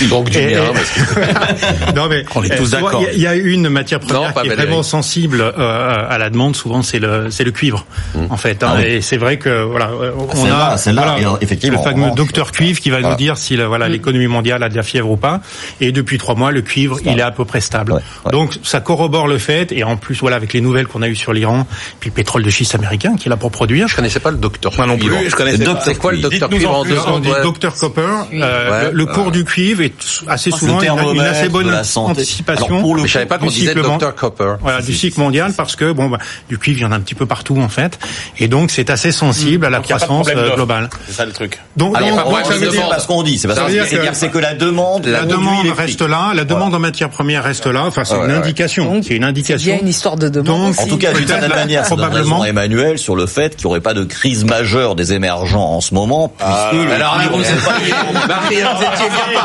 Donc 0.08 0.30
du 0.30 0.38
Et- 0.38 0.46
bien. 0.46 0.64
et- 0.64 0.72
parce 0.72 0.90
que- 0.90 1.92
non 1.96 2.08
mais 2.08 2.24
On 2.34 2.42
est 2.42 2.56
tous 2.56 2.72
euh, 2.74 2.76
d'accord. 2.80 3.02
Il 3.12 3.20
y 3.20 3.26
a- 3.26 3.34
il 3.34 3.42
y, 3.42 3.48
a 3.48 3.52
une 3.52 3.68
matière 3.68 4.00
première 4.00 4.20
Non, 4.22 4.26
qui 4.32 4.46
est 4.46 4.48
Valérie. 4.50 4.56
vraiment 4.66 4.82
sensible 4.82 5.40
euh, 5.42 6.06
à 6.08 6.18
la 6.18 6.30
demande. 6.30 6.56
Souvent, 6.56 6.82
c'est 6.82 6.98
le 6.98 7.30
c'est 7.30 7.44
le 7.44 7.50
cuivre, 7.52 7.84
en 8.30 8.36
fait. 8.36 8.62
hein. 8.62 8.68
Ah 8.72 8.76
oui. 8.78 8.84
Et 8.86 9.00
c'est 9.02 9.16
vrai 9.18 9.36
que 9.38 9.62
voilà, 9.64 9.90
euh, 9.90 10.12
on 10.16 10.46
a 10.46 10.76
voilà, 10.92 11.14
euh, 11.16 11.36
effectivement, 11.40 11.82
le 11.84 11.90
fameux 11.90 12.10
docteur 12.14 12.50
cuivre 12.52 12.80
qui 12.80 12.90
va 12.90 12.98
voilà. 13.00 13.10
nous 13.14 13.16
dire 13.18 13.36
si 13.36 13.56
voilà 13.56 13.88
l'économie 13.88 14.26
mondiale 14.26 14.62
a 14.62 14.68
de 14.68 14.76
la 14.76 14.82
fièvre 14.82 15.10
ou 15.10 15.16
pas. 15.16 15.40
Et 15.80 15.92
depuis 15.92 16.18
trois 16.18 16.34
mois, 16.34 16.50
le 16.50 16.62
cuivre, 16.62 16.98
il 17.04 17.18
est 17.18 17.22
à 17.22 17.30
peu 17.30 17.44
près 17.44 17.60
stable. 17.60 17.92
Ouais, 17.92 18.00
ouais. 18.24 18.32
Donc 18.32 18.58
ça 18.62 18.80
corrobore 18.80 19.28
le 19.28 19.38
fait. 19.38 19.70
Et 19.72 19.84
en 19.84 19.96
plus, 19.96 20.18
voilà, 20.20 20.36
avec 20.36 20.52
les 20.52 20.60
nouvelles 20.60 20.86
qu'on 20.86 21.02
a 21.02 21.08
eues 21.08 21.16
sur 21.16 21.32
l'Iran, 21.32 21.66
puis 22.00 22.10
le 22.10 22.14
pétrole 22.14 22.42
de 22.42 22.50
schiste 22.50 22.74
américain 22.74 23.16
qui 23.18 23.28
est 23.28 23.30
là 23.30 23.36
pour 23.36 23.50
produire. 23.50 23.86
Je 23.88 23.96
connaissais 23.96 24.20
pas 24.20 24.30
le 24.30 24.38
docteur. 24.38 24.72
Moi 24.76 24.86
non 24.86 24.96
plus, 24.96 25.28
je 25.28 25.36
connaissais 25.36 25.64
C'est 25.84 25.96
quoi 25.98 26.12
le 26.12 26.18
docteur 26.18 26.48
Cuivre 26.48 26.74
en 26.74 26.84
deux. 26.84 26.96
Dr 27.42 27.74
Copper. 27.78 28.02
euh, 28.34 28.90
le 28.92 29.06
cours 29.06 29.30
du 29.30 29.44
cuivre 29.44 29.57
est 29.62 29.92
assez 30.26 30.50
Le 30.50 30.56
souvent 30.56 30.80
une, 30.80 31.20
assez 31.20 31.48
bonne 31.48 31.74
anticipation. 31.96 32.66
Alors, 32.66 32.80
pour 32.80 32.94
le 32.96 33.06
je 33.06 33.12
savais 33.12 33.26
pas 33.26 33.38
qu'on 33.38 33.46
du 33.46 33.52
disait 33.52 33.74
Copper. 34.16 34.54
Voilà, 34.60 34.80
du 34.80 34.94
cycle 34.94 35.18
mondial 35.20 35.52
parce 35.56 35.76
que 35.76 35.92
bon, 35.92 36.08
bah, 36.08 36.18
du 36.48 36.58
cuivre 36.58 36.78
il 36.80 36.82
y 36.82 36.86
en 36.86 36.92
a 36.92 36.96
un 36.96 37.00
petit 37.00 37.14
peu 37.14 37.26
partout 37.26 37.58
en 37.60 37.68
fait, 37.68 37.98
et 38.38 38.48
donc 38.48 38.70
c'est 38.70 38.90
assez 38.90 39.12
sensible 39.12 39.66
à 39.66 39.70
la 39.70 39.78
Donc, 39.78 39.86
croissance 39.86 40.28
euh, 40.34 40.54
globale. 40.54 40.88
C'est 41.06 41.12
ça 41.14 41.24
le 41.26 41.32
truc. 41.32 41.58
Donc, 41.76 41.96
Alors, 41.96 42.08
donc, 42.10 42.18
pas 42.24 42.30
moi, 42.30 42.40
de 42.42 42.46
ça 42.46 42.52
veut 42.54 42.60
demande. 42.60 42.72
dire 42.74 42.84
C'est 42.88 42.94
pas 42.94 43.00
ce 43.00 43.06
qu'on 43.06 43.22
dit, 43.22 43.38
c'est 43.38 43.48
C'est 43.48 43.96
que- 43.98 44.14
c'est 44.14 44.28
que 44.30 44.38
la 44.38 44.54
demande, 44.54 45.06
la 45.06 45.24
demande 45.24 45.66
reste 45.76 46.02
là, 46.02 46.32
la 46.34 46.44
demande 46.44 46.74
en 46.74 46.78
matière 46.78 47.10
première 47.10 47.44
reste 47.44 47.66
là. 47.66 47.84
Enfin, 47.84 48.04
c'est 48.04 48.16
une 48.16 48.30
indication. 48.30 49.00
C'est 49.02 49.14
une 49.14 49.22
Il 49.22 49.26
y 49.26 49.28
indication. 49.28 49.74
a 49.74 49.80
une 49.80 49.88
histoire 49.88 50.16
de 50.16 50.28
demande. 50.28 50.74
En 50.78 50.86
tout 50.86 50.98
cas, 50.98 51.12
d'une 51.12 51.26
certaine 51.26 51.50
manière, 51.50 51.82
probablement. 51.84 52.44
Emmanuel 52.44 52.98
sur 52.98 53.16
le 53.16 53.26
fait 53.26 53.56
qu'il 53.56 53.66
n'y 53.66 53.70
aurait 53.70 53.80
pas 53.80 53.94
de 53.94 54.04
crise 54.04 54.44
majeure 54.44 54.94
des 54.94 55.12
émergents 55.12 55.64
en 55.72 55.80
ce 55.80 55.94
moment, 55.94 56.28
puisque 56.28 56.84
le 56.86 56.92
Alors 56.92 57.18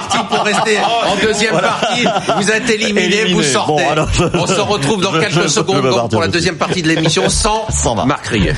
parti 0.03 0.17
pour 0.29 0.43
rester 0.45 0.77
en 1.11 1.15
deuxième 1.21 1.59
partie. 1.59 2.05
Vous 2.37 2.51
êtes 2.51 2.69
éliminé, 2.69 3.05
Éliminé. 3.17 3.33
vous 3.33 3.43
sortez. 3.43 3.71
Bon, 3.83 3.89
alors, 3.89 4.07
je- 4.13 4.23
On 4.37 4.47
se 4.47 4.59
retrouve 4.61 5.01
dans 5.01 5.13
je- 5.13 5.19
quelques 5.19 5.43
je- 5.43 5.47
secondes 5.47 5.81
donc, 5.89 6.11
pour 6.11 6.21
la 6.21 6.27
deuxième 6.27 6.57
partie 6.57 6.81
de 6.81 6.87
l'émission 6.89 7.29
sans, 7.29 7.65
Sans 7.69 7.95
Marc. 8.05 8.27
Rillet. 8.27 8.53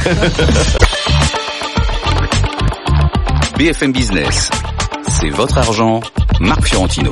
BFM 3.58 3.94
Business, 3.94 4.50
c'est 5.08 5.30
votre 5.30 5.58
argent, 5.58 6.02
Marc 6.40 6.66
Fiorentino. 6.68 7.12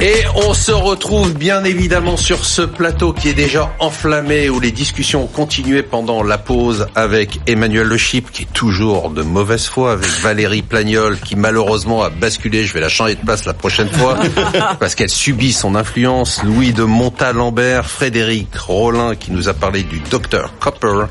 Et 0.00 0.24
on 0.34 0.52
se 0.52 0.72
retrouve 0.72 1.32
bien 1.32 1.64
évidemment 1.64 2.18
sur 2.18 2.44
ce 2.44 2.60
plateau 2.60 3.14
qui 3.14 3.30
est 3.30 3.34
déjà 3.34 3.74
enflammé 3.78 4.50
où 4.50 4.60
les 4.60 4.70
discussions 4.70 5.24
ont 5.24 5.26
continué 5.26 5.82
pendant 5.82 6.22
la 6.22 6.36
pause 6.36 6.86
avec 6.94 7.40
Emmanuel 7.46 7.86
Le 7.86 7.96
Chip 7.96 8.30
qui 8.30 8.42
est 8.42 8.52
toujours 8.52 9.08
de 9.08 9.22
mauvaise 9.22 9.64
foi 9.64 9.92
avec 9.92 10.06
Valérie 10.20 10.60
Plagnol 10.60 11.18
qui 11.18 11.34
malheureusement 11.34 12.02
a 12.02 12.10
basculé, 12.10 12.64
je 12.64 12.74
vais 12.74 12.80
la 12.80 12.90
changer 12.90 13.14
de 13.14 13.24
place 13.24 13.46
la 13.46 13.54
prochaine 13.54 13.88
fois 13.88 14.18
parce 14.80 14.94
qu'elle 14.94 15.08
subit 15.08 15.54
son 15.54 15.74
influence, 15.74 16.42
Louis 16.44 16.74
de 16.74 16.84
Montalembert, 16.84 17.88
Frédéric 17.88 18.54
Rollin 18.54 19.14
qui 19.14 19.32
nous 19.32 19.48
a 19.48 19.54
parlé 19.54 19.82
du 19.82 20.00
docteur 20.10 20.52
Copper 20.60 21.06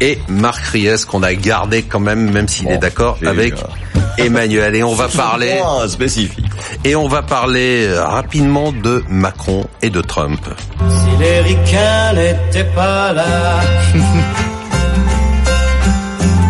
et 0.00 0.20
Marc 0.28 0.64
Ries 0.66 1.04
qu'on 1.08 1.24
a 1.24 1.34
gardé 1.34 1.82
quand 1.82 2.00
même 2.00 2.30
même 2.30 2.46
s'il 2.46 2.70
est 2.70 2.78
d'accord 2.78 3.18
avec 3.26 3.54
Emmanuel 4.18 4.74
et 4.74 4.82
on 4.82 4.94
va 4.94 5.08
parler 5.08 5.60
spécifique. 5.88 6.44
et 6.84 6.94
on 6.96 7.08
va 7.08 7.22
parler 7.22 7.86
euh, 7.86 8.04
rapidement 8.04 8.72
de 8.72 9.02
Macron 9.08 9.64
et 9.82 9.90
de 9.90 10.00
Trump. 10.00 10.40
Si 10.88 11.16
les 11.20 11.40
ricains 11.40 12.12
n'étaient 12.14 12.68
pas 12.74 13.12
là, 13.12 13.60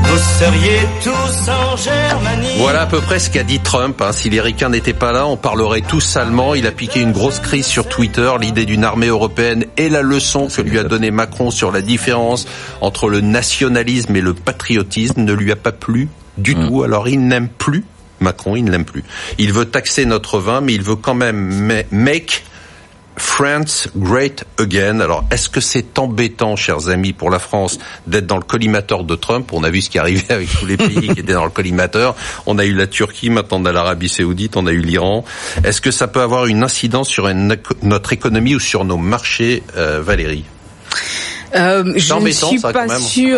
vous 0.05 0.19
seriez 0.41 0.81
tous 1.05 1.51
en 1.51 1.77
Germanie. 1.77 2.57
Voilà 2.59 2.83
à 2.83 2.87
peu 2.87 3.01
près 3.01 3.19
ce 3.19 3.29
qu'a 3.31 3.43
dit 3.45 3.61
Trump. 3.61 4.01
hein. 4.01 4.13
Si 4.13 4.31
les 4.31 4.41
ricains 4.41 4.71
n'étaient 4.71 4.93
pas 4.95 5.13
là, 5.13 5.27
on 5.27 5.37
parlerait 5.37 5.83
tous 5.83 6.17
allemand. 6.17 6.55
Il 6.55 6.67
a 6.67 6.73
piqué 6.73 7.01
une 7.01 7.13
grosse 7.13 7.39
crise 7.39 7.67
sur 7.67 7.87
Twitter, 7.89 8.31
l'idée 8.41 8.65
d'une 8.65 8.85
armée 8.85 9.07
européenne 9.09 9.65
et 9.77 9.89
la 9.91 10.01
leçon 10.03 10.49
que 10.49 10.63
lui 10.63 10.79
a 10.79 10.85
donné 10.85 11.11
Macron 11.11 11.51
sur 11.51 11.71
la 11.71 11.83
différence 11.83 12.47
entre 12.81 13.09
le 13.11 13.21
nationalisme 13.21 14.17
et 14.17 14.21
le 14.23 14.33
patriotisme 14.35 15.21
ne 15.23 15.33
lui 15.33 15.53
a 15.53 15.57
pas 15.57 15.73
plu 15.73 16.09
du 16.39 16.55
tout. 16.55 16.83
Alors 16.83 17.09
il 17.09 17.27
n'aime 17.27 17.49
plus 17.49 17.85
Macron, 18.21 18.57
il 18.57 18.65
ne 18.65 18.71
l'aime 18.73 18.85
plus. 18.85 19.05
Il 19.39 19.53
veut 19.53 19.67
taxer 19.67 20.05
notre 20.05 20.41
vin, 20.41 20.61
mais 20.61 20.75
il 20.75 20.83
veut 20.83 20.97
quand 20.97 21.15
même 21.15 21.37
ma- 21.67 21.83
make 21.93 22.43
France 23.17 23.89
great 23.97 24.45
again. 24.59 25.01
Alors, 25.01 25.25
est-ce 25.31 25.49
que 25.49 25.61
c'est 25.61 25.99
embêtant, 25.99 26.57
chers 26.57 26.89
amis, 26.89 27.13
pour 27.13 27.31
la 27.31 27.39
France 27.39 27.79
d'être 28.07 28.27
dans 28.27 28.37
le 28.37 28.43
collimateur 28.43 29.05
de 29.05 29.15
Trump? 29.17 29.53
On 29.53 29.65
a 29.65 29.71
vu 29.71 29.81
ce 29.83 29.91
qui 29.91 29.99
arrivait 29.99 30.33
avec 30.33 30.49
tous 30.51 30.67
les 30.67 30.77
pays 30.77 31.01
qui 31.09 31.21
étaient 31.21 31.33
dans 31.33 31.45
le 31.45 31.51
collimateur. 31.51 32.15
On 32.47 32.59
a 32.59 32.65
eu 32.65 32.73
la 32.73 32.87
Turquie, 32.87 33.31
maintenant 33.31 33.61
on 33.61 33.65
a 33.65 33.73
l'Arabie 33.73 34.09
Saoudite, 34.09 34.57
on 34.57 34.67
a 34.67 34.73
eu 34.73 34.81
l'Iran. 34.81 35.25
Est-ce 35.65 35.81
que 35.81 35.91
ça 35.91 36.07
peut 36.09 36.21
avoir 36.23 36.47
une 36.47 36.63
incidence 36.63 37.09
sur 37.09 37.29
une 37.29 37.57
notre 37.83 38.13
économie 38.13 38.55
ou 38.55 38.61
sur 38.61 38.85
nos 38.85 38.99
marchés, 38.99 39.63
euh, 39.77 40.01
Valérie? 40.01 40.45
Euh, 41.55 41.83
je 41.97 42.09
ne 42.19 42.25
suis 42.51 42.59
ça, 42.61 42.73
pas. 42.73 42.87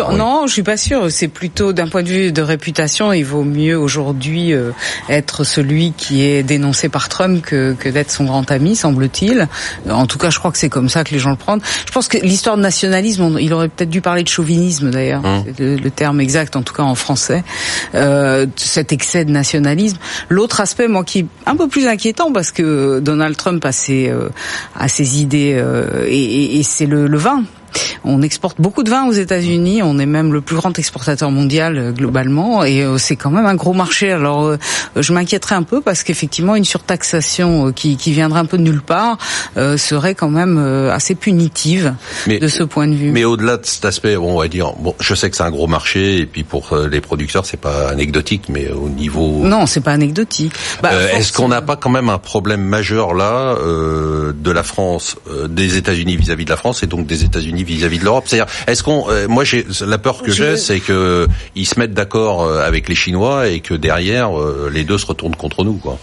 Oui. 0.09 0.17
Non, 0.17 0.47
je 0.47 0.51
suis 0.53 0.63
pas 0.63 0.77
sûre. 0.77 1.11
C'est 1.11 1.27
plutôt 1.29 1.71
d'un 1.73 1.87
point 1.87 2.03
de 2.03 2.09
vue 2.09 2.31
de 2.31 2.41
réputation, 2.41 3.13
il 3.13 3.23
vaut 3.23 3.43
mieux 3.43 3.77
aujourd'hui 3.77 4.53
euh, 4.53 4.71
être 5.09 5.43
celui 5.43 5.93
qui 5.93 6.23
est 6.23 6.43
dénoncé 6.43 6.89
par 6.89 7.07
Trump 7.09 7.41
que, 7.43 7.73
que 7.73 7.87
d'être 7.89 8.11
son 8.11 8.25
grand 8.25 8.49
ami, 8.51 8.75
semble-t-il. 8.75 9.47
En 9.89 10.07
tout 10.07 10.17
cas, 10.17 10.29
je 10.29 10.39
crois 10.39 10.51
que 10.51 10.57
c'est 10.57 10.69
comme 10.69 10.89
ça 10.89 11.03
que 11.03 11.11
les 11.11 11.19
gens 11.19 11.29
le 11.29 11.35
prennent. 11.37 11.61
Je 11.85 11.91
pense 11.91 12.07
que 12.07 12.17
l'histoire 12.17 12.57
de 12.57 12.61
nationalisme, 12.61 13.23
on- 13.23 13.37
il 13.37 13.53
aurait 13.53 13.69
peut-être 13.69 13.89
dû 13.89 14.01
parler 14.01 14.23
de 14.23 14.27
chauvinisme 14.29 14.91
d'ailleurs, 14.91 15.21
c'est 15.45 15.59
le, 15.59 15.75
le 15.77 15.91
terme 15.91 16.19
exact, 16.21 16.55
en 16.55 16.63
tout 16.63 16.73
cas 16.73 16.83
en 16.83 16.95
français. 16.95 17.43
Euh, 17.95 18.45
cet 18.57 18.91
excès 18.91 19.25
de 19.25 19.31
nationalisme. 19.31 19.97
L'autre 20.29 20.59
aspect, 20.61 20.87
moi, 20.87 21.03
qui 21.03 21.19
est 21.19 21.25
un 21.45 21.55
peu 21.55 21.67
plus 21.67 21.87
inquiétant, 21.87 22.31
parce 22.33 22.51
que 22.51 22.99
Donald 22.99 23.37
Trump 23.37 23.63
a 23.65 23.71
ses, 23.71 24.09
euh, 24.09 24.29
a 24.77 24.87
ses 24.87 25.21
idées 25.21 25.53
euh, 25.55 26.05
et, 26.07 26.15
et- 26.21 26.59
et 26.59 26.63
c'est 26.63 26.85
le, 26.85 27.07
le 27.07 27.17
vin. 27.17 27.43
On 28.03 28.21
exporte 28.21 28.59
beaucoup 28.59 28.83
de 28.83 28.89
vin 28.89 29.05
aux 29.07 29.11
États-Unis. 29.11 29.81
On 29.83 29.99
est 29.99 30.05
même 30.05 30.33
le 30.33 30.41
plus 30.41 30.55
grand 30.55 30.77
exportateur 30.77 31.31
mondial 31.31 31.77
euh, 31.77 31.91
globalement, 31.91 32.63
et 32.63 32.81
euh, 32.83 32.97
c'est 32.97 33.15
quand 33.15 33.29
même 33.31 33.45
un 33.45 33.55
gros 33.55 33.73
marché. 33.73 34.11
Alors, 34.11 34.43
euh, 34.45 34.57
je 34.95 35.13
m'inquiéterais 35.13 35.55
un 35.55 35.63
peu 35.63 35.81
parce 35.81 36.03
qu'effectivement, 36.03 36.55
une 36.55 36.65
surtaxation 36.65 37.71
qui, 37.71 37.97
qui 37.97 38.11
viendrait 38.11 38.39
un 38.39 38.45
peu 38.45 38.57
de 38.57 38.63
nulle 38.63 38.81
part 38.81 39.17
serait 39.77 40.15
quand 40.15 40.29
même 40.29 40.57
assez 40.91 41.15
punitive 41.15 41.93
Mais- 42.27 42.39
de 42.39 42.47
ce 42.47 42.63
point 42.63 42.87
de 42.87 42.93
vue. 42.95 43.11
Mais 43.11 43.23
au-delà 43.23 43.57
de 43.57 43.65
cet 43.65 43.85
aspect, 43.85 44.15
bon, 44.15 44.35
on 44.35 44.39
va 44.39 44.47
dire, 44.47 44.73
bon, 44.79 44.95
je 44.99 45.13
sais 45.15 45.29
que 45.29 45.35
c'est 45.37 45.43
un 45.43 45.51
gros 45.51 45.67
marché 45.67 46.17
et 46.19 46.25
puis 46.25 46.43
pour 46.43 46.75
les 46.89 47.01
producteurs, 47.01 47.45
c'est 47.45 47.59
pas 47.59 47.89
anecdotique, 47.89 48.43
mais 48.49 48.69
au 48.71 48.89
niveau 48.89 49.41
non, 49.45 49.65
c'est 49.65 49.81
pas 49.81 49.91
anecdotique. 49.91 50.53
Bah, 50.81 50.89
Euh, 50.93 51.07
Est-ce 51.17 51.31
qu'on 51.33 51.47
n'a 51.47 51.61
pas 51.61 51.75
quand 51.75 51.89
même 51.89 52.09
un 52.09 52.17
problème 52.17 52.61
majeur 52.61 53.13
là 53.13 53.55
euh, 53.59 54.33
de 54.33 54.51
la 54.51 54.63
France, 54.63 55.15
euh, 55.29 55.47
des 55.47 55.77
États-Unis 55.77 56.15
vis-à-vis 56.17 56.45
de 56.45 56.49
la 56.49 56.57
France 56.57 56.83
et 56.83 56.87
donc 56.87 57.05
des 57.07 57.23
États-Unis 57.23 57.60
vis-à-vis 57.63 57.99
de 57.99 58.03
l'Europe 58.03 58.25
C'est-à-dire, 58.27 58.51
est-ce 58.67 58.83
qu'on, 58.83 59.05
euh, 59.09 59.27
moi 59.27 59.43
j'ai 59.43 59.65
la 59.85 59.97
peur 59.97 60.21
que 60.23 60.31
j'ai, 60.31 60.57
c'est 60.57 60.79
que 60.79 61.27
ils 61.55 61.65
se 61.65 61.79
mettent 61.79 61.93
d'accord 61.93 62.43
euh, 62.43 62.65
avec 62.65 62.87
les 62.89 62.95
Chinois 62.95 63.47
et 63.47 63.59
que 63.59 63.73
derrière 63.73 64.37
euh, 64.39 64.69
les 64.73 64.83
deux 64.83 64.97
se 64.97 65.05
retournent 65.05 65.35
contre 65.35 65.63
nous, 65.63 65.73
quoi. 65.75 65.97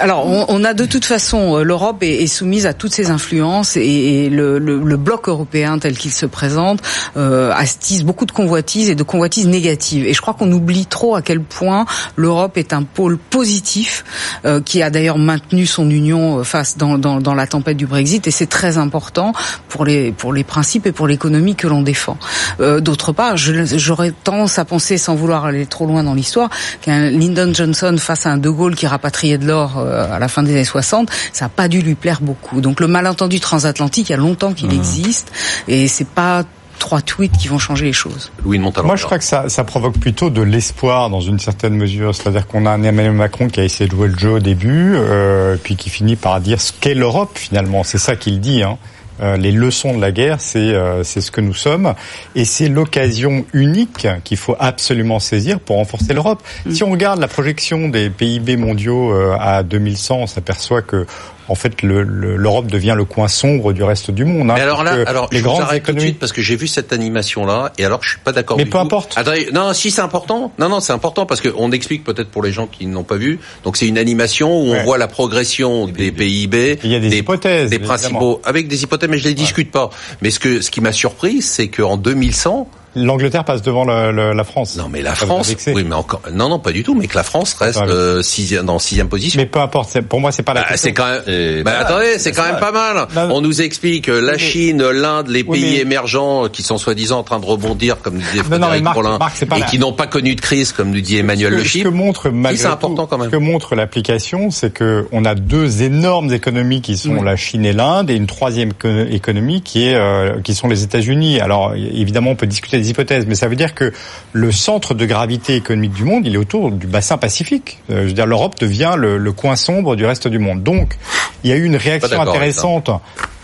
Alors, 0.00 0.26
on, 0.26 0.46
on 0.48 0.64
a 0.64 0.72
de 0.72 0.86
toute 0.86 1.04
façon, 1.04 1.58
euh, 1.58 1.62
l'Europe 1.62 2.02
est, 2.02 2.22
est 2.22 2.26
soumise 2.26 2.64
à 2.66 2.72
toutes 2.72 2.94
ces 2.94 3.10
influences 3.10 3.76
et, 3.76 3.82
et 3.82 4.30
le, 4.30 4.58
le- 4.58 4.80
le 4.82 4.96
bloc 4.96 5.28
européen 5.28 5.78
tel 5.78 5.96
qu'il 5.98 6.10
se 6.10 6.24
présente 6.24 6.80
euh, 7.18 7.52
attise 7.54 8.02
beaucoup 8.02 8.24
de 8.24 8.32
convoitises 8.32 8.88
et 8.88 8.94
de 8.94 9.02
convoitises 9.02 9.46
négatives. 9.46 10.06
Et 10.06 10.14
je 10.14 10.20
crois 10.22 10.32
qu'on 10.32 10.50
oublie 10.52 10.86
trop 10.86 11.16
à 11.16 11.22
quel 11.22 11.40
point 11.42 11.84
l'Europe 12.16 12.56
est 12.56 12.72
un 12.72 12.82
pôle 12.82 13.18
positif 13.18 14.04
euh, 14.46 14.60
qui 14.62 14.82
a 14.82 14.88
d'ailleurs 14.88 15.18
maintenu 15.18 15.66
son 15.66 15.90
union 15.90 16.38
euh, 16.38 16.44
face 16.44 16.78
dans, 16.78 16.96
dans, 16.96 17.20
dans 17.20 17.34
la 17.34 17.46
tempête 17.46 17.76
du 17.76 17.86
Brexit 17.86 18.26
et 18.26 18.30
c'est 18.30 18.46
très 18.46 18.78
important 18.78 19.32
pour 19.68 19.84
les 19.84 20.12
pour 20.12 20.32
les 20.32 20.44
principes 20.44 20.81
et 20.86 20.92
pour 20.92 21.06
l'économie 21.06 21.54
que 21.54 21.66
l'on 21.66 21.82
défend. 21.82 22.16
Euh, 22.60 22.80
D'autre 22.80 23.12
part, 23.12 23.36
j'aurais 23.36 24.12
tendance 24.24 24.58
à 24.58 24.64
penser, 24.64 24.98
sans 24.98 25.14
vouloir 25.14 25.44
aller 25.44 25.66
trop 25.66 25.86
loin 25.86 26.02
dans 26.02 26.14
l'histoire, 26.14 26.50
qu'un 26.80 27.10
Lyndon 27.10 27.52
Johnson 27.54 27.96
face 27.98 28.26
à 28.26 28.30
un 28.30 28.38
De 28.38 28.50
Gaulle 28.50 28.74
qui 28.74 28.86
rapatriait 28.86 29.38
de 29.38 29.46
l'or 29.46 29.78
euh, 29.78 30.12
à 30.12 30.18
la 30.18 30.28
fin 30.28 30.42
des 30.42 30.52
années 30.52 30.64
60, 30.64 31.10
ça 31.32 31.46
n'a 31.46 31.48
pas 31.48 31.68
dû 31.68 31.80
lui 31.80 31.94
plaire 31.94 32.20
beaucoup. 32.20 32.60
Donc 32.60 32.80
le 32.80 32.86
malentendu 32.86 33.40
transatlantique, 33.40 34.08
il 34.08 34.12
y 34.12 34.14
a 34.14 34.18
longtemps 34.18 34.52
qu'il 34.52 34.72
existe 34.72 35.32
et 35.68 35.88
c'est 35.88 36.08
pas 36.08 36.44
trois 36.82 37.00
tweets 37.00 37.36
qui 37.38 37.46
vont 37.46 37.58
changer 37.58 37.84
les 37.84 37.92
choses. 37.92 38.32
Louis 38.44 38.58
de 38.58 38.62
Montalembert. 38.62 38.88
Moi, 38.88 38.96
je 38.96 39.04
crois 39.04 39.18
que 39.18 39.24
ça, 39.24 39.48
ça 39.48 39.62
provoque 39.62 39.98
plutôt 39.98 40.30
de 40.30 40.42
l'espoir 40.42 41.10
dans 41.10 41.20
une 41.20 41.38
certaine 41.38 41.74
mesure. 41.74 42.14
C'est-à-dire 42.14 42.46
qu'on 42.48 42.66
a 42.66 42.70
un 42.70 42.82
Emmanuel 42.82 43.12
Macron 43.12 43.48
qui 43.48 43.60
a 43.60 43.64
essayé 43.64 43.88
de 43.88 43.94
jouer 43.94 44.08
le 44.08 44.18
jeu 44.18 44.30
au 44.32 44.38
début, 44.40 44.94
euh, 44.96 45.56
puis 45.62 45.76
qui 45.76 45.90
finit 45.90 46.16
par 46.16 46.40
dire 46.40 46.60
ce 46.60 46.72
qu'est 46.72 46.94
l'Europe 46.94 47.30
finalement. 47.34 47.84
C'est 47.84 47.98
ça 47.98 48.16
qu'il 48.16 48.40
dit. 48.40 48.64
Hein. 48.64 48.78
Euh, 49.20 49.36
les 49.36 49.52
leçons 49.52 49.94
de 49.94 50.00
la 50.00 50.12
guerre, 50.12 50.40
c'est 50.40 50.58
euh, 50.58 51.04
c'est 51.04 51.20
ce 51.20 51.30
que 51.30 51.40
nous 51.40 51.54
sommes, 51.54 51.94
et 52.34 52.44
c'est 52.44 52.68
l'occasion 52.68 53.44
unique 53.52 54.06
qu'il 54.24 54.36
faut 54.36 54.56
absolument 54.58 55.18
saisir 55.20 55.60
pour 55.60 55.76
renforcer 55.76 56.14
l'Europe. 56.14 56.42
Si 56.70 56.82
on 56.82 56.90
regarde 56.90 57.20
la 57.20 57.28
projection 57.28 57.88
des 57.88 58.10
PIB 58.10 58.56
mondiaux 58.56 59.12
euh, 59.12 59.36
à 59.38 59.62
2100, 59.62 60.16
on 60.16 60.26
s'aperçoit 60.26 60.82
que 60.82 61.06
en 61.48 61.54
fait 61.54 61.82
le- 61.82 62.02
le- 62.02 62.36
l'Europe 62.36 62.66
devient 62.68 62.94
le 62.96 63.04
coin 63.04 63.28
sombre 63.28 63.72
du 63.72 63.82
reste 63.82 64.10
du 64.10 64.24
monde. 64.24 64.50
hein, 64.50 64.54
Mais 64.56 64.60
alors 64.62 64.84
là, 64.84 64.96
alors 65.06 65.28
les 65.32 65.38
je 65.38 65.42
vous 65.44 65.50
grandes 65.50 65.62
arrête 65.62 65.82
tout 65.84 65.92
de 65.92 66.00
suite 66.00 66.18
parce 66.18 66.32
que 66.32 66.42
j'ai 66.42 66.56
vu 66.56 66.66
cette 66.66 66.92
animation 66.92 67.44
là 67.46 67.72
et 67.78 67.84
alors 67.84 68.02
je 68.02 68.10
suis 68.10 68.18
pas 68.20 68.32
d'accord. 68.32 68.56
Mais 68.56 68.64
du 68.64 68.70
peu 68.70 68.78
importe. 68.78 69.14
Attendez, 69.16 69.48
non, 69.52 69.72
si 69.72 69.90
c'est 69.90 70.00
important. 70.02 70.52
Non, 70.58 70.68
non, 70.68 70.80
c'est 70.80 70.92
important 70.92 71.26
parce 71.26 71.40
que 71.40 71.48
on 71.56 71.72
explique 71.72 72.04
peut-être 72.04 72.30
pour 72.30 72.42
les 72.42 72.52
gens 72.52 72.66
qui 72.66 72.86
n'ont 72.86 73.04
pas 73.04 73.16
vu. 73.16 73.38
Donc 73.64 73.76
c'est 73.76 73.86
une 73.88 73.98
animation 73.98 74.50
où 74.60 74.72
on 74.74 74.82
voit 74.84 74.98
la 74.98 75.08
progression 75.08 75.86
des 75.86 76.12
PIB, 76.12 76.78
Il 76.84 76.90
y 76.90 76.94
a 76.94 77.00
des 77.00 77.16
hypothèses, 77.18 77.70
des 77.70 77.76
évidemment. 77.76 77.94
principaux 77.98 78.40
avec 78.44 78.68
des 78.68 78.82
hypothèses, 78.82 79.08
mais 79.10 79.18
je 79.18 79.24
les 79.28 79.34
discute 79.34 79.70
pas. 79.70 79.90
Mais 80.20 80.30
ce 80.30 80.38
que 80.38 80.60
ce 80.60 80.70
qui 80.70 80.80
m'a 80.80 80.92
surpris, 80.92 81.42
c'est 81.42 81.68
qu'en 81.68 81.96
2100, 81.96 82.68
L'Angleterre 82.94 83.44
passe 83.44 83.62
devant 83.62 83.84
le- 83.84 84.12
le- 84.12 84.32
la 84.34 84.44
France. 84.44 84.76
non 84.76 84.88
mais 84.90 85.00
la 85.02 85.14
Ça 85.14 85.24
France, 85.26 85.54
oui 85.68 85.84
mais 85.88 85.94
encore, 85.94 86.20
non 86.32 86.48
non 86.48 86.58
pas 86.58 86.72
du 86.72 86.82
tout, 86.82 86.94
mais 86.94 87.06
que 87.06 87.16
la 87.16 87.22
France 87.22 87.54
reste 87.54 87.78
Ah 87.82 87.86
euh, 87.88 88.22
sixième, 88.22 88.66
dans 88.66 88.78
sixième 88.78 89.08
position. 89.08 89.40
Mais 89.40 89.46
peu 89.46 89.60
importe, 89.60 89.90
c'est- 89.92 90.02
pour 90.02 90.20
moi 90.20 90.30
c'est 90.32 90.42
pas 90.42 90.52
la 90.54 90.62
Bah, 90.62 90.66
c'est 90.76 90.92
quand 90.92 91.06
même. 91.06 91.22
Et 91.26 91.62
Bah, 91.62 91.72
attendez, 91.80 92.18
c'est 92.18 92.32
quand 92.32 92.44
même 92.44 92.58
pas 92.60 92.72
mal. 92.72 93.06
Non, 93.14 93.28
non. 93.28 93.34
On 93.36 93.40
nous 93.40 93.62
explique 93.62 94.08
euh, 94.08 94.20
la 94.20 94.32
mais- 94.32 94.38
Chine, 94.38 94.82
l'Inde, 94.82 95.28
les 95.28 95.42
Oui, 95.42 95.60
pays 95.60 95.72
mais- 95.76 95.80
émergents 95.80 96.44
euh, 96.44 96.48
qui 96.48 96.62
sont 96.62 96.76
soi-disant 96.78 97.20
en 97.20 97.22
train 97.22 97.38
de 97.40 97.46
rebondir, 97.46 97.96
comme 98.02 98.14
nous 98.14 98.20
disait 98.20 98.36
Non, 98.38 98.42
non, 98.42 98.48
mais 98.50 98.56
Frédéric 98.58 98.84
Marc- 98.84 98.96
Rollin, 98.96 99.18
Marc, 99.18 99.32
c'est 99.36 99.46
pas 99.46 99.56
et 99.56 99.60
la- 99.60 99.66
qui 99.66 99.78
n'ont 99.78 99.92
pas 99.92 100.06
connu 100.06 100.34
de 100.34 100.40
crise, 100.40 100.72
comme 100.72 100.90
nous 100.90 101.00
dit 101.00 101.16
Emmanuel 101.18 101.50
ce 101.52 101.56
Le 101.56 101.62
que, 101.62 101.68
ce 101.68 101.72
Chip. 101.72 101.84
que 101.84 101.88
montre 101.88 102.28
malgré 102.30 102.62
c'est 102.62 102.68
important 102.68 103.02
tout, 103.04 103.08
quand 103.08 103.18
même. 103.18 103.30
Ce 103.30 103.32
que 103.32 103.40
montre 103.40 103.74
l'application, 103.74 104.50
c'est 104.50 104.72
que 104.72 105.06
on 105.12 105.24
a 105.24 105.34
deux 105.34 105.82
énormes 105.82 106.32
économies 106.32 106.82
qui 106.82 106.96
sont 106.98 107.12
Oui. 107.16 107.24
la 107.24 107.36
Chine 107.36 107.64
et 107.64 107.72
l'Inde, 107.72 108.10
et 108.10 108.14
une 108.14 108.26
troisième 108.26 108.74
co- 108.74 108.88
économie 109.10 109.62
qui 109.62 109.86
est 109.88 109.94
euh, 109.94 110.40
qui 110.42 110.54
sont 110.54 110.68
les 110.68 110.82
États-Unis. 110.82 111.40
Alors 111.40 111.72
évidemment, 111.74 112.30
on 112.32 112.36
peut 112.36 112.46
discuter 112.46 112.81
des 112.82 112.90
hypothèses, 112.90 113.26
mais 113.26 113.34
ça 113.34 113.48
veut 113.48 113.56
dire 113.56 113.74
que 113.74 113.92
le 114.32 114.52
centre 114.52 114.94
de 114.94 115.06
gravité 115.06 115.54
économique 115.54 115.92
du 115.92 116.04
monde, 116.04 116.26
il 116.26 116.34
est 116.34 116.38
autour 116.38 116.70
du 116.70 116.86
bassin 116.86 117.18
Pacifique. 117.18 117.80
Euh, 117.90 118.02
je 118.02 118.08
veux 118.08 118.12
dire, 118.12 118.26
l'Europe 118.26 118.58
devient 118.58 118.94
le, 118.96 119.18
le 119.18 119.32
coin 119.32 119.56
sombre 119.56 119.96
du 119.96 120.04
reste 120.04 120.28
du 120.28 120.38
monde. 120.38 120.62
Donc, 120.62 120.98
il 121.44 121.50
y 121.50 121.52
a 121.52 121.56
eu 121.56 121.64
une 121.64 121.76
réaction 121.76 122.20
intéressante 122.20 122.90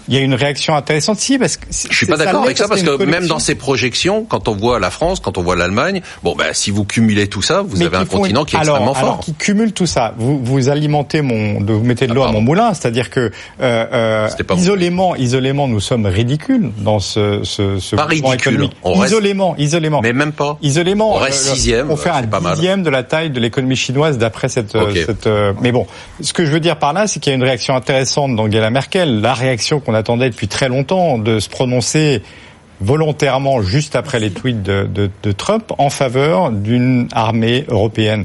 il 0.08 0.14
y 0.14 0.16
a 0.18 0.20
une 0.20 0.34
réaction 0.34 0.74
intéressante. 0.74 1.18
Si, 1.18 1.38
parce 1.38 1.56
que 1.56 1.66
je 1.70 1.94
suis 1.96 2.06
pas 2.06 2.16
d'accord 2.16 2.42
avec 2.44 2.56
ça 2.58 2.66
parce 2.68 2.82
que 2.82 3.04
même 3.04 3.26
dans 3.26 3.38
ces 3.38 3.54
projections, 3.54 4.24
quand 4.24 4.48
on 4.48 4.56
voit 4.56 4.78
la 4.80 4.90
France, 4.90 5.20
quand 5.20 5.38
on 5.38 5.42
voit 5.42 5.56
l'Allemagne, 5.56 6.00
bon 6.22 6.34
ben 6.34 6.46
si 6.52 6.70
vous 6.70 6.84
cumulez 6.84 7.26
tout 7.28 7.42
ça, 7.42 7.62
vous 7.62 7.82
avez 7.82 7.96
un 7.96 8.04
continent 8.06 8.44
qui 8.44 8.56
est 8.56 8.58
alors, 8.60 8.76
extrêmement 8.76 8.98
alors 8.98 9.14
fort. 9.16 9.20
qui 9.24 9.34
cumule 9.34 9.72
tout 9.72 9.86
ça, 9.86 10.14
vous 10.18 10.38
vous 10.42 10.68
alimentez 10.68 11.22
mon, 11.22 11.60
vous 11.60 11.84
mettez 11.84 12.06
de 12.06 12.14
l'eau 12.14 12.22
Ah, 12.24 12.28
à 12.30 12.32
mon 12.32 12.40
moulin, 12.40 12.74
c'est-à-dire 12.74 13.10
que 13.10 13.30
euh, 13.60 13.86
euh, 13.92 14.28
isolément, 14.56 15.14
isolément, 15.16 15.68
nous 15.68 15.80
sommes 15.80 16.06
ridicules 16.06 16.70
dans 16.78 16.98
ce 17.00 17.40
ce, 17.44 17.78
ce 17.78 17.96
Pas 17.96 18.04
ridicule, 18.04 18.34
économique. 18.34 18.76
on 18.82 18.94
reste- 18.94 19.12
Isolément, 19.12 19.54
isolément. 19.58 20.00
Mais 20.02 20.12
même 20.12 20.32
pas. 20.32 20.58
Isolément, 20.62 21.14
On 21.14 21.18
reste 21.18 21.48
euh, 21.48 21.54
sixième, 21.54 21.90
On 21.90 21.96
fait 21.96 22.10
un 22.10 22.22
mal. 22.22 22.54
dixième 22.54 22.82
de 22.82 22.90
la 22.90 23.02
taille 23.02 23.30
de 23.30 23.40
l'économie 23.40 23.76
chinoise 23.76 24.18
d'après 24.18 24.48
cette. 24.48 24.74
euh, 24.74 24.88
Ok. 24.90 24.96
cette 25.06 25.26
euh, 25.26 25.52
mais 25.60 25.72
bon, 25.72 25.86
ce 26.20 26.32
que 26.32 26.44
je 26.44 26.50
veux 26.50 26.60
dire 26.60 26.76
par 26.78 26.92
là, 26.92 27.06
c'est 27.06 27.20
qu'il 27.20 27.30
y 27.30 27.34
a 27.34 27.36
une 27.36 27.42
réaction 27.44 27.74
intéressante 27.76 28.34
d'Angela 28.36 28.70
Merkel, 28.70 29.20
la 29.20 29.34
réaction 29.34 29.80
qu'on 29.80 29.94
attendait 29.98 30.30
depuis 30.30 30.48
très 30.48 30.68
longtemps 30.68 31.18
de 31.18 31.38
se 31.40 31.48
prononcer 31.50 32.22
volontairement 32.80 33.60
juste 33.60 33.96
après 33.96 34.20
les 34.20 34.30
tweets 34.30 34.62
de, 34.62 34.84
de, 34.92 35.10
de 35.22 35.32
Trump 35.32 35.72
en 35.78 35.90
faveur 35.90 36.50
d'une 36.52 37.08
armée 37.12 37.64
européenne. 37.68 38.24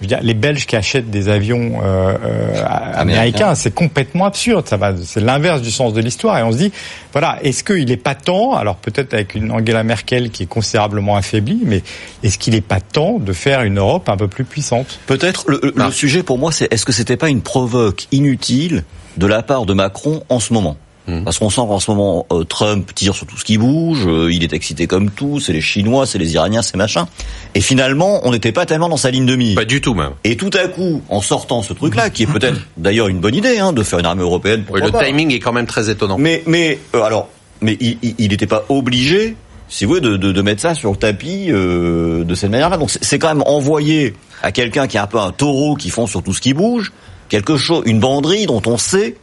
Je 0.00 0.04
veux 0.04 0.08
dire, 0.08 0.18
les 0.22 0.34
Belges 0.34 0.66
qui 0.66 0.76
achètent 0.76 1.08
des 1.08 1.28
avions 1.30 1.80
euh, 1.82 2.14
euh, 2.22 2.64
américains, 2.94 3.54
c'est 3.54 3.72
complètement 3.72 4.26
absurde. 4.26 4.66
Ça 4.68 4.76
va, 4.76 4.92
c'est 5.02 5.20
l'inverse 5.20 5.62
du 5.62 5.70
sens 5.70 5.94
de 5.94 6.00
l'histoire. 6.00 6.36
Et 6.38 6.42
on 6.42 6.52
se 6.52 6.58
dit, 6.58 6.72
voilà, 7.12 7.38
est-ce 7.42 7.64
qu'il 7.64 7.86
n'est 7.86 7.96
pas 7.96 8.14
temps, 8.16 8.54
alors 8.54 8.76
peut-être 8.76 9.14
avec 9.14 9.34
une 9.36 9.50
Angela 9.50 9.82
Merkel 9.84 10.30
qui 10.30 10.42
est 10.42 10.46
considérablement 10.46 11.16
affaiblie, 11.16 11.60
mais 11.64 11.82
est-ce 12.22 12.36
qu'il 12.36 12.52
n'est 12.52 12.60
pas 12.60 12.80
temps 12.80 13.18
de 13.18 13.32
faire 13.32 13.62
une 13.62 13.78
Europe 13.78 14.08
un 14.10 14.16
peu 14.18 14.28
plus 14.28 14.44
puissante? 14.44 14.98
Peut-être 15.06 15.44
le, 15.48 15.60
le- 15.62 15.72
le 15.74 15.90
sujet 15.92 16.22
pour 16.22 16.38
moi, 16.38 16.52
c'est 16.52 16.70
est-ce 16.70 16.84
que 16.84 16.92
c'était 16.92 17.16
pas 17.16 17.30
une 17.30 17.40
provoque 17.40 18.06
inutile 18.12 18.84
de 19.16 19.26
la 19.26 19.42
part 19.42 19.64
de 19.64 19.72
Macron 19.72 20.22
en 20.28 20.40
ce 20.40 20.52
moment? 20.52 20.76
Parce 21.24 21.38
qu'on 21.38 21.50
sent 21.50 21.60
qu'en 21.68 21.80
ce 21.80 21.90
moment, 21.90 22.26
euh, 22.32 22.44
Trump 22.44 22.90
tire 22.94 23.14
sur 23.14 23.26
tout 23.26 23.36
ce 23.36 23.44
qui 23.44 23.58
bouge, 23.58 24.06
euh, 24.06 24.32
il 24.32 24.42
est 24.42 24.54
excité 24.54 24.86
comme 24.86 25.10
tout, 25.10 25.38
c'est 25.38 25.52
les 25.52 25.60
Chinois, 25.60 26.06
c'est 26.06 26.16
les 26.18 26.32
Iraniens, 26.32 26.62
c'est 26.62 26.78
machin. 26.78 27.06
Et 27.54 27.60
finalement, 27.60 28.20
on 28.22 28.32
n'était 28.32 28.52
pas 28.52 28.64
tellement 28.64 28.88
dans 28.88 28.96
sa 28.96 29.10
ligne 29.10 29.26
de 29.26 29.36
mire. 29.36 29.54
Pas 29.54 29.66
du 29.66 29.82
tout 29.82 29.92
même. 29.92 30.12
Et 30.24 30.36
tout 30.36 30.50
à 30.54 30.66
coup, 30.66 31.02
en 31.10 31.20
sortant 31.20 31.60
ce 31.62 31.74
truc-là, 31.74 32.08
qui 32.08 32.22
est 32.22 32.26
peut-être 32.26 32.58
d'ailleurs 32.78 33.08
une 33.08 33.18
bonne 33.20 33.34
idée, 33.34 33.58
hein, 33.58 33.74
de 33.74 33.82
faire 33.82 33.98
une 33.98 34.06
armée 34.06 34.22
européenne, 34.22 34.64
Oui, 34.70 34.80
le 34.82 34.90
pas. 34.90 35.04
timing 35.04 35.30
est 35.34 35.40
quand 35.40 35.52
même 35.52 35.66
très 35.66 35.90
étonnant. 35.90 36.16
Mais, 36.16 36.42
mais 36.46 36.78
euh, 36.94 37.02
alors, 37.02 37.28
mais 37.60 37.76
il 37.80 38.28
n'était 38.30 38.46
pas 38.46 38.64
obligé, 38.70 39.36
si 39.68 39.84
vous 39.84 39.90
voulez, 39.90 40.00
de, 40.00 40.16
de, 40.16 40.32
de 40.32 40.42
mettre 40.42 40.62
ça 40.62 40.74
sur 40.74 40.90
le 40.90 40.96
tapis 40.96 41.46
euh, 41.50 42.24
de 42.24 42.34
cette 42.34 42.50
manière-là. 42.50 42.78
Donc 42.78 42.90
c'est 42.90 43.18
quand 43.18 43.28
même 43.28 43.44
envoyer 43.46 44.14
à 44.42 44.52
quelqu'un 44.52 44.86
qui 44.86 44.96
est 44.96 45.00
un 45.00 45.06
peu 45.06 45.18
un 45.18 45.32
taureau 45.32 45.74
qui 45.76 45.90
fonce 45.90 46.08
sur 46.10 46.22
tout 46.22 46.32
ce 46.32 46.40
qui 46.40 46.54
bouge 46.54 46.92
quelque 47.28 47.56
chose, 47.56 47.82
une 47.86 48.00
banderie 48.00 48.46
dont 48.46 48.62
on 48.66 48.76
sait 48.78 49.16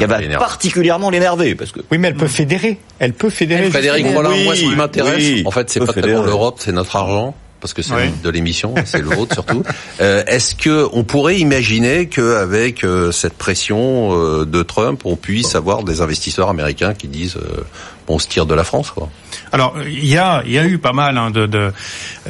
Qu'elle 0.00 0.08
va 0.10 0.18
l'énerver. 0.20 0.44
particulièrement 0.44 1.10
l'énerver, 1.10 1.54
parce 1.54 1.72
que 1.72 1.80
Oui, 1.90 1.98
mais 1.98 2.08
elle 2.08 2.14
peut 2.16 2.26
fédérer. 2.28 2.78
Elle 2.98 3.12
peut 3.12 3.30
fédérer. 3.30 3.70
Frédéric. 3.70 4.06
Rollin, 4.14 4.30
Oui, 4.30 4.44
moi 4.44 4.54
ce 4.54 4.60
qui 4.60 4.76
m'intéresse, 4.76 5.16
oui, 5.18 5.42
en 5.46 5.50
fait, 5.50 5.68
c'est 5.70 5.80
pas 5.80 5.86
tellement 5.92 6.02
fédérer. 6.08 6.26
l'Europe, 6.26 6.56
c'est 6.60 6.72
notre 6.72 6.96
argent. 6.96 7.34
Parce 7.58 7.72
que 7.72 7.80
c'est 7.80 7.94
Oui. 7.94 8.10
de 8.22 8.28
l'émission, 8.28 8.74
c'est 8.84 8.98
le 8.98 9.08
vôtre 9.08 9.32
surtout. 9.34 9.62
Euh, 10.02 10.22
Est-ce 10.26 10.54
que 10.54 10.86
on 10.92 11.04
pourrait 11.04 11.38
imaginer 11.38 12.06
qu'avec 12.06 12.84
euh, 12.84 13.10
cette 13.12 13.32
pression 13.32 14.10
euh, 14.14 14.44
de 14.44 14.62
Trump, 14.62 15.00
on 15.06 15.16
puisse 15.16 15.54
avoir 15.54 15.82
des 15.82 16.02
investisseurs 16.02 16.50
américains 16.50 16.92
qui 16.92 17.08
disent 17.08 17.36
euh, 17.38 17.62
on 18.08 18.18
se 18.18 18.28
tire 18.28 18.46
de 18.46 18.54
la 18.54 18.64
France 18.64 18.90
quoi 18.90 19.08
Alors, 19.52 19.74
il 19.86 20.06
y 20.06 20.16
a, 20.16 20.42
y 20.46 20.58
a 20.58 20.64
eu 20.66 20.78
pas 20.78 20.92
mal 20.92 21.18
hein, 21.18 21.30
de, 21.30 21.46
de, 21.46 21.72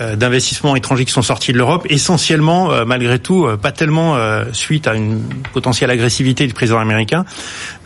euh, 0.00 0.16
d'investissements 0.16 0.76
étrangers 0.76 1.04
qui 1.04 1.12
sont 1.12 1.22
sortis 1.22 1.52
de 1.52 1.58
l'Europe, 1.58 1.86
essentiellement, 1.90 2.72
euh, 2.72 2.84
malgré 2.84 3.18
tout, 3.18 3.46
euh, 3.46 3.56
pas 3.56 3.72
tellement 3.72 4.16
euh, 4.16 4.44
suite 4.52 4.86
à 4.86 4.94
une 4.94 5.22
potentielle 5.52 5.90
agressivité 5.90 6.46
du 6.46 6.54
président 6.54 6.78
américain, 6.78 7.24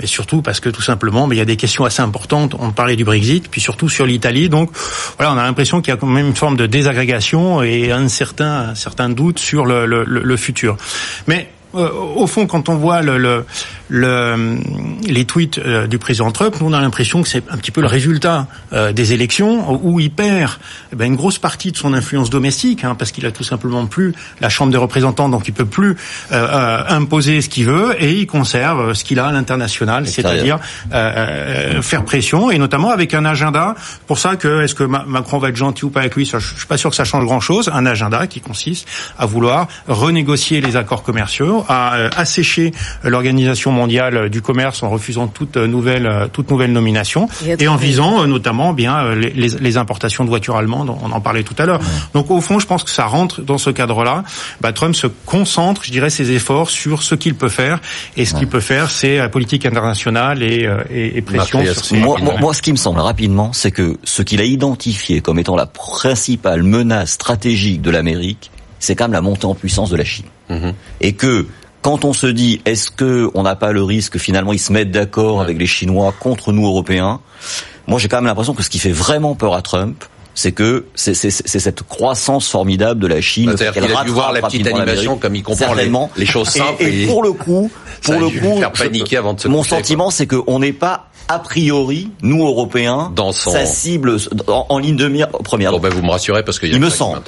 mais 0.00 0.06
surtout 0.06 0.42
parce 0.42 0.60
que 0.60 0.68
tout 0.68 0.82
simplement, 0.82 1.30
il 1.30 1.38
y 1.38 1.40
a 1.40 1.44
des 1.44 1.56
questions 1.56 1.84
assez 1.84 2.02
importantes. 2.02 2.54
On 2.58 2.70
parlait 2.72 2.96
du 2.96 3.04
Brexit, 3.04 3.48
puis 3.50 3.60
surtout 3.60 3.88
sur 3.88 4.06
l'Italie. 4.06 4.48
Donc, 4.48 4.70
voilà, 5.16 5.32
on 5.32 5.38
a 5.38 5.42
l'impression 5.42 5.80
qu'il 5.80 5.90
y 5.92 5.94
a 5.94 5.96
quand 5.96 6.06
même 6.06 6.28
une 6.28 6.36
forme 6.36 6.56
de 6.56 6.66
désagrégation 6.66 7.62
et 7.62 7.90
un 7.92 8.08
certain, 8.08 8.70
un 8.70 8.74
certain 8.74 9.08
doute 9.08 9.38
sur 9.38 9.66
le, 9.66 9.86
le, 9.86 10.04
le- 10.04 10.36
futur. 10.36 10.76
Mais 11.26 11.50
au 11.74 12.26
fond, 12.26 12.46
quand 12.46 12.68
on 12.68 12.76
voit 12.76 13.02
le, 13.02 13.16
le, 13.18 13.44
le- 13.88 14.58
les 15.06 15.24
tweets 15.24 15.58
euh, 15.58 15.86
du 15.86 15.98
président 15.98 16.30
Trump, 16.30 16.56
nous 16.60 16.66
on 16.68 16.72
a 16.72 16.80
l'impression 16.80 17.22
que 17.22 17.28
c'est 17.28 17.42
un 17.50 17.56
petit 17.56 17.70
peu 17.70 17.80
le 17.80 17.86
résultat 17.86 18.46
euh, 18.72 18.92
des 18.92 19.12
élections 19.12 19.78
où 19.84 20.00
il 20.00 20.10
perd 20.10 20.52
eh 20.92 20.96
ben, 20.96 21.04
une 21.06 21.16
grosse 21.16 21.38
partie 21.38 21.72
de 21.72 21.76
son 21.76 21.92
influence 21.94 22.30
domestique, 22.30 22.84
hein, 22.84 22.94
parce 22.98 23.12
qu'il 23.12 23.26
a 23.26 23.30
tout 23.32 23.44
simplement 23.44 23.86
plus 23.86 24.14
la 24.40 24.48
Chambre 24.48 24.72
des 24.72 24.78
représentants, 24.78 25.28
donc 25.28 25.48
il 25.48 25.54
peut 25.54 25.64
plus 25.64 25.90
euh, 25.90 25.94
euh, 26.32 26.82
imposer 26.88 27.40
ce 27.40 27.48
qu'il 27.48 27.66
veut, 27.66 27.94
et 28.02 28.12
il 28.12 28.26
conserve 28.26 28.80
euh, 28.90 28.94
ce 28.94 29.04
qu'il 29.04 29.18
a 29.18 29.26
à 29.26 29.32
l'international, 29.32 30.06
c'est-à-dire 30.06 30.58
euh, 30.92 31.76
euh, 31.76 31.82
faire 31.82 32.04
pression, 32.04 32.50
et 32.50 32.58
notamment 32.58 32.90
avec 32.90 33.14
un 33.14 33.24
agenda. 33.24 33.74
Pour 34.06 34.18
ça 34.18 34.36
que 34.36 34.62
est-ce 34.62 34.74
que 34.74 34.84
Ma- 34.84 35.04
Macron 35.06 35.38
va 35.38 35.48
être 35.48 35.56
gentil 35.56 35.84
ou 35.84 35.90
pas 35.90 36.00
avec 36.00 36.16
lui, 36.16 36.26
ça, 36.26 36.38
je 36.38 36.54
suis 36.54 36.66
pas 36.66 36.76
sûr 36.78 36.90
que 36.90 36.96
ça 36.96 37.04
change 37.04 37.24
grand-chose. 37.24 37.70
Un 37.72 37.86
agenda 37.86 38.26
qui 38.26 38.40
consiste 38.40 38.86
à 39.18 39.26
vouloir 39.26 39.66
renégocier 39.88 40.60
les 40.60 40.76
accords 40.76 41.02
commerciaux, 41.02 41.59
à 41.68 41.96
euh, 41.96 42.10
assécher 42.16 42.72
l'organisation 43.04 43.70
mondiale 43.72 44.30
du 44.30 44.42
commerce 44.42 44.82
en 44.82 44.90
refusant 44.90 45.26
toute 45.26 45.56
nouvelle 45.56 46.06
euh, 46.06 46.26
toute 46.32 46.50
nouvelle 46.50 46.72
nomination 46.72 47.28
Et 47.58 47.68
en 47.68 47.76
visant 47.76 48.22
euh, 48.22 48.26
notamment 48.26 48.72
bien 48.72 48.96
euh, 49.04 49.14
les, 49.14 49.30
les- 49.30 49.76
importations 49.76 50.24
de 50.24 50.28
voitures 50.28 50.56
allemandes. 50.56 50.90
On 51.02 51.10
en 51.12 51.20
parlait 51.20 51.42
tout 51.42 51.54
à 51.58 51.64
l'heure. 51.66 51.80
Donc 52.12 52.30
au 52.30 52.40
fond, 52.40 52.58
je 52.58 52.66
pense 52.66 52.82
que 52.84 52.90
ça 52.90 53.04
rentre 53.06 53.40
dans 53.42 53.56
ce 53.58 53.70
cadre-là. 53.70 54.24
Bah, 54.60 54.72
Trump 54.72 54.94
se 54.94 55.06
concentre, 55.26 55.82
je 55.84 55.90
dirais, 55.90 56.10
ses 56.10 56.32
efforts 56.32 56.70
sur 56.70 57.02
ce 57.02 57.14
qu'il 57.14 57.34
peut 57.34 57.48
faire 57.48 57.78
et 58.16 58.24
ce 58.24 58.34
qu'il 58.34 58.48
peut 58.48 58.60
faire, 58.60 58.90
c'est 58.90 59.18
la 59.18 59.28
politique 59.28 59.64
internationale 59.66 60.42
et, 60.42 60.66
euh, 60.66 60.82
et, 60.90 61.16
et 61.18 61.22
pression 61.22 61.64
sur 61.64 61.84
ses 61.84 61.96
moi, 61.96 62.06
moi, 62.06 62.16
partenaires. 62.18 62.40
moi, 62.40 62.54
ce 62.54 62.62
qui 62.62 62.72
me 62.72 62.76
semble 62.76 63.00
rapidement, 63.00 63.52
c'est 63.52 63.70
que 63.70 63.96
ce 64.04 64.22
qu'il 64.22 64.40
a 64.40 64.44
identifié 64.44 65.20
comme 65.20 65.38
étant 65.38 65.56
la 65.56 65.66
principale 65.66 66.62
menace 66.62 67.12
stratégique 67.12 67.80
de 67.82 67.90
l'Amérique, 67.90 68.50
c'est 68.80 68.96
quand 68.96 69.04
même 69.04 69.12
la 69.12 69.20
montée 69.20 69.46
en 69.46 69.54
puissance 69.54 69.90
de 69.90 69.96
la 69.96 70.04
Chine. 70.04 70.26
Mhm. 70.48 70.72
Et 71.00 71.12
que 71.12 71.46
quand 71.82 72.04
on 72.04 72.12
se 72.12 72.26
dit, 72.26 72.60
est-ce 72.64 72.90
que 72.90 73.30
on 73.34 73.44
n'a 73.44 73.54
pas 73.54 73.70
le 73.72 73.82
risque 73.84 74.14
que 74.14 74.18
finalement 74.18 74.52
ils 74.52 74.58
se 74.58 74.72
mettent 74.72 74.90
d'accord 74.90 75.40
avec 75.40 75.56
les 75.58 75.66
Chinois 75.68 76.12
contre 76.18 76.52
nous 76.52 76.66
Européens? 76.66 77.20
Moi, 77.86 77.98
j'ai 77.98 78.08
quand 78.08 78.18
même 78.18 78.26
l'impression 78.26 78.54
que 78.54 78.62
ce 78.62 78.68
qui 78.70 78.78
fait 78.78 78.90
vraiment 78.92 79.34
peur 79.34 79.54
à 79.54 79.62
Trump, 79.62 80.04
c'est 80.34 80.52
que 80.52 80.86
c'est 80.94 81.14
cette 81.14 81.82
croissance 81.82 82.48
formidable 82.48 83.00
de 83.00 83.06
la 83.06 83.20
Chine. 83.20 83.54
Qu'il 83.54 83.84
a 83.96 84.04
dû 84.04 84.10
voir 84.10 84.32
la 84.32 84.42
petite 84.42 84.66
animation 84.66 85.16
comme 85.18 85.34
il 85.34 85.42
comprend 85.42 85.74
les, 85.74 85.90
les 86.16 86.26
choses 86.26 86.48
simples. 86.48 86.82
Et, 86.82 87.04
et 87.04 87.06
pour 87.06 87.22
le 87.22 87.32
coup, 87.32 87.70
pour 88.02 88.14
le 88.14 88.28
coup, 88.28 88.58
faire 88.58 88.70
je- 88.74 88.82
paniquer 88.84 89.16
avant 89.16 89.34
de 89.34 89.40
se 89.40 89.48
mon 89.48 89.58
coucher, 89.58 89.70
sentiment, 89.70 90.10
c'est 90.10 90.26
qu'on 90.26 90.58
n'est 90.58 90.72
pas 90.72 91.06
a 91.28 91.38
priori, 91.38 92.10
nous 92.22 92.44
Européens, 92.46 93.12
Dans 93.14 93.32
son- 93.32 93.50
sa 93.52 93.64
cible 93.66 94.16
en, 94.48 94.66
en 94.68 94.78
ligne 94.78 94.96
de 94.96 95.08
mire 95.08 95.28
première. 95.28 95.72
Bon 95.72 95.78
ben 95.78 95.88
vous 95.92 96.02
me 96.02 96.10
rassurez 96.10 96.42
parce 96.44 96.58
qu'il 96.58 96.68
y 96.68 96.72
a 96.72 96.74
Il 96.76 96.80
me 96.80 96.90
semble. 96.90 97.20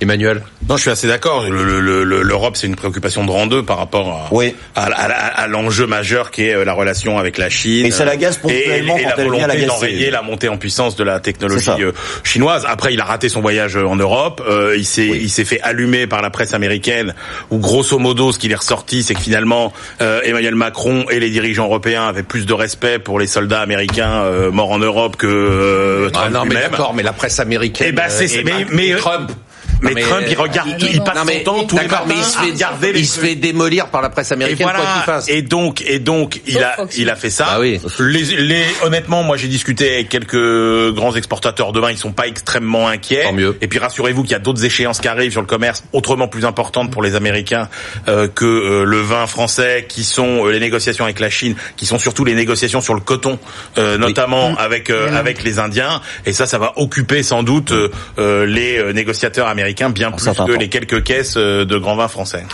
Emmanuel, 0.00 0.42
Non, 0.68 0.76
je 0.76 0.82
suis 0.82 0.90
assez 0.90 1.08
d'accord. 1.08 1.42
Le- 1.48 1.80
le- 1.80 2.04
le- 2.04 2.22
L'Europe, 2.22 2.56
c'est 2.56 2.66
une 2.66 2.76
préoccupation 2.76 3.24
de 3.24 3.30
rang 3.30 3.46
2 3.46 3.62
par 3.64 3.78
rapport 3.78 4.08
à, 4.30 4.34
Oui. 4.34 4.54
à, 4.76 4.84
à- 4.84 5.10
à- 5.10 5.42
à 5.42 5.46
l'enjeu 5.48 5.86
majeur 5.86 6.30
qui 6.30 6.44
est 6.44 6.54
euh, 6.54 6.64
la 6.64 6.72
relation 6.72 7.18
avec 7.18 7.36
la 7.38 7.48
Chine. 7.50 7.86
Et 7.86 7.90
ça 7.90 8.04
l'agace 8.04 8.36
ponctuellement 8.36 8.96
et, 8.96 9.00
et 9.00 9.04
quand 9.04 9.08
la 9.10 9.14
elle 9.18 9.24
volonté 9.28 9.66
d'enrayer 9.66 10.10
la 10.10 10.22
montée 10.22 10.48
en 10.48 10.56
puissance 10.56 10.94
de 10.94 11.02
la 11.04 11.16
C'est 11.16 11.22
technologie 11.22 11.70
euh, 11.80 11.92
chinoise. 12.22 12.64
Après, 12.68 12.92
il 12.94 13.00
a 13.00 13.04
raté 13.04 13.28
son 13.28 13.40
voyage 13.40 13.76
euh, 13.76 13.84
en 13.86 13.96
Europe. 13.96 14.42
Euh, 14.48 14.74
il 14.76 14.84
s'est 14.84 15.06
il 15.06 15.30
s'est 15.30 15.44
fait 15.44 15.60
allumer 15.62 16.06
par 16.06 16.22
la 16.22 16.30
presse 16.30 16.54
américaine. 16.54 17.14
Où 17.50 17.58
grosso 17.58 17.98
modo, 17.98 18.30
ce 18.32 18.38
qu'il 18.38 18.52
est 18.52 18.56
ressorti, 18.56 19.02
c'est 19.02 19.14
que 19.14 19.20
finalement, 19.20 19.72
euh, 20.00 20.20
Emmanuel 20.24 20.54
Macron 20.54 21.06
et 21.10 21.18
les 21.18 21.30
dirigeants 21.30 21.64
européens 21.64 22.06
avaient 22.06 22.22
plus 22.22 22.46
de 22.46 22.52
respect 22.52 22.98
pour 22.98 23.18
les 23.18 23.26
soldats 23.26 23.60
américains 23.62 24.22
euh, 24.24 24.50
morts 24.52 24.70
en 24.70 24.78
Europe 24.78 25.16
que 25.16 25.26
euh, 25.26 26.10
Trump 26.10 26.26
ah, 26.28 26.30
non 26.32 26.42
mais 26.44 26.54
lui-même. 26.54 26.70
d'accord, 26.70 26.94
mais 26.94 27.02
la 27.02 27.12
presse 27.12 27.40
américaine. 27.40 27.88
Eh 27.90 27.92
ben, 27.92 28.04
c'est- 28.08 28.36
euh, 28.36 28.40
et 28.40 28.44
mais- 28.44 28.52
Mac- 28.52 28.68
mais- 28.72 28.88
et 28.88 28.96
Trump. 28.96 29.30
Mais 29.82 29.94
Trump, 30.02 30.24
il 30.28 30.36
regarde, 30.36 30.68
il- 30.80 30.94
il 30.94 31.00
passe 31.02 31.16
Non, 31.16 31.24
mais 31.24 31.38
son 31.38 31.44
temps 31.44 31.64
tous 31.64 31.76
les 31.76 31.82
d'accord, 31.84 32.06
matins 32.06 32.14
mais 32.20 32.20
il 32.20 32.24
se 32.24 32.38
fait 32.38 32.50
regarder 32.52 32.92
les 32.92 33.00
il 33.00 33.06
se 33.06 33.20
fait 33.20 33.34
démolir 33.36 33.88
par 33.88 34.02
la 34.02 34.10
presse 34.10 34.30
et 34.30 34.34
américaine 34.34 34.66
quoi 34.66 34.74
qu'il 34.76 34.82
voilà. 34.84 35.02
fasse. 35.02 35.28
Et 35.28 35.42
donc, 35.42 35.82
et 35.82 35.98
donc, 35.98 36.40
il 36.46 36.58
a, 36.62 36.76
il 36.96 37.10
a 37.10 37.16
fait 37.16 37.30
ça. 37.30 37.44
Bah 37.44 37.56
oui. 37.60 37.80
Les, 38.00 38.22
les, 38.36 38.64
honnêtement, 38.84 39.22
moi, 39.22 39.36
j'ai 39.36 39.48
discuté 39.48 39.94
avec 39.94 40.08
quelques 40.08 40.90
grands 40.94 41.14
exportateurs 41.14 41.72
de 41.72 41.80
vin. 41.80 41.90
Ils 41.90 41.98
sont 41.98 42.12
pas 42.12 42.26
extrêmement 42.26 42.88
inquiets. 42.88 43.22
Tant 43.24 43.32
mieux. 43.32 43.56
Et 43.60 43.68
puis, 43.68 43.78
rassurez-vous 43.78 44.22
qu'il 44.22 44.32
y 44.32 44.34
a 44.34 44.38
d'autres 44.40 44.64
échéances 44.64 45.00
qui 45.00 45.08
arrivent 45.08 45.32
sur 45.32 45.40
le 45.40 45.46
commerce, 45.46 45.84
autrement 45.92 46.28
plus 46.28 46.44
importantes 46.44 46.90
pour 46.90 47.02
les 47.02 47.14
Américains 47.14 47.68
euh, 48.08 48.26
que 48.28 48.44
euh, 48.44 48.84
le 48.84 49.00
vin 49.00 49.26
français, 49.26 49.86
qui 49.88 50.02
sont 50.04 50.46
euh, 50.46 50.50
les 50.50 50.60
négociations 50.60 51.04
avec 51.04 51.20
la 51.20 51.30
Chine, 51.30 51.54
qui 51.76 51.86
sont 51.86 51.98
surtout 51.98 52.24
les 52.24 52.34
négociations 52.34 52.80
sur 52.80 52.94
le 52.94 53.00
coton, 53.00 53.38
euh, 53.78 53.96
notamment 53.98 54.56
avec 54.56 54.90
euh, 54.90 55.16
avec 55.16 55.44
les 55.44 55.58
Indiens. 55.58 56.00
Et 56.26 56.32
ça, 56.32 56.46
ça 56.46 56.58
va 56.58 56.72
occuper 56.76 57.22
sans 57.22 57.42
doute 57.42 57.72
euh, 57.72 57.90
euh, 58.18 58.46
les 58.46 58.78
euh, 58.78 58.92
négociateurs 58.92 59.46
américains 59.46 59.67
bien 59.74 60.10
plus 60.10 60.24
que 60.26 60.34
temps. 60.34 60.46
les 60.46 60.68
quelques 60.68 61.02
caisses 61.02 61.34
euh, 61.36 61.64
de 61.64 61.78
grands 61.78 61.96
vins 61.96 62.08
français. 62.08 62.44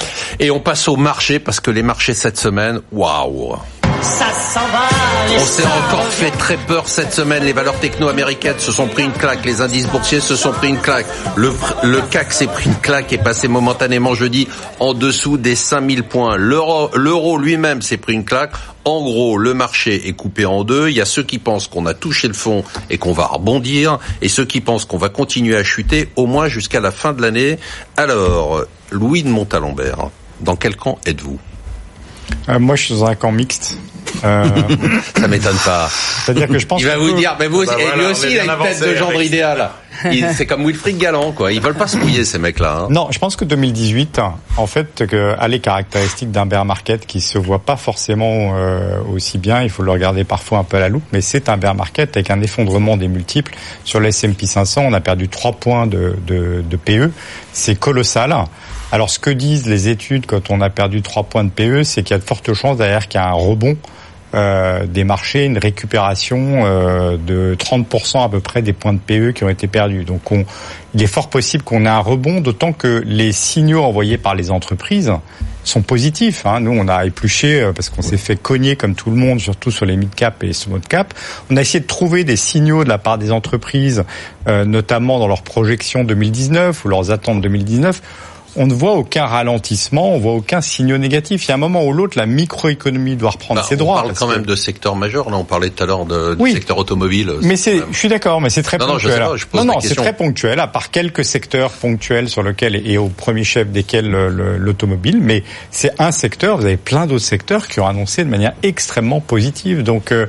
Et 0.41 0.51
on 0.51 0.61
passe 0.61 0.89
au 0.89 0.97
marché 0.97 1.39
parce 1.39 1.61
que 1.61 1.71
les 1.71 1.83
marchés 1.83 2.15
cette 2.15 2.39
semaine, 2.39 2.81
waouh. 2.93 3.57
Ça 4.03 4.27
s'en 4.33 4.61
va, 4.67 4.89
On 5.35 5.45
s'est 5.45 5.63
encore 5.65 6.05
fait 6.05 6.31
très 6.33 6.59
peur 6.59 6.89
cette 6.89 7.13
semaine. 7.15 7.43
Les 7.45 7.55
valeurs 7.55 7.79
techno-américaines 7.79 8.59
se 8.59 8.71
sont 8.71 8.87
pris 8.87 9.05
une 9.05 9.13
claque. 9.13 9.45
Les 9.47 9.63
indices 9.63 9.87
boursiers 9.87 10.21
se 10.21 10.37
sont 10.37 10.53
pris 10.53 10.69
une 10.69 10.79
claque. 10.79 11.07
Le, 11.37 11.51
le 11.85 12.03
CAC 12.03 12.33
s'est 12.33 12.47
pris 12.47 12.67
une 12.67 12.77
claque 12.77 13.13
et 13.15 13.19
passé 13.19 13.49
momentanément 13.49 14.15
jeudi 14.15 14.47
en 14.79 14.93
dessous 14.93 15.39
des 15.39 15.57
5000 15.57 16.03
points. 16.03 16.37
L'euro, 16.37 16.91
l'euro 16.95 17.39
lui-même 17.39 17.81
s'est 17.81 17.97
pris 17.97 18.13
une 18.13 18.27
claque 18.27 18.53
En 18.85 19.03
gros, 19.03 19.39
le 19.39 19.55
marché 19.55 20.09
est 20.09 20.13
coupé 20.13 20.45
en 20.45 20.63
deux. 20.63 20.91
Il 20.91 20.97
y 20.97 21.01
a 21.01 21.07
ceux 21.07 21.23
qui 21.23 21.39
pensent 21.39 21.69
qu'on 21.69 21.87
a 21.87 21.95
touché 21.95 22.29
le 22.29 22.35
fond 22.35 22.65
et 22.91 22.99
qu'on 22.99 23.13
va 23.13 23.27
rebondir, 23.27 23.99
et 24.21 24.29
ceux 24.29 24.45
qui 24.45 24.61
pensent 24.61 24.85
qu'on 24.85 24.99
va 24.99 25.09
continuer 25.09 25.57
à 25.57 25.65
chuter 25.65 26.11
au 26.17 26.27
moins 26.27 26.49
jusqu'à 26.49 26.81
la 26.81 26.91
fin 26.91 27.15
de 27.15 27.23
l'année. 27.23 27.59
Alors, 27.97 28.65
Louis 28.91 29.23
de 29.23 29.29
Montalembert, 29.29 30.11
dans 30.41 30.57
quel 30.57 30.77
camp 30.77 30.99
êtes-vous? 31.07 31.39
Euh, 32.49 32.59
moi, 32.59 32.77
je 32.77 32.85
suis 32.85 32.95
dans 32.95 33.07
un 33.07 33.15
camp 33.15 33.33
mixte. 33.33 33.79
Euh, 34.25 34.45
Ça 35.17 35.27
m'étonne 35.29 35.57
pas. 35.65 35.89
C'est-à-dire 36.25 36.49
que 36.49 36.59
je 36.59 36.67
pense 36.67 36.81
Il 36.81 36.87
va 36.87 36.95
que- 36.95 36.99
vous 37.01 37.13
dire, 37.15 37.37
mais 37.39 37.49
vous 37.49 37.59
aussi, 37.59 37.71
Bah 37.75 37.81
et 37.81 37.85
voilà, 37.85 37.97
lui 38.03 38.07
aussi, 38.13 38.27
il 38.31 38.39
a 38.39 38.45
une 38.45 38.63
tête 38.63 38.81
de 38.81 38.95
gendre 38.95 39.21
idéal. 39.23 39.71
C'est 40.37 40.47
comme 40.47 40.65
Wilfried 40.67 40.99
Galland, 40.99 41.33
quoi. 41.33 41.53
Ils 41.53 41.61
veulent 41.61 41.75
pas 41.75 41.87
se 41.87 41.97
mouiller, 41.97 42.25
ces 42.25 42.39
mecs-là. 42.39 42.81
hein. 42.83 42.87
Non, 42.91 43.09
je 43.11 43.19
pense 43.19 43.37
que 43.37 43.45
2018, 43.45 44.21
en 44.57 44.67
fait, 44.67 45.07
que, 45.07 45.35
a 45.39 45.49
les 45.49 45.61
caractéristiques 45.61 46.31
d'un 46.31 46.47
bear 46.47 46.65
market 46.65 47.07
qui 47.07 47.21
se 47.21 47.39
voit 47.39 47.61
pas 47.61 47.77
forcément 47.77 48.53
euh, 48.57 48.99
aussi 49.13 49.39
bien. 49.39 49.63
Il 49.63 49.71
faut 49.71 49.83
le 49.83 49.91
regarder 49.93 50.25
parfois 50.25 50.59
un 50.59 50.65
peu 50.65 50.77
à 50.77 50.81
la 50.81 50.89
loupe, 50.89 51.05
mais 51.13 51.21
c'est 51.21 51.49
un 51.49 51.57
bear 51.57 51.75
market 51.75 52.17
avec 52.17 52.31
un 52.31 52.41
effondrement 52.43 52.97
des 52.97 53.09
multiples. 53.09 53.55
Sur 53.85 54.01
le 54.01 54.09
S&P 54.09 54.47
500, 54.47 54.83
on 54.87 54.93
a 54.93 55.01
perdu 55.01 55.29
3 55.29 55.53
points 55.53 55.87
de, 55.87 56.15
de, 56.27 56.63
de 56.69 56.77
PE. 56.77 57.11
C'est 57.53 57.79
colossal. 57.79 58.35
Alors, 58.95 59.11
ce 59.11 59.19
que 59.19 59.31
disent 59.31 59.67
les 59.67 59.89
études 59.89 60.25
quand 60.25 60.53
on 60.53 60.61
a 60.61 60.71
perdu 60.71 61.03
3 61.03 61.25
points 61.25 61.43
de 61.43 61.51
PE, 61.51 61.83
c'est 61.83 62.05
qu'il 62.05 62.13
y 62.13 62.15
a 62.15 62.21
de 62.21 62.25
fortes 62.25 62.55
chances 62.55 62.77
derrière 62.77 63.09
qu'il 63.09 63.21
y 63.21 63.25
a 63.25 63.27
un 63.27 63.33
rebond 63.33 63.77
euh, 64.35 64.87
des 64.87 65.03
marchés, 65.03 65.47
une 65.47 65.59
récupération 65.59 66.63
euh, 66.65 67.17
de 67.17 67.57
30% 67.59 68.25
à 68.25 68.29
peu 68.29 68.39
près 68.39 68.63
des 68.63 68.73
points 68.73 68.93
de 68.93 69.01
PE 69.01 69.33
qui 69.33 69.43
ont 69.43 69.49
été 69.49 69.67
perdus. 69.67 70.05
Donc 70.05 70.31
on, 70.31 70.45
il 70.95 71.03
est 71.03 71.09
fort 71.09 71.29
possible 71.29 71.65
qu'on 71.65 71.87
ait 71.87 71.89
un 71.89 71.99
rebond, 71.99 72.41
d'autant 72.41 72.73
que 72.73 73.03
les 73.05 73.33
signaux 73.33 73.83
envoyés 73.83 74.17
par 74.17 74.37
les 74.37 74.53
entreprises 74.53 75.13
sont 75.65 75.83
positifs. 75.83 76.47
Hein. 76.47 76.61
Nous, 76.61 76.71
on 76.71 76.87
a 76.87 77.05
épluché 77.05 77.63
euh, 77.63 77.73
parce 77.73 77.89
qu'on 77.89 78.03
s'est 78.03 78.17
fait 78.17 78.37
cogner 78.37 78.77
comme 78.77 78.95
tout 78.95 79.11
le 79.11 79.17
monde, 79.17 79.41
surtout 79.41 79.73
sur 79.73 79.87
les 79.87 79.97
mid-cap 79.97 80.45
et 80.45 80.53
small 80.53 80.83
cap. 80.83 81.15
On 81.51 81.57
a 81.57 81.63
essayé 81.63 81.81
de 81.81 81.87
trouver 81.89 82.23
des 82.23 82.37
signaux 82.37 82.85
de 82.85 82.89
la 82.89 82.99
part 82.99 83.19
des 83.19 83.33
entreprises, 83.33 84.05
euh, 84.47 84.65
notamment 84.65 85.19
dans 85.19 85.27
leurs 85.27 85.43
projections 85.43 86.05
2019 86.05 86.85
ou 86.85 86.89
leurs 86.89 87.11
attentes 87.11 87.41
2019 87.41 88.01
on 88.57 88.67
ne 88.67 88.75
voit 88.75 88.93
aucun 88.93 89.25
ralentissement, 89.27 90.15
on 90.15 90.19
voit 90.19 90.33
aucun 90.35 90.61
signaux 90.61 90.99
négatif. 90.99 91.45
Il 91.45 91.49
y 91.49 91.53
a 91.53 91.55
un 91.55 91.59
moment 91.59 91.85
ou 91.85 91.93
l'autre, 91.93 92.17
la 92.19 92.27
microéconomie 92.27 93.17
doit 93.17 93.31
reprendre 93.31 93.61
Bah, 93.61 93.67
ses 93.69 93.75
on 93.75 93.79
droits. 93.79 93.95
parle 93.97 94.07
parce 94.09 94.19
quand 94.21 94.29
que- 94.29 94.35
même 94.35 94.47
de 94.47 94.55
secteur 94.55 94.97
majeur. 94.97 95.31
Là, 95.31 95.37
on 95.37 95.45
parlait 95.45 95.71
tout 95.71 95.83
à 95.83 95.87
l'heure 95.87 96.05
de, 96.05 96.35
du 96.35 96.51
secteur 96.53 96.79
automobile. 96.79 97.33
Mais 97.43 97.57
c'est, 97.57 97.81
je 97.91 97.97
suis 97.97 98.09
d'accord, 98.09 98.41
mais 98.41 98.51
c'est 98.51 98.63
très 98.63 98.79
Non, 98.79 98.87
non, 98.87 98.99
je 98.99 99.09
ponctuel. 99.09 99.23
sais 99.25 99.29
pas, 99.31 99.37
je 99.37 99.47
pose 99.47 99.61
non, 99.65 99.73
non, 99.75 99.81
c'est 99.81 99.95
très 99.95 100.13
ponctuel, 100.15 100.61
à 100.61 100.67
part 100.67 100.91
quelques 100.91 101.25
secteurs 101.25 101.71
ponctuels 101.71 102.29
sur 102.29 102.43
lesquels 102.43 102.77
et 102.89 102.99
au 102.99 103.09
premier 103.09 103.45
chef 103.45 103.69
desquels 103.69 104.11
le- 104.11 104.57
l'automobile, 104.59 105.19
mais 105.21 105.43
c'est 105.71 105.91
un 105.99 106.13
secteur. 106.13 106.57
Vous 106.59 106.65
avez 106.67 106.77
plein 106.77 107.07
d'autres 107.07 107.25
secteurs 107.25 107.69
qui 107.69 107.81
ont 107.81 107.87
annoncé 107.87 108.25
de 108.25 108.31
manière 108.31 108.53
extrêmement 108.63 109.21
positive. 109.21 109.83
Donc 109.83 110.13
euh, 110.13 110.27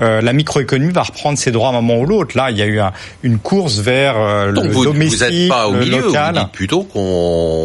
euh, 0.00 0.20
la 0.20 0.32
microéconomie 0.32 0.92
va 0.92 1.02
reprendre 1.02 1.36
ses 1.38 1.50
droits 1.50 1.68
à 1.68 1.70
un 1.70 1.80
moment 1.80 1.98
ou 1.98 2.06
l'autre. 2.06 2.36
Là, 2.36 2.50
il 2.50 2.56
y 2.58 2.62
a 2.62 2.66
eu 2.66 2.78
un- 2.80 2.92
une 3.22 3.38
course 3.38 3.78
vers 3.78 4.14
euh, 4.16 4.52
Donc 4.52 4.64
le 4.64 4.70
vous, 4.70 4.84
domestique, 4.84 5.18
vous 5.18 5.24
êtes 5.24 5.48
pas 5.48 5.68
au 5.68 5.72
le 5.72 5.80
milieu, 5.80 6.00
local. 6.02 6.34
vous 6.34 6.40
dites 6.40 6.52
plutôt 6.52 6.82
qu'on 6.84 7.00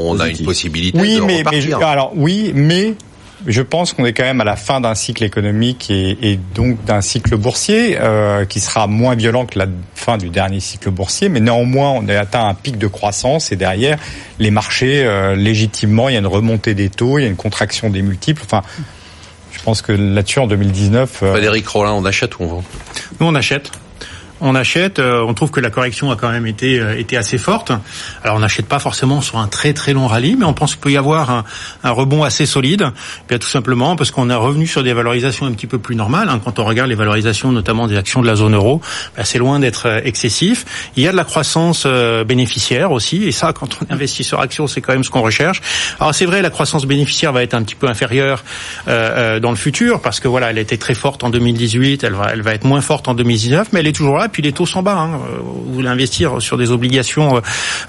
on 0.09 0.19
a 0.19 0.27
une 0.29 0.37
possibilité 0.39 0.99
Oui, 0.99 1.15
de 1.17 1.21
mais, 1.21 1.43
mais 1.51 1.61
je- 1.61 1.71
alors 1.73 2.11
oui, 2.15 2.51
mais 2.55 2.95
je 3.45 3.61
pense 3.61 3.91
qu'on 3.91 4.05
est 4.05 4.13
quand 4.13 4.23
même 4.23 4.39
à 4.39 4.45
la 4.45 4.55
fin 4.55 4.79
d'un 4.79 4.95
cycle 4.95 5.21
économique 5.23 5.91
et, 5.91 6.17
et 6.21 6.39
donc 6.55 6.81
d'un 6.85 7.01
cycle 7.01 7.35
boursier 7.35 7.97
euh, 7.99 8.45
qui 8.45 8.61
sera 8.61 8.87
moins 8.87 9.15
violent 9.15 9.45
que 9.45 9.59
la 9.59 9.65
fin 9.95 10.17
du 10.17 10.29
dernier 10.29 10.61
cycle 10.61 10.89
boursier, 10.91 11.27
mais 11.27 11.41
néanmoins 11.41 11.89
on 11.91 12.07
a 12.07 12.17
atteint 12.17 12.47
un 12.47 12.53
pic 12.53 12.77
de 12.77 12.87
croissance 12.87 13.51
et 13.51 13.57
derrière 13.57 13.97
les 14.39 14.49
marchés 14.49 15.03
euh, 15.03 15.35
légitimement 15.35 16.07
il 16.07 16.13
y 16.13 16.15
a 16.15 16.19
une 16.19 16.25
remontée 16.27 16.73
des 16.73 16.89
taux, 16.89 17.19
il 17.19 17.23
y 17.23 17.25
a 17.25 17.29
une 17.29 17.35
contraction 17.35 17.89
des 17.89 18.01
multiples. 18.01 18.41
Enfin, 18.45 18.61
je 19.63 19.65
pense 19.65 19.81
que 19.81 19.93
là-dessus 19.93 20.39
en 20.39 20.47
2019. 20.47 21.23
euh, 21.23 21.31
Frédéric 21.31 21.65
Rollin, 21.69 21.93
on 21.93 22.03
achète 22.03 22.37
ou 22.37 22.43
on 22.43 22.47
vend? 22.47 22.63
Nous, 23.21 23.25
on 23.27 23.33
achète. 23.33 23.71
On 24.45 24.55
achète, 24.55 24.99
euh, 24.99 25.23
on 25.25 25.33
trouve 25.33 25.51
que 25.51 25.61
la 25.61 25.69
correction 25.69 26.11
a 26.11 26.17
quand 26.17 26.29
même 26.29 26.45
été 26.45 26.79
euh, 26.79 26.99
été 26.99 27.15
assez 27.15 27.37
forte. 27.37 27.71
Alors 28.23 28.35
on 28.35 28.39
n'achète 28.39 28.67
pas 28.67 28.79
forcément 28.79 29.21
sur 29.21 29.37
un 29.37 29.47
très 29.47 29.71
très 29.71 29.93
long 29.93 30.05
rallye, 30.05 30.35
mais 30.35 30.43
on 30.43 30.53
pense 30.53 30.71
qu'il 30.73 30.81
peut 30.81 30.91
y 30.91 30.97
avoir 30.97 31.31
un, 31.31 31.45
un 31.83 31.91
rebond 31.91 32.23
assez 32.23 32.45
solide. 32.45 32.91
Bien 33.29 33.37
tout 33.37 33.47
simplement 33.47 33.95
parce 33.95 34.11
qu'on 34.11 34.29
est 34.29 34.35
revenu 34.35 34.67
sur 34.67 34.83
des 34.83 34.91
valorisations 34.91 35.45
un 35.45 35.53
petit 35.53 35.65
peu 35.65 35.79
plus 35.79 35.95
normales. 35.95 36.27
hein. 36.27 36.41
Quand 36.43 36.59
on 36.59 36.65
regarde 36.65 36.89
les 36.89 36.95
valorisations, 36.95 37.53
notamment 37.53 37.87
des 37.87 37.95
actions 37.95 38.21
de 38.21 38.27
la 38.27 38.35
zone 38.35 38.53
euro, 38.53 38.81
bah, 39.15 39.23
c'est 39.23 39.37
loin 39.39 39.59
d'être 39.59 39.87
euh, 39.87 40.01
excessif. 40.03 40.65
Il 40.97 41.03
y 41.03 41.07
a 41.07 41.13
de 41.13 41.17
la 41.17 41.23
croissance 41.23 41.83
euh, 41.85 42.25
bénéficiaire 42.25 42.91
aussi, 42.91 43.23
et 43.23 43.31
ça, 43.31 43.53
quand 43.53 43.69
on 43.81 43.93
investit 43.93 44.25
sur 44.25 44.41
actions, 44.41 44.67
c'est 44.67 44.81
quand 44.81 44.91
même 44.91 45.05
ce 45.05 45.09
qu'on 45.09 45.21
recherche. 45.21 45.61
Alors 46.01 46.13
c'est 46.13 46.25
vrai, 46.25 46.41
la 46.41 46.49
croissance 46.49 46.85
bénéficiaire 46.85 47.31
va 47.31 47.43
être 47.43 47.53
un 47.53 47.63
petit 47.63 47.75
peu 47.75 47.87
inférieure 47.87 48.43
euh, 48.89 49.39
dans 49.39 49.51
le 49.51 49.55
futur 49.55 50.01
parce 50.01 50.19
que 50.19 50.27
voilà, 50.27 50.49
elle 50.49 50.57
était 50.57 50.77
très 50.77 50.95
forte 50.95 51.23
en 51.23 51.29
2018, 51.29 52.03
elle 52.03 52.13
va 52.13 52.31
elle 52.33 52.41
va 52.41 52.53
être 52.53 52.65
moins 52.65 52.81
forte 52.81 53.07
en 53.07 53.13
2019, 53.13 53.69
mais 53.71 53.79
elle 53.79 53.87
est 53.87 53.93
toujours 53.93 54.17
là. 54.17 54.27
Puis 54.33 54.41
les 54.43 54.51
taux 54.51 54.65
sont 54.65 54.81
bas. 54.81 54.97
Hein. 54.97 55.11
Euh, 55.13 55.37
Vous 55.41 55.73
voulez 55.75 55.87
investir 55.87 56.41
sur 56.41 56.57
des 56.57 56.71
obligations 56.71 57.37
euh, 57.37 57.41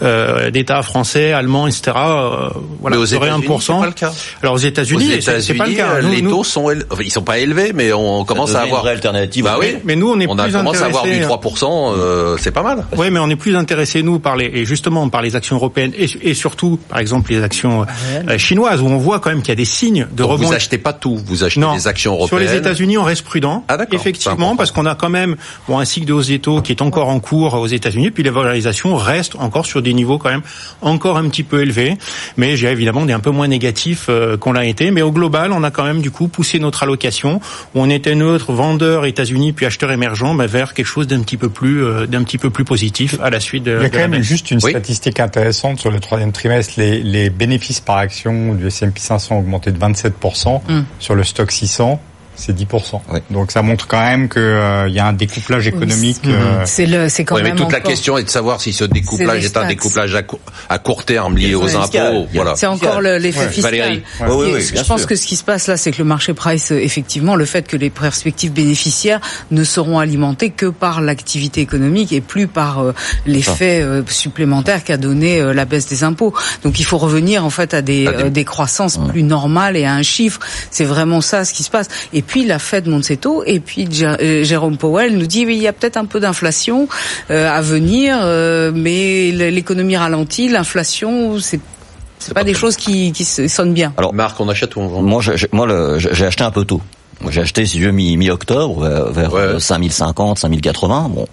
euh, 0.03 0.51
d'État 0.51 0.81
français, 0.83 1.33
allemands, 1.33 1.67
etc. 1.67 1.83
euh, 1.97 2.49
voilà, 2.81 2.97
Mais 2.97 3.03
aux 3.03 3.07
vous 3.07 3.15
aurez 3.15 3.27
États-Unis, 3.29 3.47
1%. 3.49 3.61
c'est 3.61 3.73
pas 3.81 3.87
le 3.87 3.93
cas. 3.93 4.13
Alors 4.43 4.55
aux 4.55 4.59
États-Unis, 4.59 5.11
c'est 5.21 5.41
c'est 5.41 5.55
pas 5.55 5.67
le 5.67 5.75
cas. 5.75 5.89
euh, 5.95 6.03
Nous- 6.03 6.11
les 6.13 6.23
nous- 6.23 6.31
taux 6.31 6.45
sont, 6.45 6.71
éle- 6.71 6.85
ils 7.03 7.11
sont 7.11 7.23
pas 7.23 7.39
élevés, 7.39 7.73
mais 7.75 7.93
on 7.93 8.25
commence 8.25 8.55
à 8.55 8.61
une 8.61 8.65
avoir. 8.67 8.83
vraie 8.83 8.93
alternative. 8.93 9.45
Bah 9.45 9.57
oui. 9.59 9.77
mais 9.85 9.97
nous 9.97 10.11
on 10.11 10.21
est 10.21 10.27
On 10.29 10.39
a 10.39 10.45
plus 10.45 10.53
commencé 10.53 10.83
à 10.83 10.87
avoir 10.87 11.03
du 11.05 11.11
intéressés- 11.11 11.27
3%, 11.27 11.93
euh, 11.97 12.37
c'est 12.39 12.51
pas 12.53 12.63
mal. 12.63 12.85
Oui, 12.97 13.11
mais 13.11 13.19
on 13.19 13.29
est 13.31 13.37
plus 13.37 13.57
intéressé 13.57 14.03
nous 14.03 14.19
par 14.19 14.37
les 14.37 14.45
et 14.47 14.65
justement 14.65 15.09
par 15.09 15.23
les 15.23 15.35
actions 15.37 15.57
européennes 15.57 15.93
et, 15.97 16.07
et 16.23 16.35
surtout 16.35 16.79
par 16.89 16.99
exemple 16.99 17.33
les 17.33 17.43
actions 17.43 17.87
euh, 18.29 18.39
chinoises 18.39 18.81
où 18.83 18.87
on 18.87 18.99
voit 18.99 19.19
quand 19.21 19.31
même 19.31 19.41
qu'il 19.41 19.49
y 19.49 19.53
a 19.53 19.57
des 19.57 19.65
signes 19.65 20.07
de 20.11 20.17
Donc 20.23 20.33
rebond. 20.33 20.47
vous 20.49 20.53
achetez 20.53 20.79
pas 20.79 20.93
tout, 20.93 21.19
vous 21.27 21.43
achetez 21.45 21.61
Non. 21.61 21.75
des 21.75 21.89
actions 21.89 22.13
Sur 22.15 22.27
européennes. 22.37 22.53
les 22.53 22.59
États-Unis, 22.59 22.99
on 22.99 23.05
reste 23.05 23.23
prudent. 23.23 23.65
Ah, 23.69 23.79
Effectivement, 23.93 24.57
parce 24.57 24.71
qu'on 24.71 24.87
a 24.87 24.95
quand 24.95 25.09
même 25.09 25.37
bon, 25.69 25.79
un 25.79 25.85
cycle 25.85 26.07
de 26.07 26.13
hausse 26.13 26.27
des 26.35 26.41
taux 26.41 26.61
qui 26.63 26.73
est 26.73 26.83
encore 26.83 27.09
en 27.09 27.21
cours 27.21 27.55
aux 27.55 27.67
États-Unis, 27.67 28.11
puis 28.11 28.23
les 28.23 28.31
valorisations 28.31 28.97
restent 28.97 29.37
encore 29.37 29.67
sur 29.67 29.83
des 29.83 29.95
niveaux 29.95 30.19
quand 30.19 30.31
même 30.31 30.43
encore 30.83 31.17
un 31.17 31.29
petit 31.29 31.43
peu 31.45 31.63
élevés. 31.63 31.97
Mais 32.37 32.57
j'ai 32.57 32.69
évidemment 32.71 33.05
des 33.07 33.13
un 33.13 33.21
peu 33.21 33.31
moins 33.31 33.47
négatifs 33.49 34.07
euh, 34.09 34.37
qu'on 34.37 34.53
l'a 34.53 34.65
été. 34.65 34.91
Mais 34.91 35.03
au 35.03 35.13
global, 35.13 35.53
on 35.53 35.63
a 35.63 35.71
quand 35.71 35.85
même 35.85 36.01
du 36.03 36.11
coup 36.11 36.27
poussé 36.29 36.59
notre 36.59 36.83
allocation 36.83 37.41
où 37.75 37.81
on 37.81 37.89
était 37.89 38.15
neutre, 38.17 38.53
vendeur 38.53 39.05
États-Unis 39.07 39.53
puis 39.53 39.67
acheteur 39.67 39.93
émergent, 39.93 40.35
bah, 40.35 40.47
vers 40.47 40.75
quelque 40.75 40.87
chose 40.87 41.07
d'un 41.07 41.21
petit 41.21 41.37
peu 41.37 41.49
plus 41.49 41.85
euh, 41.85 42.07
d'un 42.07 42.25
petit 42.25 42.39
peu 42.39 42.51
plus 42.51 42.65
positif 42.65 43.17
à 43.23 43.31
la 43.31 43.39
suite 43.41 43.63
de. 43.65 43.77
Il 43.79 43.83
y 43.83 43.87
a 43.87 43.91
quand 43.91 43.99
la 43.99 44.09
même 44.09 44.21
baisse. 44.21 44.29
juste 44.29 44.51
une 44.51 44.59
Oui. 44.63 44.71
statistique 44.71 45.21
intéressante 45.21 45.79
sur 45.79 45.91
le 45.91 46.01
troisième 46.01 46.33
trimestre. 46.33 46.75
Les, 46.79 47.01
les 47.03 47.31
bénéfices 47.31 47.81
par 47.81 47.97
action 47.99 48.55
du 48.55 48.67
S&P 48.67 48.99
500 49.01 49.37
ont 49.37 49.39
augmenté 49.39 49.71
de 49.71 49.79
27%. 49.79 50.61
Mm. 50.69 50.81
Sur 50.99 51.15
le 51.15 51.23
stock 51.25 51.51
600, 51.53 52.01
c'est 52.37 52.53
10%. 52.57 53.01
Oui. 53.13 53.21
Donc 53.31 53.51
ça 53.53 53.63
montre 53.63 53.87
quand 53.87 54.01
même 54.01 54.29
qu'il 54.29 54.43
y 54.93 54.99
a 54.99 55.07
un 55.07 55.13
découplage 55.13 55.67
économique. 55.69 56.19
Oui, 56.25 56.33
euh, 56.33 56.63
C'est 56.65 56.87
le, 56.87 57.09
c'est 57.09 57.25
quand 57.25 57.37
Ouais, 57.37 57.43
mais 57.43 57.49
même 57.51 57.59
toute 57.59 57.73
la 57.73 57.81
question 57.81 58.19
est 58.19 58.25
de 58.25 58.29
savoir 58.31 58.61
si 58.61 58.73
ce 58.73 58.85
découplage 58.85 59.45
est 59.45 59.57
un 59.57 59.67
découplage 59.67 60.15
à, 60.15 60.23
cou- 60.23 60.39
à 60.69 60.79
court 60.79 61.05
terme 61.05 61.37
lié 61.37 61.55
aux 61.55 61.75
impôts. 61.77 62.27
Voilà. 62.35 62.55
C'est 62.57 62.67
encore 62.67 63.01
le- 63.01 63.19
l'effet 63.19 63.41
Ouais. 63.41 63.49
fiscal. 63.51 63.71
Valérie. 63.73 64.03
Ouais, 64.21 64.27
oui, 64.31 64.47
oui, 64.55 64.63
je 64.75 64.83
pense 64.83 65.01
sûr. 65.01 65.09
que 65.09 65.17
ce 65.17 65.27
qui 65.27 65.37
se 65.37 65.45
passe 65.45 65.67
là, 65.69 65.77
c'est 65.77 65.91
que 65.93 65.99
le 65.99 66.05
marché 66.05 66.35
price 66.35 66.73
euh, 66.73 66.79
effectivement 66.81 67.37
le 67.37 67.45
fait 67.45 67.67
que 67.67 67.77
les 67.77 67.91
perspectives 67.91 68.53
bénéficiaires 68.53 69.21
ne 69.51 69.63
seront 69.65 69.99
alimentées 69.99 70.51
que 70.51 70.67
par 70.67 71.01
l'activité 71.01 71.61
économique 71.61 72.13
et 72.13 72.21
plus 72.21 72.47
par 72.47 72.81
euh, 72.81 72.93
l'effet 73.27 73.81
euh, 73.83 74.03
supplémentaire 74.09 74.85
qu'a 74.85 74.97
donné 74.97 75.41
euh, 75.41 75.53
la 75.55 75.65
baisse 75.65 75.87
des 75.87 76.05
impôts. 76.05 76.35
Donc 76.63 76.81
il 76.81 76.85
faut 76.85 76.99
revenir 76.99 77.45
en 77.45 77.51
fait 77.51 77.75
à 77.75 77.83
des, 77.83 78.07
À 78.07 78.13
des- 78.13 78.23
euh, 78.25 78.31
des 78.31 78.45
croissances 78.45 78.99
plus 79.09 79.23
normales 79.23 79.77
et 79.77 79.85
à 79.85 79.95
un 79.95 80.03
chiffre. 80.03 80.41
C'est 80.71 80.85
vraiment 80.85 81.21
ça 81.21 81.45
ce 81.45 81.53
qui 81.53 81.63
se 81.63 81.71
passe. 81.71 81.89
Et 82.13 82.23
puis 82.27 82.45
la 82.45 82.59
Fed 82.59 82.89
monte 82.89 83.05
ses 83.05 83.17
taux 83.17 83.43
et 83.45 83.61
puis 83.61 83.89
euh, 84.03 84.45
Jérôme 84.45 84.77
Powell 84.77 85.17
nous 85.17 85.27
dit 85.27 85.47
oui, 85.47 85.57
il 85.57 85.63
y 85.63 85.69
a 85.69 85.73
peut-être 85.73 85.97
un 85.97 86.07
peu 86.07 86.21
d'inflation 86.21 86.89
euh, 87.31 87.51
à 87.51 87.61
venir, 87.61 88.19
euh, 88.23 88.73
mais 88.75 89.31
l'économie 89.31 89.97
ralentit, 89.97 90.49
l'inflation 90.49 91.39
c'est 91.39 91.61
c'est 92.19 92.33
pas, 92.33 92.45
des 92.45 92.55
choses 92.55 92.77
qui, 92.77 93.13
sonnent 93.15 93.75
bien. 93.75 93.93
Alors, 93.99 94.15
Marc, 94.15 94.41
on 94.41 94.49
achète 94.49 94.77
ou 94.77 94.81
on 94.81 94.87
vend? 94.87 95.03
Moi, 95.03 95.21
j'ai 95.99 96.25
acheté 96.25 96.43
un 96.43 96.51
peu 96.51 96.65
tôt. 96.65 96.81
J'ai 97.31 97.41
acheté, 97.41 97.65
si 97.67 97.81
je 97.81 97.87
veux, 97.87 97.93
mi- 97.93 98.17
mi-octobre, 98.17 98.81
vers, 98.83 99.13
vers 99.13 99.33
Ouais. 99.33 99.41
euh, 99.41 99.59
5050, 99.59 100.39
5080. 100.39 101.09
Bon, 101.11 101.27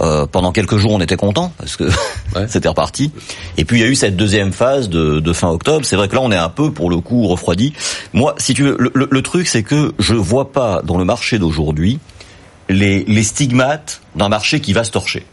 euh, 0.00 0.26
pendant 0.26 0.50
quelques 0.52 0.76
jours, 0.76 0.92
on 0.92 1.00
était 1.00 1.16
content 1.16 1.52
parce 1.58 1.76
que 1.76 1.84
Ouais. 2.34 2.46
c'était 2.48 2.68
reparti. 2.68 3.12
Et 3.56 3.64
puis, 3.64 3.78
il 3.78 3.80
y 3.80 3.84
a 3.84 3.88
eu 3.88 3.94
cette 3.94 4.16
deuxième 4.16 4.52
phase 4.52 4.88
de, 4.88 5.20
de 5.20 5.32
fin 5.32 5.48
octobre. 5.48 5.84
C'est 5.84 5.96
vrai 5.96 6.08
que 6.08 6.14
là, 6.14 6.20
on 6.22 6.32
est 6.32 6.36
un 6.36 6.48
peu, 6.48 6.72
pour 6.72 6.90
le 6.90 6.98
coup, 7.00 7.26
refroidi. 7.26 7.72
Moi, 8.12 8.34
si 8.38 8.54
tu 8.54 8.62
veux, 8.64 8.76
le, 8.78 8.90
le- 8.94 9.08
le 9.10 9.22
truc, 9.22 9.46
c'est 9.48 9.62
que 9.62 9.92
je 9.98 10.14
vois 10.14 10.52
pas 10.52 10.82
dans 10.82 10.96
le 10.98 11.04
marché 11.04 11.38
d'aujourd'hui 11.38 11.98
les, 12.68 13.04
les 13.04 13.22
stigmates 13.22 14.00
d'un 14.16 14.28
marché 14.28 14.60
qui 14.60 14.72
va 14.72 14.84
se 14.84 14.90
torcher. 14.90 15.26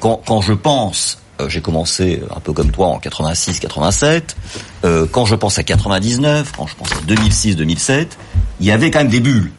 Quand, 0.00 0.20
quand 0.26 0.40
je 0.42 0.52
pense, 0.52 1.18
euh, 1.18 1.25
j'ai 1.48 1.60
commencé 1.60 2.22
un 2.34 2.40
peu 2.40 2.52
comme 2.52 2.70
toi 2.70 2.86
en 2.88 2.98
86, 2.98 3.60
87. 3.60 4.36
euh, 4.84 5.06
quand 5.10 5.24
je 5.26 5.34
pense 5.34 5.58
à 5.58 5.62
99, 5.62 6.52
quand 6.56 6.66
je 6.66 6.74
pense 6.76 6.92
à 6.92 7.00
2006, 7.06 7.56
2007, 7.56 8.16
il 8.60 8.66
y 8.66 8.70
avait 8.70 8.90
quand 8.90 9.00
même 9.00 9.08
des 9.08 9.20
bulles. 9.20 9.52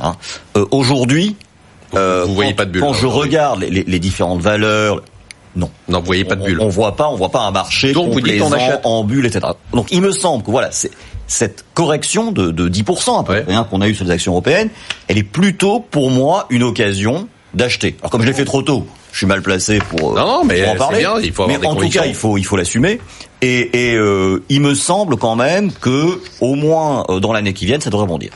Hein. 0.00 0.14
Euh, 0.56 0.66
Aujourd'hui, 0.70 1.36
euh, 1.94 2.24
vous 2.26 2.34
voyez 2.34 2.50
quand- 2.52 2.56
pas 2.58 2.64
de 2.66 2.70
bulles, 2.72 2.82
Quand 2.82 2.92
je 2.92 3.06
aujourd'hui. 3.06 3.30
regarde 3.30 3.60
les, 3.62 3.98
différentes 3.98 4.40
valeurs, 4.40 5.00
Non. 5.56 5.70
Non, 5.88 5.98
vous 6.00 6.06
voyez 6.06 6.24
pas 6.24 6.36
de 6.36 6.44
bulle. 6.44 6.60
On, 6.60 6.66
on 6.66 6.68
voit 6.68 6.94
pas, 6.96 7.08
on 7.08 7.16
voit 7.16 7.30
pas 7.30 7.40
un 7.40 7.50
marché 7.50 7.92
Donc, 7.92 8.12
vous 8.12 8.20
dites, 8.20 8.40
on 8.40 8.44
complaisant 8.50 8.52
achète. 8.72 8.80
en 8.84 9.02
bulle, 9.04 9.26
etc. 9.26 9.46
Donc 9.72 9.88
il 9.90 10.00
me 10.00 10.12
semble 10.12 10.44
que 10.44 10.50
voilà, 10.50 10.70
c'est 10.70 10.90
cette 11.26 11.64
correction 11.74 12.30
de, 12.30 12.50
de 12.50 12.68
10% 12.68 13.20
à 13.20 13.24
peu 13.24 13.32
Ouais. 13.32 13.44
hein, 13.48 13.66
qu'on 13.70 13.80
a 13.80 13.88
eu 13.88 13.94
sur 13.94 14.04
les 14.04 14.10
actions 14.12 14.32
européennes, 14.32 14.68
elle 15.08 15.16
est 15.18 15.22
plutôt 15.24 15.80
pour 15.80 16.10
moi 16.10 16.46
une 16.50 16.62
occasion 16.62 17.26
d'acheter. 17.54 17.96
Alors 18.00 18.10
comme 18.10 18.20
je 18.22 18.26
l'ai 18.26 18.32
fait 18.32 18.44
trop 18.44 18.62
tôt, 18.62 18.86
je 19.12 19.18
suis 19.18 19.26
mal 19.26 19.42
placé 19.42 19.78
pour, 19.78 20.12
euh, 20.12 20.20
Non, 20.20 20.26
non, 20.26 20.44
mais 20.44 20.62
pour 20.62 20.72
en 20.72 20.76
parler. 20.76 20.98
bien, 20.98 21.14
il 21.22 21.32
faut 21.32 21.42
avoir 21.42 21.58
mais 21.58 21.62
des 21.62 21.66
en 21.68 21.76
tout 21.76 21.88
cas, 21.88 22.06
il 22.06 22.14
faut 22.14 22.38
il 22.38 22.44
faut 22.44 22.56
l'assumer. 22.56 23.00
Et, 23.42 23.90
et 23.90 23.96
euh, 23.96 24.42
il 24.48 24.60
me 24.60 24.74
semble 24.74 25.16
quand 25.16 25.36
même 25.36 25.72
que 25.72 26.20
au 26.40 26.54
moins 26.54 27.04
euh, 27.08 27.20
dans 27.20 27.32
l'année 27.32 27.52
qui 27.54 27.66
vient, 27.66 27.80
ça 27.80 27.90
devrait 27.90 28.06
bondir. 28.06 28.32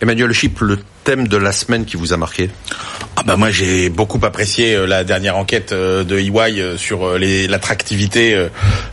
Emmanuel 0.00 0.32
Chip, 0.32 0.60
le 0.60 0.78
thème 1.04 1.28
de 1.28 1.36
la 1.36 1.52
semaine 1.52 1.84
qui 1.84 1.96
vous 1.96 2.12
a 2.12 2.16
marqué? 2.16 2.50
Bah 3.24 3.36
moi 3.36 3.50
j'ai 3.50 3.88
beaucoup 3.88 4.20
apprécié 4.22 4.74
euh, 4.74 4.86
la 4.86 5.02
dernière 5.02 5.36
enquête 5.38 5.72
euh, 5.72 6.04
de 6.04 6.18
EY 6.18 6.60
euh, 6.60 6.76
sur 6.76 7.18
l'attractivité 7.18 8.34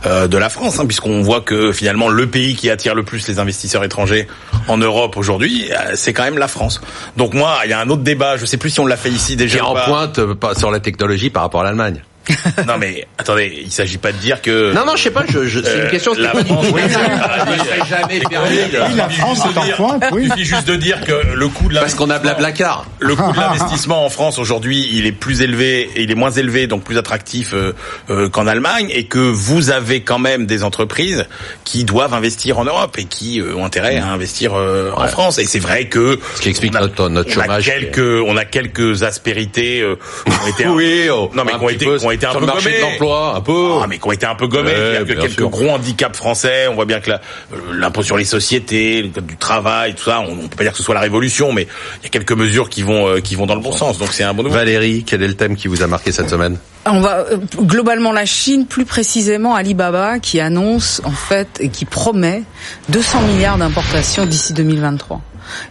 de 0.04 0.36
la 0.36 0.48
France, 0.48 0.78
hein, 0.78 0.86
puisqu'on 0.86 1.22
voit 1.22 1.40
que 1.40 1.72
finalement 1.72 2.08
le 2.08 2.26
pays 2.26 2.54
qui 2.54 2.70
attire 2.70 2.94
le 2.94 3.02
plus 3.02 3.26
les 3.28 3.38
investisseurs 3.38 3.84
étrangers 3.84 4.26
en 4.68 4.78
Europe 4.78 5.16
aujourd'hui, 5.16 5.70
c'est 5.94 6.12
quand 6.12 6.24
même 6.24 6.38
la 6.38 6.48
France. 6.48 6.80
Donc 7.16 7.34
moi, 7.34 7.58
il 7.64 7.70
y 7.70 7.72
a 7.72 7.80
un 7.80 7.88
autre 7.88 8.02
débat, 8.02 8.36
je 8.36 8.46
sais 8.46 8.56
plus 8.56 8.70
si 8.70 8.80
on 8.80 8.86
l'a 8.86 8.96
fait 8.96 9.10
ici 9.10 9.36
déjà. 9.36 9.58
Qui 9.58 9.64
est 9.64 9.66
en 9.66 9.74
pointe 9.74 10.20
pas 10.34 10.54
sur 10.54 10.70
la 10.70 10.80
technologie 10.80 11.30
par 11.30 11.42
rapport 11.42 11.60
à 11.60 11.64
l'Allemagne. 11.64 12.02
Non 12.66 12.78
mais 12.78 13.06
attendez, 13.18 13.62
il 13.64 13.70
s'agit 13.72 13.98
pas 13.98 14.12
de 14.12 14.18
dire 14.18 14.40
que. 14.42 14.72
Non, 14.72 14.84
non, 14.86 14.96
je 14.96 15.02
sais 15.04 15.10
pas, 15.10 15.24
je, 15.28 15.44
je, 15.46 15.60
c'est 15.60 15.68
Euh, 15.68 15.84
une 15.84 15.90
question, 15.90 16.14
c'était 16.14 16.26
la 16.32 16.44
France, 16.44 16.66
oui, 16.72 16.80
Je 16.88 17.88
jamais 17.88 18.20
permis 18.20 18.56
de- 18.56 18.88
Oui, 18.88 18.94
la 18.96 19.08
France 19.08 19.40
est 19.44 19.58
en 19.58 19.76
pointe, 19.76 20.04
oui. 20.12 20.22
Il 20.24 20.30
suffit 20.30 20.44
juste 20.44 20.66
de 20.68 20.76
dire 20.76 21.00
que 21.04 21.34
le 21.34 21.48
coût 21.48 21.68
de 21.68 21.74
Parce 21.74 21.94
qu'on 21.94 22.04
a 22.10 22.14
l'investissement- 22.14 22.38
Blablacar. 22.38 22.86
Le 23.00 23.16
coût 23.16 23.32
de 23.32 23.36
l'investissement 23.40 24.04
en 24.06 24.10
France 24.10 24.38
aujourd'hui, 24.38 24.88
il 24.92 25.06
est 25.06 25.12
plus 25.12 25.42
élevé, 25.42 25.90
et 25.96 26.02
il 26.02 26.10
est 26.10 26.14
moins 26.14 26.30
élevé, 26.30 26.66
donc 26.66 26.84
plus 26.84 26.98
attractif 26.98 27.52
euh, 27.54 27.72
euh, 28.10 28.28
qu'en 28.28 28.46
Allemagne, 28.46 28.88
et 28.92 29.04
que 29.04 29.18
vous 29.18 29.70
avez 29.70 30.02
quand 30.02 30.18
même 30.18 30.46
des 30.46 30.62
entreprises 30.64 31.26
qui 31.64 31.84
doivent 31.84 32.14
investir 32.14 32.58
en 32.58 32.64
Europe 32.64 32.96
et 32.98 33.04
qui 33.04 33.40
euh, 33.40 33.54
ont 33.56 33.64
intérêt 33.64 33.96
à 33.98 34.06
investir 34.08 34.54
euh, 34.54 34.90
en 34.96 35.06
France. 35.08 35.38
Et 35.38 35.44
c'est 35.44 35.58
vrai 35.58 35.86
que 35.86 36.18
Ce 36.36 36.40
qui 36.40 36.48
explique 36.50 36.76
a- 36.76 36.80
notre- 36.80 37.08
notre 37.08 37.36
on 37.36 37.40
a 37.40 37.44
chômage 37.44 37.68
est- 37.68 37.72
quelques, 37.90 38.22
on 38.26 38.36
a 38.36 38.44
quelques 38.44 39.02
aspérités 39.02 39.80
euh, 39.80 39.96
qui 40.26 40.30
ont 40.32 40.46
été 40.48 40.66
Oui, 40.68 41.08
oh, 41.10 41.30
non 41.34 41.44
mais 41.44 41.52
qui 41.52 41.58
ont 41.64 41.68
été, 41.68 41.86
ont 42.12 42.14
été 42.14 42.26
un 42.26 42.30
sur 42.30 42.40
peu 42.40 42.46
le 42.46 42.52
marché 42.52 42.70
gommés. 42.70 42.76
de 42.76 42.82
l'emploi, 42.82 43.34
un 43.36 43.40
peu. 43.40 43.68
Ah, 43.82 43.86
mais 43.88 43.98
qui 43.98 44.06
ont 44.08 44.12
été 44.12 44.26
un 44.26 44.34
peu 44.34 44.46
gommés. 44.46 44.70
Ouais, 44.70 45.04
que 45.06 45.12
quelques 45.14 45.30
sûr. 45.32 45.48
gros 45.50 45.70
handicaps 45.70 46.16
français, 46.16 46.66
on 46.68 46.74
voit 46.74 46.84
bien 46.84 47.00
que 47.00 47.10
la- 47.10 47.20
euh, 47.52 47.56
l'impôt 47.74 48.02
sur 48.02 48.16
les 48.16 48.24
sociétés, 48.24 49.02
le 49.02 49.08
code 49.08 49.26
du 49.26 49.36
travail, 49.36 49.94
tout 49.94 50.04
ça, 50.04 50.20
on, 50.20 50.32
on 50.32 50.48
peut 50.48 50.56
pas 50.56 50.62
dire 50.64 50.72
que 50.72 50.78
ce 50.78 50.84
soit 50.84 50.94
la 50.94 51.00
révolution, 51.00 51.52
mais 51.52 51.62
il 52.00 52.04
y 52.04 52.06
a 52.06 52.10
quelques 52.10 52.32
mesures 52.32 52.68
qui 52.68 52.82
vont 52.82 53.08
euh, 53.08 53.20
qui 53.20 53.34
vont 53.34 53.46
dans 53.46 53.54
le 53.54 53.60
bon 53.60 53.72
sens. 53.72 53.98
Donc 53.98 54.08
c'est 54.12 54.24
un 54.24 54.34
bon 54.34 54.42
nouveau. 54.44 54.54
Valérie, 54.54 55.04
quel 55.06 55.22
est 55.22 55.28
le 55.28 55.34
thème 55.34 55.56
qui 55.56 55.68
vous 55.68 55.82
a 55.82 55.86
marqué 55.86 56.12
cette 56.12 56.30
semaine? 56.30 56.58
On 56.84 57.00
va 57.00 57.18
euh, 57.30 57.36
globalement 57.60 58.12
la 58.12 58.26
Chine, 58.26 58.66
plus 58.66 58.84
précisément 58.84 59.54
Alibaba, 59.54 60.18
qui 60.18 60.40
annonce 60.40 61.00
en 61.04 61.10
fait 61.12 61.48
et 61.60 61.68
qui 61.68 61.84
promet 61.84 62.42
200 62.88 63.22
milliards 63.22 63.58
d'importations 63.58 64.26
d'ici 64.26 64.52
2023. 64.52 65.20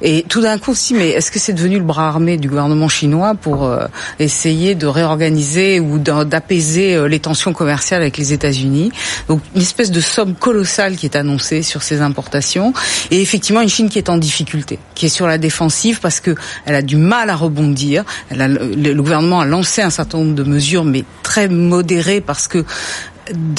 Et 0.02 0.24
tout 0.28 0.42
d'un 0.42 0.58
coup, 0.58 0.76
si, 0.76 0.94
mais 0.94 1.10
est-ce 1.10 1.32
que 1.32 1.40
c'est 1.40 1.54
devenu 1.54 1.78
le 1.78 1.84
bras 1.84 2.08
armé 2.08 2.38
du 2.38 2.48
gouvernement 2.48 2.90
chinois 2.90 3.36
pour 3.36 3.66
euh, 3.66 3.86
essayer 4.20 4.76
de 4.76 4.88
réorganiser 4.88 5.80
ou 5.80 6.00
d'apaiser 6.00 6.96
euh, 6.96 7.08
les 7.08 7.20
tensions 7.20 7.54
commerciales 7.54 8.02
avec 8.02 8.18
les 8.18 8.34
États-Unis? 8.34 8.92
Donc, 9.28 9.42
une 9.56 9.62
espèce 9.62 9.92
de 9.92 10.02
somme 10.02 10.36
colossale 10.36 10.96
qui 10.96 11.06
est 11.06 11.16
annoncée 11.16 11.62
sur 11.62 11.84
ces 11.84 12.02
importations, 12.02 12.74
et 13.10 13.22
effectivement 13.22 13.62
une 13.62 13.70
Chine 13.70 13.90
qui 13.90 13.98
est 13.98 14.10
en 14.10 14.18
difficulté, 14.18 14.80
qui 14.96 15.06
est 15.06 15.10
sur 15.10 15.28
la 15.28 15.38
défensive 15.38 16.00
parce 16.02 16.20
que 16.20 16.36
elle 16.66 16.76
a 16.76 16.82
du 16.82 16.98
mal 16.98 17.30
à 17.30 17.36
rebondir. 17.36 18.04
Le 18.32 18.94
gouvernement 18.94 19.40
a 19.40 19.46
lancé 19.46 19.82
un 19.82 19.90
certain 19.90 20.20
nombre 20.20 20.36
de 20.36 20.44
mesures, 20.44 20.84
mais 20.84 21.04
très 21.24 21.48
modérées 21.48 22.22
parce 22.22 22.48
que 22.48 22.66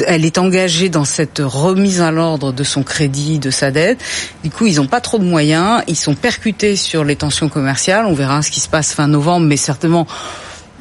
elle 0.06 0.24
est 0.24 0.38
engagée 0.38 0.88
dans 0.88 1.04
cette 1.04 1.40
remise 1.42 2.00
à 2.00 2.10
l'ordre 2.10 2.52
de 2.52 2.64
son 2.64 2.82
crédit, 2.82 3.38
de 3.38 3.50
sa 3.50 3.70
dette. 3.70 3.98
Du 4.42 4.50
coup, 4.50 4.66
ils 4.66 4.76
n'ont 4.76 4.86
pas 4.86 5.00
trop 5.00 5.18
de 5.18 5.24
moyens. 5.24 5.82
Ils 5.88 5.96
sont 5.96 6.14
percutés 6.14 6.76
sur 6.76 7.04
les 7.04 7.16
tensions 7.16 7.48
commerciales. 7.48 8.06
On 8.06 8.14
verra 8.14 8.42
ce 8.42 8.50
qui 8.50 8.60
se 8.60 8.68
passe 8.68 8.92
fin 8.92 9.06
novembre, 9.06 9.46
mais 9.46 9.56
certainement, 9.56 10.06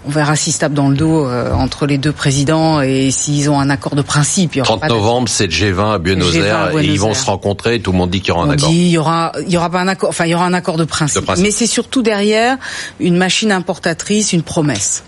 on 0.06 0.10
verra 0.10 0.36
s'ils 0.36 0.52
se 0.54 0.58
tapent 0.60 0.74
dans 0.74 0.90
le 0.90 0.96
dos 0.96 1.28
euh, 1.28 1.54
entre 1.54 1.86
les 1.86 2.00
deux 2.00 2.12
présidents 2.12 2.82
et 2.82 3.12
s'ils 3.12 3.52
ont 3.52 3.60
un 3.60 3.70
accord 3.70 3.94
de 3.96 4.02
principe. 4.02 4.56
Il 4.56 4.58
y 4.58 4.62
aura 4.62 4.70
30 4.70 4.80
pas 4.82 4.88
de- 4.88 4.94
novembre, 4.94 5.30
c'est 5.30 5.46
le 5.46 5.52
G20 5.54 5.94
à 5.94 5.98
Buenos 6.00 6.34
G20 6.34 6.42
à 6.42 6.72
Aires 6.72 6.82
ils 6.82 7.00
vont 7.00 7.14
se 7.14 7.26
rencontrer 7.26 7.76
et 7.76 7.82
tout 7.82 7.92
le 7.92 8.00
monde 8.00 8.10
dit 8.10 8.20
qu'il 8.20 8.30
y 8.30 8.32
aura 8.32 8.46
un 8.46 8.50
accord. 8.50 8.70
dit 8.70 8.76
il 8.78 8.90
y 8.90 8.98
aura 8.98 9.32
il 9.46 9.52
y 9.54 9.58
aura 9.58 9.70
pas 9.70 9.80
un 9.80 9.88
accord 9.88 10.10
enfin 10.10 10.26
il 10.26 10.32
y 10.32 10.34
aura 10.36 10.46
un 10.48 10.54
accord 10.56 10.78
de 10.78 10.86
principe, 10.86 11.22
De 11.22 11.26
principe. 11.26 11.46
mais 11.46 11.52
c'est 11.52 11.68
surtout 11.68 12.02
derrière 12.02 12.58
une 13.00 13.16
machine 13.16 13.52
importatrice, 13.52 14.34
une 14.34 14.42
promesse. 14.42 15.04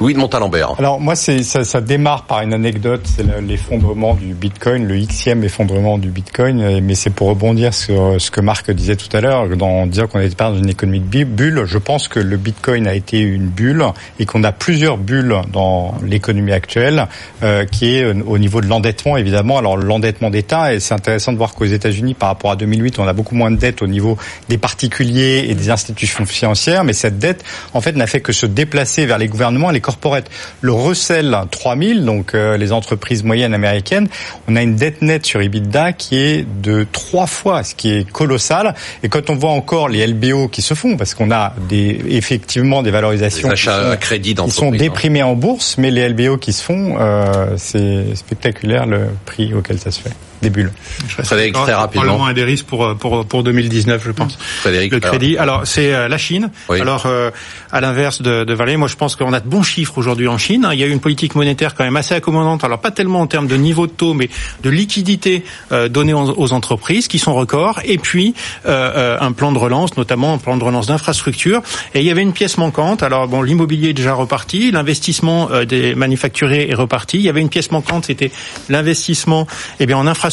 Louis 0.00 0.14
de 0.14 0.18
Montalembert. 0.20 0.74
Alors 0.78 1.00
moi, 1.00 1.16
ça, 1.16 1.32
ça 1.64 1.80
démarre 1.80 2.22
par 2.24 2.42
une 2.42 2.54
anecdote, 2.54 3.00
c'est 3.04 3.24
le- 3.24 3.40
l'effondrement 3.44 4.14
du 4.14 4.32
Bitcoin, 4.32 4.86
le 4.86 4.96
xème 5.00 5.42
effondrement 5.42 5.98
du 5.98 6.08
Bitcoin. 6.10 6.60
euh, 6.60 6.80
Mais 6.80 6.94
c'est 6.94 7.10
pour 7.10 7.26
rebondir 7.28 7.74
sur 7.74 8.14
ce 8.20 8.30
que 8.30 8.40
Marc 8.40 8.70
disait 8.70 8.94
tout 8.94 9.14
à 9.16 9.20
l'heure, 9.20 9.48
dans 9.56 9.86
dire 9.86 10.08
qu'on 10.08 10.20
n'était 10.20 10.36
pas 10.36 10.50
dans 10.50 10.58
une 10.58 10.68
économie 10.68 11.00
de 11.00 11.04
bu- 11.04 11.24
bulle. 11.24 11.64
Je 11.66 11.78
pense 11.78 12.06
que 12.06 12.20
le 12.20 12.36
Bitcoin 12.36 12.86
a 12.86 12.94
été 12.94 13.18
une 13.18 13.48
bulle 13.48 13.84
et 14.20 14.24
qu'on 14.26 14.44
a 14.44 14.52
plusieurs 14.52 14.98
bulles 14.98 15.34
dans 15.52 15.94
l'économie 16.06 16.52
actuelle, 16.52 17.06
euh, 17.42 17.64
qui 17.64 17.96
est 17.96 18.04
euh, 18.04 18.14
au 18.24 18.38
niveau 18.38 18.60
de 18.60 18.68
l'endettement 18.68 19.16
évidemment. 19.16 19.58
Alors 19.58 19.76
l'endettement 19.76 20.30
d'État, 20.30 20.74
et 20.74 20.78
c'est 20.78 20.94
intéressant 20.94 21.32
de 21.32 21.38
voir 21.38 21.54
qu'aux 21.56 21.64
États-Unis, 21.64 22.14
par 22.14 22.28
rapport 22.28 22.52
à 22.52 22.56
2008, 22.56 23.00
on 23.00 23.08
a 23.08 23.12
beaucoup 23.12 23.34
moins 23.34 23.50
de 23.50 23.56
dettes 23.56 23.82
au 23.82 23.88
niveau 23.88 24.16
des 24.48 24.58
particuliers 24.58 25.46
et 25.48 25.56
des 25.56 25.70
institutions 25.70 26.24
financières, 26.24 26.84
mais 26.84 26.92
cette 26.92 27.18
dette, 27.18 27.42
en 27.74 27.80
fait, 27.80 27.96
n'a 27.96 28.06
fait 28.06 28.20
que 28.20 28.32
se 28.32 28.46
déplacer 28.46 29.04
vers 29.04 29.18
les 29.18 29.26
gouvernements 29.26 29.70
corporates. 29.92 30.30
Le 30.60 30.72
Russell 30.72 31.34
3000, 31.50 32.04
donc 32.04 32.34
euh, 32.34 32.56
les 32.58 32.72
entreprises 32.72 33.24
moyennes 33.24 33.54
américaines, 33.54 34.08
on 34.46 34.54
a 34.56 34.62
une 34.62 34.76
dette 34.76 35.00
nette 35.00 35.24
sur 35.24 35.40
EBITDA 35.40 35.92
qui 35.94 36.16
est 36.18 36.46
de 36.62 36.86
trois 36.92 37.26
fois, 37.26 37.64
ce 37.64 37.74
qui 37.74 37.90
est 37.90 38.10
colossal. 38.10 38.74
Et 39.02 39.08
quand 39.08 39.30
on 39.30 39.34
voit 39.36 39.50
encore 39.50 39.88
les 39.88 40.06
LBO 40.06 40.48
qui 40.48 40.60
se 40.60 40.74
font, 40.74 40.96
parce 40.98 41.14
qu'on 41.14 41.30
a 41.30 41.54
des, 41.70 42.00
effectivement 42.10 42.82
des 42.82 42.90
valorisations 42.90 43.48
Les 43.48 43.54
qui 43.54 43.68
achats 43.68 43.82
sont- 43.84 43.90
à 43.90 43.96
crédit 43.96 44.34
ils 44.46 44.52
sont 44.52 44.72
hein. 44.72 44.76
déprimés 44.76 45.22
en 45.22 45.34
bourse, 45.34 45.76
mais 45.78 45.90
les 45.90 46.06
LBO 46.08 46.36
qui 46.36 46.52
se 46.52 46.62
font, 46.62 46.96
euh, 47.00 47.54
c'est 47.56 48.14
spectaculaire 48.14 48.84
le 48.86 49.06
prix 49.24 49.54
auquel 49.54 49.78
ça 49.78 49.90
se 49.90 50.00
fait. 50.00 50.12
Des 50.42 50.50
bulles. 50.50 50.72
Frédéric, 51.08 51.54
très 51.54 51.74
rapidement. 51.74 52.02
Probablement 52.02 52.26
un 52.26 52.32
des 52.32 52.44
risques 52.44 52.66
pour, 52.66 52.84
euh, 52.84 52.94
pour, 52.94 53.26
pour 53.26 53.42
2019, 53.42 54.02
je 54.04 54.10
pense. 54.12 54.38
Frédéric, 54.38 54.92
Le 54.92 55.00
crédit. 55.00 55.36
Alors, 55.36 55.66
c'est 55.66 55.92
euh, 55.92 56.08
la 56.08 56.18
Chine. 56.18 56.50
Oui. 56.68 56.80
Alors, 56.80 57.06
euh, 57.06 57.30
à 57.72 57.80
l'inverse 57.80 58.22
de, 58.22 58.44
de 58.44 58.54
Valérie, 58.54 58.76
moi, 58.76 58.88
je 58.88 58.96
pense 58.96 59.16
qu'on 59.16 59.32
a 59.32 59.40
de 59.40 59.48
bons 59.48 59.62
chiffres 59.62 59.98
aujourd'hui 59.98 60.28
en 60.28 60.38
Chine. 60.38 60.68
Il 60.72 60.78
y 60.78 60.84
a 60.84 60.86
eu 60.86 60.90
une 60.90 61.00
politique 61.00 61.34
monétaire 61.34 61.74
quand 61.74 61.84
même 61.84 61.96
assez 61.96 62.14
accommodante. 62.14 62.64
Alors, 62.64 62.80
pas 62.80 62.90
tellement 62.90 63.20
en 63.20 63.26
termes 63.26 63.46
de 63.46 63.56
niveau 63.56 63.86
de 63.86 63.92
taux, 63.92 64.14
mais 64.14 64.28
de 64.62 64.70
liquidité 64.70 65.44
euh, 65.72 65.88
donnée 65.88 66.14
aux, 66.14 66.34
aux 66.38 66.52
entreprises, 66.52 67.08
qui 67.08 67.18
sont 67.18 67.34
records. 67.34 67.80
Et 67.84 67.98
puis, 67.98 68.34
euh, 68.66 68.92
euh, 68.96 69.16
un 69.20 69.32
plan 69.32 69.52
de 69.52 69.58
relance, 69.58 69.96
notamment 69.96 70.34
un 70.34 70.38
plan 70.38 70.56
de 70.56 70.64
relance 70.64 70.86
d'infrastructure. 70.86 71.62
Et 71.94 72.00
il 72.00 72.06
y 72.06 72.10
avait 72.10 72.22
une 72.22 72.32
pièce 72.32 72.58
manquante. 72.58 73.02
Alors, 73.02 73.28
bon, 73.28 73.42
l'immobilier 73.42 73.90
est 73.90 73.94
déjà 73.94 74.14
reparti. 74.14 74.70
L'investissement 74.70 75.50
euh, 75.50 75.64
des 75.64 75.94
manufacturiers 75.94 76.70
est 76.70 76.74
reparti. 76.74 77.18
Il 77.18 77.22
y 77.22 77.28
avait 77.28 77.40
une 77.40 77.48
pièce 77.48 77.70
manquante, 77.70 78.06
c'était 78.06 78.30
l'investissement 78.68 79.46
eh 79.80 79.86
bien, 79.86 79.96
en 79.96 80.06
infrastructure, 80.06 80.27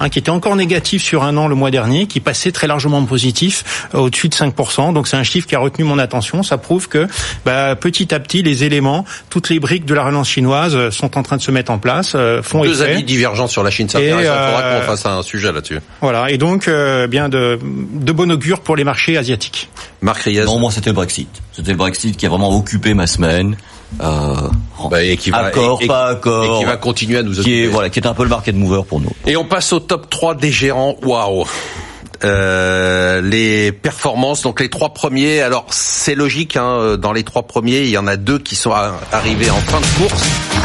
hein, 0.00 0.08
qui 0.08 0.18
était 0.18 0.30
encore 0.30 0.56
négatif 0.56 1.02
sur 1.02 1.22
un 1.24 1.36
an 1.36 1.48
le 1.48 1.54
mois 1.54 1.70
dernier, 1.70 2.06
qui 2.06 2.20
passait 2.20 2.52
très 2.52 2.66
largement 2.66 3.04
positif, 3.04 3.88
euh, 3.94 3.98
au-dessus 3.98 4.28
de 4.28 4.34
5%. 4.34 4.92
Donc 4.92 5.08
c'est 5.08 5.16
un 5.16 5.22
chiffre 5.22 5.46
qui 5.46 5.54
a 5.54 5.58
retenu 5.58 5.84
mon 5.84 5.98
attention. 5.98 6.42
Ça 6.42 6.58
prouve 6.58 6.88
que 6.88 7.06
bah, 7.44 7.76
petit 7.76 8.14
à 8.14 8.20
petit, 8.20 8.42
les 8.42 8.64
éléments, 8.64 9.04
toutes 9.28 9.48
les 9.48 9.60
briques 9.60 9.84
de 9.84 9.94
la 9.94 10.04
relance 10.04 10.28
chinoise 10.28 10.74
euh, 10.74 10.90
sont 10.90 11.16
en 11.18 11.22
train 11.22 11.36
de 11.36 11.42
se 11.42 11.50
mettre 11.50 11.70
en 11.70 11.78
place, 11.78 12.12
euh, 12.14 12.42
font 12.42 12.62
Deux 12.62 12.82
effet. 12.82 12.92
avis 12.92 13.04
divergents 13.04 13.48
sur 13.48 13.62
la 13.62 13.70
Chine, 13.70 13.88
ça 13.88 14.00
Et, 14.00 14.10
intéresse. 14.10 14.26
Il 14.26 14.28
faudra 14.28 14.60
euh, 14.62 14.80
qu'on 14.80 14.86
fasse 14.86 15.06
un 15.06 15.22
sujet 15.22 15.52
là-dessus. 15.52 15.78
Voilà. 16.00 16.30
Et 16.30 16.38
donc, 16.38 16.68
euh, 16.68 17.06
bien 17.06 17.28
de, 17.28 17.58
de 17.62 18.12
bon 18.12 18.30
augure 18.30 18.60
pour 18.60 18.76
les 18.76 18.84
marchés 18.84 19.16
asiatiques. 19.16 19.68
Marc 20.02 20.22
Riez. 20.22 20.44
Non, 20.44 20.58
moi 20.58 20.70
c'était 20.70 20.90
le 20.90 20.94
Brexit. 20.94 21.28
C'était 21.52 21.72
le 21.72 21.76
Brexit 21.76 22.16
qui 22.16 22.26
a 22.26 22.28
vraiment 22.28 22.56
occupé 22.56 22.94
ma 22.94 23.06
semaine. 23.06 23.56
Euh, 24.02 24.34
Bah, 24.90 25.02
et 25.02 25.16
qui 25.16 25.30
va, 25.30 25.38
accord, 25.38 25.78
et- 25.80 25.84
et- 25.84 25.88
pas 25.88 26.06
accord. 26.08 26.44
Et 26.44 26.58
qui 26.60 26.64
va 26.64 26.76
continuer 26.76 27.18
à 27.18 27.22
nous 27.22 27.32
qui 27.32 27.40
occuper. 27.40 27.64
est 27.64 27.66
voilà, 27.66 27.90
qui 27.90 28.00
est 28.00 28.06
un 28.06 28.14
peu 28.14 28.22
le 28.22 28.28
market 28.30 28.54
mover 28.54 28.82
pour 28.88 29.00
nous. 29.00 29.10
Et 29.26 29.36
on 29.36 29.44
passe 29.44 29.72
au 29.72 29.80
top 29.80 30.08
3 30.08 30.34
des 30.34 30.50
gérants. 30.50 30.96
Waouh 31.02 31.44
euh, 32.22 33.22
les 33.22 33.72
performances, 33.72 34.42
donc 34.42 34.60
les 34.60 34.68
trois 34.68 34.90
premiers. 34.92 35.40
Alors 35.40 35.64
c'est 35.70 36.14
logique, 36.14 36.56
hein, 36.56 36.96
dans 36.98 37.12
les 37.12 37.22
trois 37.24 37.44
premiers, 37.44 37.78
il 37.80 37.88
y 37.90 37.96
en 37.98 38.06
a 38.06 38.16
deux 38.16 38.38
qui 38.38 38.56
sont 38.56 38.72
arrivés 39.12 39.48
en 39.50 39.54
fin 39.56 39.80
de 39.80 39.86
course. 40.08 40.22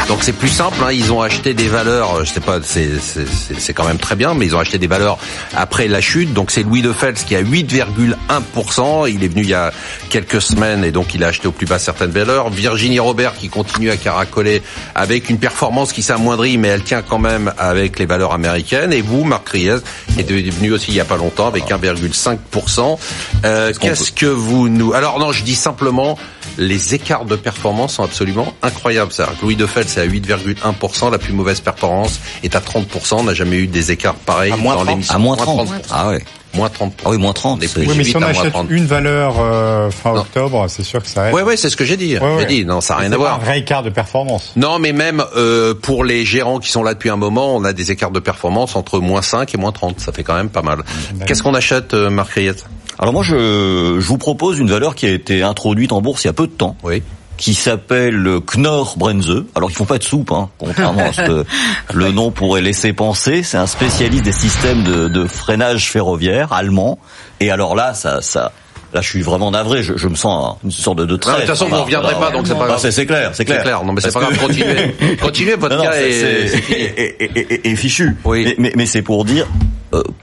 Donc 0.08 0.20
c'est 0.22 0.32
plus 0.32 0.48
simple. 0.48 0.76
Hein, 0.84 0.92
ils 0.92 1.12
ont 1.12 1.20
acheté 1.20 1.52
des 1.52 1.66
valeurs. 1.68 2.24
Je 2.24 2.32
sais 2.32 2.40
pas, 2.40 2.58
c'est 2.62 3.00
c'est- 3.00 3.26
c'est- 3.26 3.58
c'est 3.58 3.74
quand 3.74 3.84
même 3.86 3.98
très 3.98 4.14
bien, 4.14 4.34
mais 4.34 4.46
ils 4.46 4.54
ont 4.54 4.60
acheté 4.60 4.78
des 4.78 4.86
valeurs 4.86 5.18
après 5.56 5.88
la 5.88 6.00
chute. 6.00 6.32
Donc 6.32 6.52
c'est 6.52 6.62
Louis 6.62 6.80
de 6.80 6.92
Fels 6.92 7.14
qui 7.14 7.34
a 7.34 7.40
8,1%. 7.40 9.06
Il 9.06 9.24
est 9.24 9.28
venu 9.28 9.42
il 9.42 9.48
y 9.48 9.54
a 9.54 9.72
quelques 10.08 10.40
semaines 10.40 10.84
et 10.84 10.92
donc 10.92 11.14
il 11.14 11.24
a 11.24 11.28
acheté 11.28 11.48
au 11.48 11.52
plus 11.52 11.66
bas 11.66 11.78
certaines 11.80 12.12
valeurs. 12.12 12.50
Virginie 12.50 13.00
Robert 13.00 13.34
qui 13.34 13.48
continue 13.48 13.90
à 13.90 13.96
caracoler 13.96 14.62
avec 14.94 15.28
une 15.28 15.38
performance 15.38 15.92
qui 15.92 16.02
s'amoindrit, 16.02 16.56
mais 16.56 16.68
elle 16.68 16.82
tient 16.84 17.02
quand 17.02 17.18
même 17.18 17.52
avec 17.58 17.98
les 17.98 18.06
valeurs 18.06 18.32
américaines. 18.32 18.92
Et 18.92 19.02
vous, 19.02 19.24
Marc 19.24 19.48
Riez, 19.48 19.78
qui 20.14 20.20
est 20.20 20.50
venu 20.50 20.72
aussi 20.72 20.92
il 20.92 20.94
y 20.94 21.00
a 21.00 21.04
pas 21.04 21.16
longtemps 21.16 21.48
avec 21.48 21.64
1,5%. 21.70 22.98
Euh, 23.44 23.72
Qu'est-ce 23.80 24.12
que 24.12 24.26
vous 24.26 24.68
nous... 24.68 24.92
Alors 24.94 25.18
non, 25.18 25.32
je 25.32 25.42
dis 25.42 25.56
simplement, 25.56 26.16
les 26.58 26.94
écarts 26.94 27.24
de 27.24 27.34
performance 27.36 27.94
sont 27.94 28.04
absolument 28.04 28.54
incroyables. 28.62 29.10
Que 29.12 29.22
Louis 29.42 29.56
de 29.56 29.66
Fels 29.66 29.88
c'est 29.96 30.02
à 30.02 30.06
8,1%, 30.06 31.10
la 31.10 31.18
plus 31.18 31.32
mauvaise 31.32 31.60
performance 31.60 32.20
est 32.42 32.54
à 32.54 32.60
30%. 32.60 33.14
On 33.18 33.24
n'a 33.24 33.34
jamais 33.34 33.56
eu 33.56 33.66
des 33.66 33.90
écarts 33.92 34.14
pareils 34.14 34.52
À 34.52 34.56
moins 34.56 34.74
dans 34.74 34.80
30. 34.80 34.88
l'émission. 34.90 35.14
À 35.14 35.18
moins 35.18 35.36
30. 35.36 35.68
Ah 35.90 36.08
ouais. 36.08 36.22
Moins 36.54 36.68
30. 36.70 36.92
Ah 37.04 37.10
oui, 37.10 37.18
moins 37.18 37.32
30. 37.32 37.58
Des 37.60 37.66
c'est- 37.66 37.80
plus 37.80 37.88
Oui, 37.88 37.94
mais 37.96 38.04
si 38.04 38.16
on 38.16 38.22
achète 38.22 38.52
30. 38.52 38.66
une 38.70 38.86
valeur 38.86 39.36
euh, 39.40 39.90
fin 39.90 40.12
Non. 40.14 40.20
octobre, 40.20 40.66
c'est 40.68 40.82
sûr 40.82 41.02
que 41.02 41.08
ça 41.08 41.28
aide. 41.28 41.34
Ouais, 41.34 41.42
ouais, 41.42 41.56
c'est 41.56 41.68
ce 41.70 41.76
que 41.76 41.84
j'ai 41.84 41.96
dit. 41.96 42.14
Ouais, 42.14 42.20
J'ai 42.20 42.36
ouais. 42.36 42.46
dit, 42.46 42.64
non, 42.64 42.80
ça 42.80 42.94
n'a 42.94 43.00
rien 43.00 43.12
à 43.12 43.16
voir. 43.16 43.34
Un 43.36 43.38
vrai 43.44 43.58
écart 43.60 43.82
de 43.82 43.90
performance. 43.90 44.52
Non, 44.56 44.78
mais 44.78 44.92
même 44.92 45.22
euh, 45.36 45.74
pour 45.74 46.04
les 46.04 46.24
gérants 46.24 46.58
qui 46.58 46.70
sont 46.70 46.82
là 46.82 46.94
depuis 46.94 47.10
un 47.10 47.16
moment, 47.16 47.56
on 47.56 47.64
a 47.64 47.72
des 47.72 47.90
écarts 47.90 48.10
de 48.10 48.20
performance 48.20 48.76
entre 48.76 49.00
moins 49.00 49.22
5 49.22 49.54
et 49.54 49.58
moins 49.58 49.72
30. 49.72 50.00
Ça 50.00 50.12
fait 50.12 50.22
quand 50.24 50.34
même 50.34 50.48
pas 50.50 50.62
mal. 50.62 50.82
Qu'est-ce 51.26 51.42
qu'on 51.42 51.54
achète, 51.54 51.92
euh, 51.94 52.08
Marc 52.10 52.32
Riette 52.32 52.64
Alors 52.98 53.12
moi, 53.12 53.22
je, 53.22 53.96
je 53.98 54.06
vous 54.06 54.18
propose 54.18 54.58
une 54.58 54.68
valeur 54.70 54.94
qui 54.94 55.06
a 55.06 55.10
été 55.10 55.42
introduite 55.42 55.92
en 55.92 56.00
bourse 56.00 56.24
il 56.24 56.28
y 56.28 56.30
a 56.30 56.34
peu 56.34 56.46
de 56.46 56.52
temps. 56.52 56.76
Oui. 56.82 57.02
Qui 57.36 57.54
s'appelle 57.54 58.40
Knorr 58.56 58.94
Bremse. 58.96 59.30
Alors 59.54 59.70
ils 59.70 59.74
font 59.76 59.84
pas 59.84 59.98
de 59.98 60.02
soupe, 60.04 60.32
hein, 60.32 60.48
contrairement 60.58 61.04
à 61.06 61.12
ce 61.12 61.20
que 61.22 61.44
le 61.94 62.10
nom 62.12 62.30
pourrait 62.30 62.62
laisser 62.62 62.92
penser. 62.92 63.42
C'est 63.42 63.58
un 63.58 63.66
spécialiste 63.66 64.24
des 64.24 64.32
systèmes 64.32 64.82
de, 64.84 65.08
de 65.08 65.26
freinage 65.26 65.90
ferroviaire 65.90 66.52
allemand. 66.52 66.98
Et 67.40 67.50
alors 67.50 67.74
là, 67.74 67.92
ça, 67.94 68.22
ça, 68.22 68.52
là, 68.94 69.00
je 69.02 69.08
suis 69.08 69.20
vraiment 69.22 69.50
navré. 69.50 69.82
Je, 69.82 69.96
je 69.96 70.08
me 70.08 70.14
sens 70.14 70.56
une 70.64 70.70
sorte 70.70 70.98
de, 70.98 71.04
de 71.04 71.16
trait. 71.16 71.34
de 71.34 71.38
toute 71.40 71.48
façon, 71.48 71.66
vous 71.68 71.74
ne 71.76 71.80
reviendrez 71.80 72.14
pas, 72.14 72.30
donc 72.30 72.46
c'est 72.46 72.54
pas 72.56 72.66
grave. 72.66 72.78
c'est 72.80 72.90
c'est 72.90 73.04
clair, 73.06 73.30
c'est 73.34 73.44
clair. 73.44 73.62
clair. 73.62 73.84
Non, 73.84 73.92
mais 73.92 74.00
c'est 74.00 74.12
pas 74.14 74.20
grave. 74.20 74.32
que- 74.38 74.40
Continuez. 74.46 74.96
Continuez. 75.20 75.54
Votre 75.56 75.76
Non, 75.76 75.84
non, 75.84 75.90
cas 75.90 75.96
est, 75.98 76.10
est- 76.10 77.16
est- 77.20 77.36
est- 77.52 77.66
est 77.66 77.76
fichu. 77.76 78.16
Oui. 78.24 78.44
Mais, 78.46 78.54
mais, 78.58 78.72
mais 78.76 78.86
c'est 78.86 79.02
pour 79.02 79.24
dire, 79.26 79.46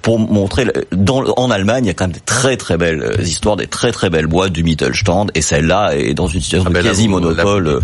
pour 0.01 0.19
montrer, 0.19 0.65
dans, 0.91 1.23
en 1.37 1.49
Allemagne, 1.51 1.85
il 1.85 1.87
y 1.87 1.91
a 1.91 1.93
quand 1.93 2.05
même 2.05 2.11
des 2.13 2.19
très 2.19 2.57
très 2.57 2.77
belles 2.77 3.01
euh, 3.01 3.21
histoires, 3.23 3.55
des 3.55 3.67
très 3.67 3.91
très 3.91 4.09
belles 4.09 4.27
boîtes 4.27 4.51
du 4.51 4.63
Mittelstand, 4.63 5.27
et 5.35 5.41
celle-là 5.41 5.91
est 5.95 6.13
dans 6.13 6.27
une 6.27 6.41
situation 6.41 6.65
Ah 6.67 6.69
de 6.69 6.73
ben 6.75 6.83
là, 6.83 6.89
quasi 6.89 7.07
monopole. 7.07 7.67
euh, 7.67 7.79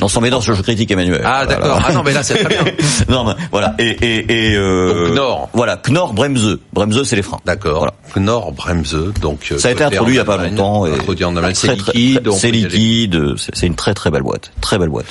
Non, 0.00 0.08
sans 0.08 0.20
non, 0.20 0.40
je, 0.40 0.52
critique 0.62 0.90
Emmanuel. 0.90 1.22
Ah, 1.24 1.44
Voilà. 1.44 1.60
d'accord. 1.60 1.82
Ah 1.86 1.92
non, 1.92 2.02
mais 2.02 2.12
là, 2.12 2.22
c'est 2.22 2.34
très 2.42 2.48
bien. 2.48 2.64
non, 3.08 3.24
mais 3.24 3.32
voilà. 3.50 3.74
Et, 3.78 3.88
et, 3.90 4.50
et 4.52 4.56
euh, 4.56 5.06
Donc, 5.08 5.14
Knorr. 5.16 5.48
Voilà, 5.52 5.76
Knorr 5.76 6.12
Bremse. 6.12 6.56
Bremse, 6.72 7.02
c'est 7.04 7.16
les 7.16 7.22
freins. 7.22 7.38
D'accord. 7.44 7.78
Voilà. 7.78 7.94
Knorr 8.14 8.52
Bremse. 8.52 8.94
Donc, 9.20 9.48
euh, 9.52 9.58
Ça 9.58 9.68
a 9.68 9.70
été 9.72 9.84
introduit 9.84 10.14
il 10.14 10.18
y 10.18 10.20
a 10.20 10.24
pas 10.24 10.36
longtemps. 10.36 10.86
et 10.86 10.92
Introduit 10.92 11.24
en 11.24 11.36
Allemagne. 11.36 11.54
C'est 11.54 11.74
liquide. 11.74 12.30
C'est 12.32 12.50
liquide. 12.50 13.34
C'est 13.52 13.66
une 13.66 13.74
très 13.76 13.94
très 13.94 14.10
belle 14.10 14.22
boîte. 14.22 14.50
Très 14.60 14.78
belle 14.78 14.88
boîte. 14.88 15.06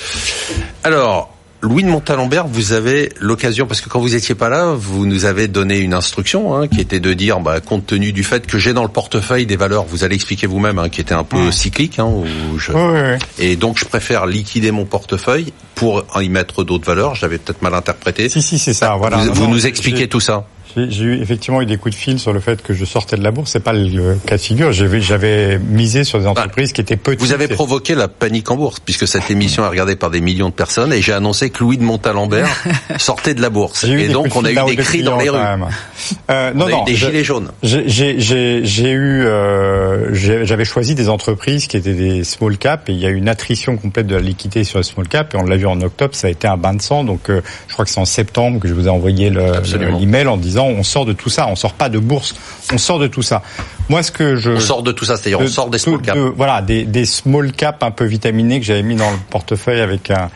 Alors, 0.84 1.30
Louis 1.60 1.82
de 1.82 1.88
Montalembert, 1.88 2.46
vous 2.46 2.72
avez 2.72 3.10
l'occasion, 3.18 3.66
parce 3.66 3.80
que 3.80 3.88
quand 3.88 3.98
vous 3.98 4.14
étiez 4.14 4.36
pas 4.36 4.48
là, 4.48 4.74
vous 4.76 5.06
nous 5.06 5.24
avez 5.24 5.48
donné 5.48 5.78
une 5.80 5.92
instruction 5.92 6.54
hein, 6.56 6.68
qui 6.68 6.80
était 6.80 7.00
de 7.00 7.12
dire, 7.14 7.40
bah, 7.40 7.58
compte 7.60 7.84
tenu 7.84 8.12
du 8.12 8.22
fait 8.22 8.46
que 8.46 8.58
j'ai 8.58 8.72
dans 8.72 8.84
le 8.84 8.88
portefeuille 8.88 9.44
des 9.44 9.56
valeurs, 9.56 9.84
vous 9.84 10.04
allez 10.04 10.14
expliquer 10.14 10.46
vous-même, 10.46 10.78
hein, 10.78 10.88
qui 10.88 11.00
étaient 11.00 11.14
un 11.14 11.24
peu 11.24 11.50
cycliques, 11.50 11.98
hein, 11.98 12.04
où 12.06 12.58
je- 12.58 12.70
et 13.40 13.56
donc 13.56 13.76
je 13.80 13.84
préfère 13.86 14.26
liquider 14.26 14.70
mon 14.70 14.84
portefeuille 14.84 15.52
pour 15.74 16.04
y 16.20 16.28
mettre 16.28 16.62
d'autres 16.62 16.86
valeurs. 16.86 17.16
J'avais 17.16 17.38
peut-être 17.38 17.60
mal 17.60 17.74
interprété. 17.74 18.28
Si, 18.28 18.40
si, 18.40 18.58
c'est 18.60 18.72
ça. 18.72 18.94
Voilà. 18.96 19.16
vous 19.16 19.48
nous 19.48 19.66
expliquez 19.66 20.06
tout 20.06 20.20
ça. 20.20 20.46
J'ai 20.88 21.04
eu 21.04 21.20
effectivement 21.20 21.60
eu 21.62 21.66
des 21.66 21.76
coups 21.76 21.94
de 21.94 22.00
fil 22.00 22.18
sur 22.18 22.32
le 22.32 22.40
fait 22.40 22.62
que 22.62 22.74
je 22.74 22.84
sortais 22.84 23.16
de 23.16 23.22
la 23.22 23.30
bourse. 23.30 23.50
C'est 23.52 23.60
pas 23.60 23.72
le 23.72 24.14
cas 24.26 24.36
de 24.36 24.40
figure. 24.42 24.72
J'avais 24.72 25.58
misé 25.58 26.04
sur 26.04 26.18
des 26.20 26.26
entreprises 26.26 26.72
qui 26.72 26.80
étaient 26.80 26.96
petites. 26.96 27.20
Vous 27.20 27.32
avez 27.32 27.48
provoqué 27.48 27.94
la 27.94 28.08
panique 28.08 28.50
en 28.50 28.56
bourse, 28.56 28.80
puisque 28.80 29.06
cette 29.08 29.30
émission 29.30 29.64
est 29.64 29.68
regardée 29.68 29.96
par 29.96 30.10
des 30.10 30.20
millions 30.20 30.48
de 30.48 30.54
personnes, 30.54 30.92
et 30.92 31.00
j'ai 31.02 31.12
annoncé 31.12 31.50
que 31.50 31.62
Louis 31.64 31.78
de 31.78 31.82
Montalembert 31.84 32.48
sortait 32.98 33.34
de 33.34 33.40
la 33.42 33.50
bourse. 33.50 33.84
Et 33.84 34.08
donc 34.08 34.28
de 34.28 34.32
on 34.36 34.44
a 34.44 34.50
eu 34.52 34.76
des 34.76 34.82
cris 34.82 35.02
dans 35.02 35.18
les 35.18 35.28
rues. 35.30 35.38
Euh, 36.30 36.52
On 36.54 36.58
non, 36.58 36.66
a 36.66 36.68
eu 36.68 36.72
non. 36.72 36.84
des 36.84 36.94
gilets 36.94 37.24
jaunes. 37.24 37.50
J'ai 37.62 38.90
eu, 38.90 39.22
euh, 39.24 40.14
j'avais 40.44 40.64
choisi 40.64 40.94
des 40.94 41.08
entreprises 41.08 41.66
qui 41.66 41.76
étaient 41.76 41.94
des 41.94 42.24
small 42.24 42.56
cap 42.58 42.88
et 42.88 42.92
il 42.92 42.98
y 42.98 43.06
a 43.06 43.10
eu 43.10 43.14
une 43.16 43.28
attrition 43.28 43.76
complète 43.76 44.06
de 44.06 44.14
la 44.14 44.20
liquidité 44.20 44.64
sur 44.64 44.78
les 44.78 44.84
small 44.84 45.08
cap 45.08 45.34
et 45.34 45.36
on 45.36 45.44
l'a 45.44 45.56
vu 45.56 45.66
en 45.66 45.80
octobre, 45.80 46.14
ça 46.14 46.26
a 46.26 46.30
été 46.30 46.46
un 46.46 46.56
bain 46.56 46.74
de 46.74 46.82
sang. 46.82 47.04
Donc 47.04 47.30
euh, 47.30 47.40
je 47.68 47.72
crois 47.72 47.84
que 47.84 47.90
c'est 47.90 48.00
en 48.00 48.04
septembre 48.04 48.60
que 48.60 48.68
je 48.68 48.74
vous 48.74 48.86
ai 48.86 48.90
envoyé 48.90 49.30
le- 49.30 49.54
Absolument. 49.56 49.92
le- 49.92 49.98
l'email 50.00 50.26
en 50.26 50.36
disant 50.36 50.67
on 50.68 50.82
sort 50.82 51.04
de 51.06 51.12
tout 51.12 51.28
ça, 51.30 51.46
on 51.48 51.56
sort 51.56 51.74
pas 51.74 51.88
de 51.88 51.98
bourse, 51.98 52.34
on 52.72 52.78
sort 52.78 52.98
de 52.98 53.06
tout 53.06 53.22
ça. 53.22 53.42
Moi 53.88 54.02
ce 54.02 54.10
que 54.12 54.36
je 54.36 54.50
On 54.52 54.60
sort 54.60 54.82
de 54.82 54.92
tout 54.92 55.04
ça, 55.04 55.16
c'est-à-dire 55.16 55.40
on 55.40 55.46
sort 55.48 55.68
des 55.70 55.78
de- 55.78 55.82
small 55.82 56.00
caps. 56.02 56.16
de- 56.18 56.32
voilà, 56.36 56.62
des, 56.62 56.84
des 56.84 57.04
small 57.06 57.52
cap 57.52 57.82
un 57.82 57.90
peu 57.90 58.04
vitaminés 58.04 58.60
que 58.60 58.66
j'avais 58.66 58.82
mis 58.82 58.96
dans 58.96 59.10
le 59.10 59.16
portefeuille 59.30 59.80
avec 59.80 60.10
un- 60.10 60.30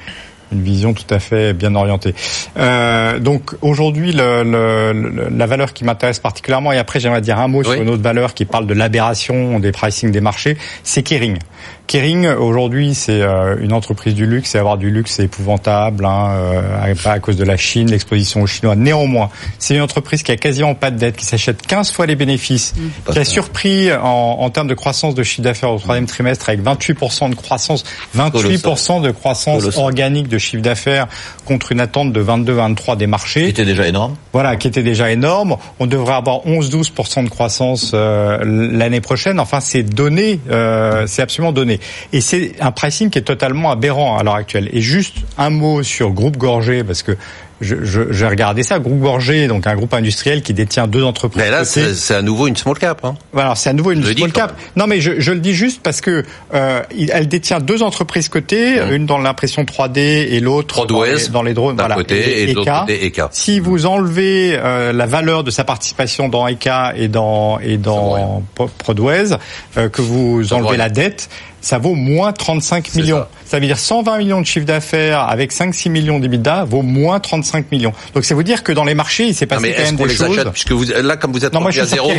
une 0.53 0.63
vision 0.63 0.93
tout 0.93 1.07
à 1.09 1.19
fait 1.19 1.55
bien 1.55 1.75
orientée. 1.75 2.15
Euh, 2.59 3.19
donc 3.19 3.53
aujourd'hui, 3.63 4.13
le, 4.13 4.43
le- 4.45 4.93
le- 4.93 5.29
la 5.35 5.47
valeur 5.47 5.73
qui 5.73 5.83
m'intéresse 5.85 6.19
particulièrement, 6.19 6.73
et 6.73 6.79
après 6.79 7.01
j'aimerais 7.01 7.23
dire 7.23 7.39
un 7.39 7.49
mot 7.49 7.63
sur 7.65 7.73
une 7.73 7.89
autre 7.89 8.03
valeur 8.03 8.35
qui 8.35 8.45
parle 8.45 8.67
de 8.67 8.75
l'aberration 8.75 9.59
des 9.61 9.73
pricing 9.73 10.11
des 10.11 10.21
marchés, 10.21 10.59
c'est 10.85 11.03
Kering. 11.03 11.39
Kering 11.87 12.27
aujourd'hui, 12.27 12.95
c'est 12.95 13.21
euh, 13.21 13.57
une 13.61 13.73
entreprise 13.73 14.15
du 14.15 14.27
luxe, 14.27 14.55
et 14.55 14.59
avoir 14.59 14.79
du 14.79 14.91
luxe 14.91 15.13
c'est 15.13 15.25
épouvantable, 15.25 16.05
hein, 16.05 16.31
euh, 16.33 16.95
pas 17.03 17.13
à 17.13 17.19
cause 17.19 17.37
de 17.37 17.45
la 17.45 17.57
Chine, 17.57 17.91
l'exposition 17.91 18.43
aux 18.43 18.47
Chinois. 18.47 18.77
Néanmoins, 18.77 19.29
c'est 19.59 19.75
une 19.75 19.83
entreprise 19.83 20.23
qui 20.23 20.33
a 20.33 20.37
quasiment 20.37 20.75
pas 20.75 20.91
de 20.91 20.97
dette, 20.99 21.17
qui 21.17 21.27
s'achète 21.27 21.61
15 21.67 21.91
fois 21.93 22.07
les 22.07 22.17
bénéfices, 22.17 22.75
qui 23.11 23.19
a 23.19 23.25
surpris 23.25 23.93
en, 23.93 23.99
en 24.41 24.51
termes 24.51 24.69
de 24.69 24.75
croissance 24.75 25.15
de 25.15 25.23
chiffre 25.23 25.43
d'affaires 25.43 25.71
au 25.73 25.79
troisième 25.79 26.07
trimestre 26.07 26.49
avec 26.49 26.63
28% 26.63 27.31
de 27.31 27.35
croissance, 27.35 27.85
28% 28.17 29.03
de 29.03 29.11
croissance 29.11 29.61
Colossal. 29.61 29.83
organique 29.85 30.29
de 30.29 30.39
chiffre 30.39 30.63
d'affaires 30.63 31.09
contre 31.45 31.73
une 31.73 31.81
attente 31.81 32.13
de 32.13 32.23
22-23 32.23 32.97
des 32.97 33.07
marchés 33.07 33.47
C'était 33.47 33.65
déjà 33.65 33.87
énorme. 33.87 34.15
voilà, 34.33 34.57
qui 34.57 34.69
était 34.69 34.83
déjà 34.83 35.11
énorme. 35.11 35.57
On 35.79 35.87
devrait 35.87 36.15
avoir 36.15 36.39
11-12% 36.47 37.25
de 37.25 37.29
croissance 37.29 37.93
euh, 37.95 38.39
l'année 38.45 39.01
prochaine. 39.01 39.41
Enfin, 39.41 39.61
c'est 39.61 39.83
donné, 39.83 40.41
euh, 40.51 41.07
c'est 41.07 41.23
absolument 41.23 41.53
donné. 41.53 41.72
Et 42.13 42.21
c'est 42.21 42.61
un 42.61 42.73
pricing 42.73 43.11
qui 43.11 43.19
est 43.19 43.23
totalement 43.23 43.71
aberrant 43.71 44.19
à 44.19 44.23
l'heure 44.23 44.35
actuelle. 44.35 44.69
Et 44.73 44.81
juste 44.81 45.17
un 45.39 45.51
mot 45.51 45.83
sur 45.83 46.11
Groupe 46.11 46.37
Gorgé, 46.37 46.85
parce 46.85 47.03
que 47.03 47.17
je- 47.63 47.85
je- 47.85 48.13
j'ai 48.13 48.27
regardé 48.27 48.63
ça. 48.63 48.79
Groupe 48.79 49.01
Gorgé, 49.01 49.47
donc 49.47 49.67
un 49.67 49.75
groupe 49.75 49.95
industriel 49.95 50.43
qui 50.43 50.53
détient 50.53 50.87
deux 50.87 51.03
entreprises. 51.05 51.43
Mais 51.43 51.51
là, 51.51 51.65
c'est 51.65 51.95
c'est 51.95 52.15
à 52.15 52.23
nouveau 52.23 52.47
une 52.49 52.57
small 52.57 52.79
cap. 52.79 53.05
Hein. 53.05 53.15
Voilà, 53.33 53.55
c'est 53.55 53.71
à 53.71 53.73
nouveau 53.73 53.93
une 53.93 54.05
Je 54.05 54.13
small 54.13 54.33
cap. 54.33 54.55
Non, 54.77 54.87
mais 54.87 55.01
je, 55.01 55.13
je 55.21 55.33
le 55.33 55.41
dis 55.41 55.55
juste 55.55 55.81
parce 55.83 56.01
que 56.01 56.25
euh, 56.55 56.83
elle 57.13 57.29
détient 57.29 57.61
deux 57.61 57.83
entreprises 57.83 58.29
cotées, 58.29 58.79
une 58.93 59.07
dans 59.07 59.19
l'impression 59.19 59.65
3D 59.65 59.99
et 60.01 60.41
l'autre 60.41 60.87
dans, 60.87 61.03
les- 61.03 61.29
dans 61.29 61.43
les 61.43 61.55
drones. 61.55 61.77
d'un 61.77 61.85
Voilà, 61.85 61.95
côté, 61.97 62.43
et 62.43 62.47
de 62.49 62.55
l'autre 62.55 62.69
Eka. 62.69 62.81
côté, 62.81 63.07
Eka. 63.07 63.29
Si 63.33 63.61
vous 63.61 63.87
enlevez 63.87 64.57
euh, 64.59 64.93
la 64.93 65.07
valeur 65.07 65.45
de 65.45 65.51
sa 65.51 65.65
participation 65.65 66.29
dans 66.29 66.47
Eka 66.49 66.93
et 66.97 67.09
dans 67.09 67.59
et 67.61 67.77
dans 67.77 68.43
Prodways, 68.79 69.37
euh, 69.77 69.89
que 69.89 70.03
vous 70.03 70.53
enlevez 70.53 70.77
la 70.77 70.89
dette, 70.91 71.29
ça 71.61 71.79
vaut 71.79 71.95
moins 71.95 72.33
35 72.33 72.89
C'est 72.91 73.01
millions. 73.01 73.25
Ça. 73.53 73.61
Veut 73.61 73.67
dire 73.67 73.79
120 73.79 74.19
millions 74.19 74.41
de 74.41 74.47
chiffre 74.47 74.67
d'affaires 74.67 75.21
avec 75.29 75.53
5-6 75.53 75.91
millions 75.91 76.19
d'EBITDA 76.19 76.65
vaut 76.65 76.83
moins 76.83 77.21
35 77.21 77.71
millions. 77.71 77.93
Donc 78.15 78.25
c'est 78.25 78.35
vous 78.35 78.43
dire 78.43 78.63
que 78.63 78.73
dans 78.73 78.85
les 78.85 78.95
marchés, 78.95 79.27
il 79.27 79.35
s'est 79.35 79.47
passé 79.47 79.73
quand 79.77 79.83
même 79.83 79.97
des 79.97 80.05
les 80.07 80.15
choses. 80.15 80.39
achète 80.39 80.51
puisque 80.53 80.73
vous 80.73 80.85
là 80.85 81.17
comme 81.17 81.33
vous 81.33 81.45
êtes 81.45 81.53
Non, 81.53 81.61
moi, 81.61 81.71
je 81.71 81.81
à 81.81 81.87
suis 81.87 81.95
zéro. 81.97 82.11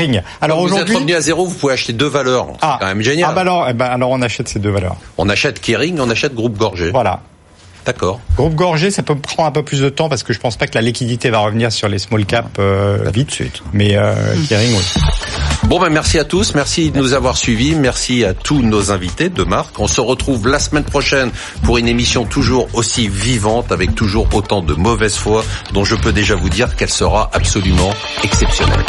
Alors, 0.41 0.65
vous 0.67 0.75
êtes 0.77 0.89
revenu 0.89 1.13
à 1.13 1.21
zéro, 1.21 1.45
vous 1.45 1.55
pouvez 1.55 1.73
acheter 1.73 1.93
deux 1.93 2.07
valeurs. 2.07 2.47
C'est 2.53 2.57
Ah, 2.61 2.77
quand 2.79 2.87
même 2.87 3.01
génial. 3.01 3.29
Ah 3.31 3.33
bah 3.33 3.41
alors, 3.41 3.67
eh 3.69 3.73
ben, 3.73 3.85
alors 3.85 4.11
on 4.11 4.21
achète 4.21 4.47
ces 4.47 4.59
deux 4.59 4.71
valeurs. 4.71 4.95
On 5.17 5.29
achète 5.29 5.59
Kering, 5.59 5.99
on 5.99 6.09
achète 6.09 6.33
Groupe 6.33 6.57
Gorgé. 6.57 6.91
Voilà. 6.91 7.21
D'accord. 7.85 8.21
Groupe 8.37 8.55
Gorgé, 8.55 8.91
ça 8.91 9.03
peut 9.03 9.15
prendre 9.15 9.49
un 9.49 9.51
peu 9.51 9.63
plus 9.63 9.81
de 9.81 9.89
temps 9.89 10.07
parce 10.07 10.23
que 10.23 10.31
je 10.31 10.39
pense 10.39 10.55
pas 10.55 10.67
que 10.67 10.75
la 10.75 10.81
liquidité 10.81 11.29
va 11.29 11.39
revenir 11.39 11.71
sur 11.71 11.89
les 11.89 11.99
small 11.99 12.25
cap 12.25 12.45
euh, 12.59 13.09
vite. 13.13 13.31
suite. 13.31 13.61
Mais 13.73 13.97
euh, 13.97 14.13
Kering, 14.47 14.71
oui. 14.73 15.01
Bon 15.67 15.79
ben 15.79 15.89
merci 15.89 16.19
à 16.19 16.23
tous, 16.23 16.53
merci 16.55 16.91
de 16.91 16.97
nous 16.99 17.13
avoir 17.13 17.37
suivis, 17.37 17.73
merci 17.75 18.25
à 18.25 18.33
tous 18.33 18.61
nos 18.61 18.91
invités 18.91 19.29
de 19.29 19.43
marque. 19.43 19.79
On 19.79 19.87
se 19.87 20.01
retrouve 20.01 20.47
la 20.47 20.59
semaine 20.59 20.83
prochaine 20.83 21.31
pour 21.63 21.77
une 21.77 21.87
émission 21.87 22.25
toujours 22.25 22.67
aussi 22.73 23.07
vivante 23.07 23.71
avec 23.71 23.95
toujours 23.95 24.27
autant 24.33 24.61
de 24.61 24.73
mauvaise 24.73 25.15
foi 25.15 25.43
dont 25.73 25.83
je 25.85 25.95
peux 25.95 26.11
déjà 26.11 26.35
vous 26.35 26.49
dire 26.49 26.75
qu'elle 26.75 26.89
sera 26.91 27.29
absolument 27.33 27.91
exceptionnelle. 28.23 28.85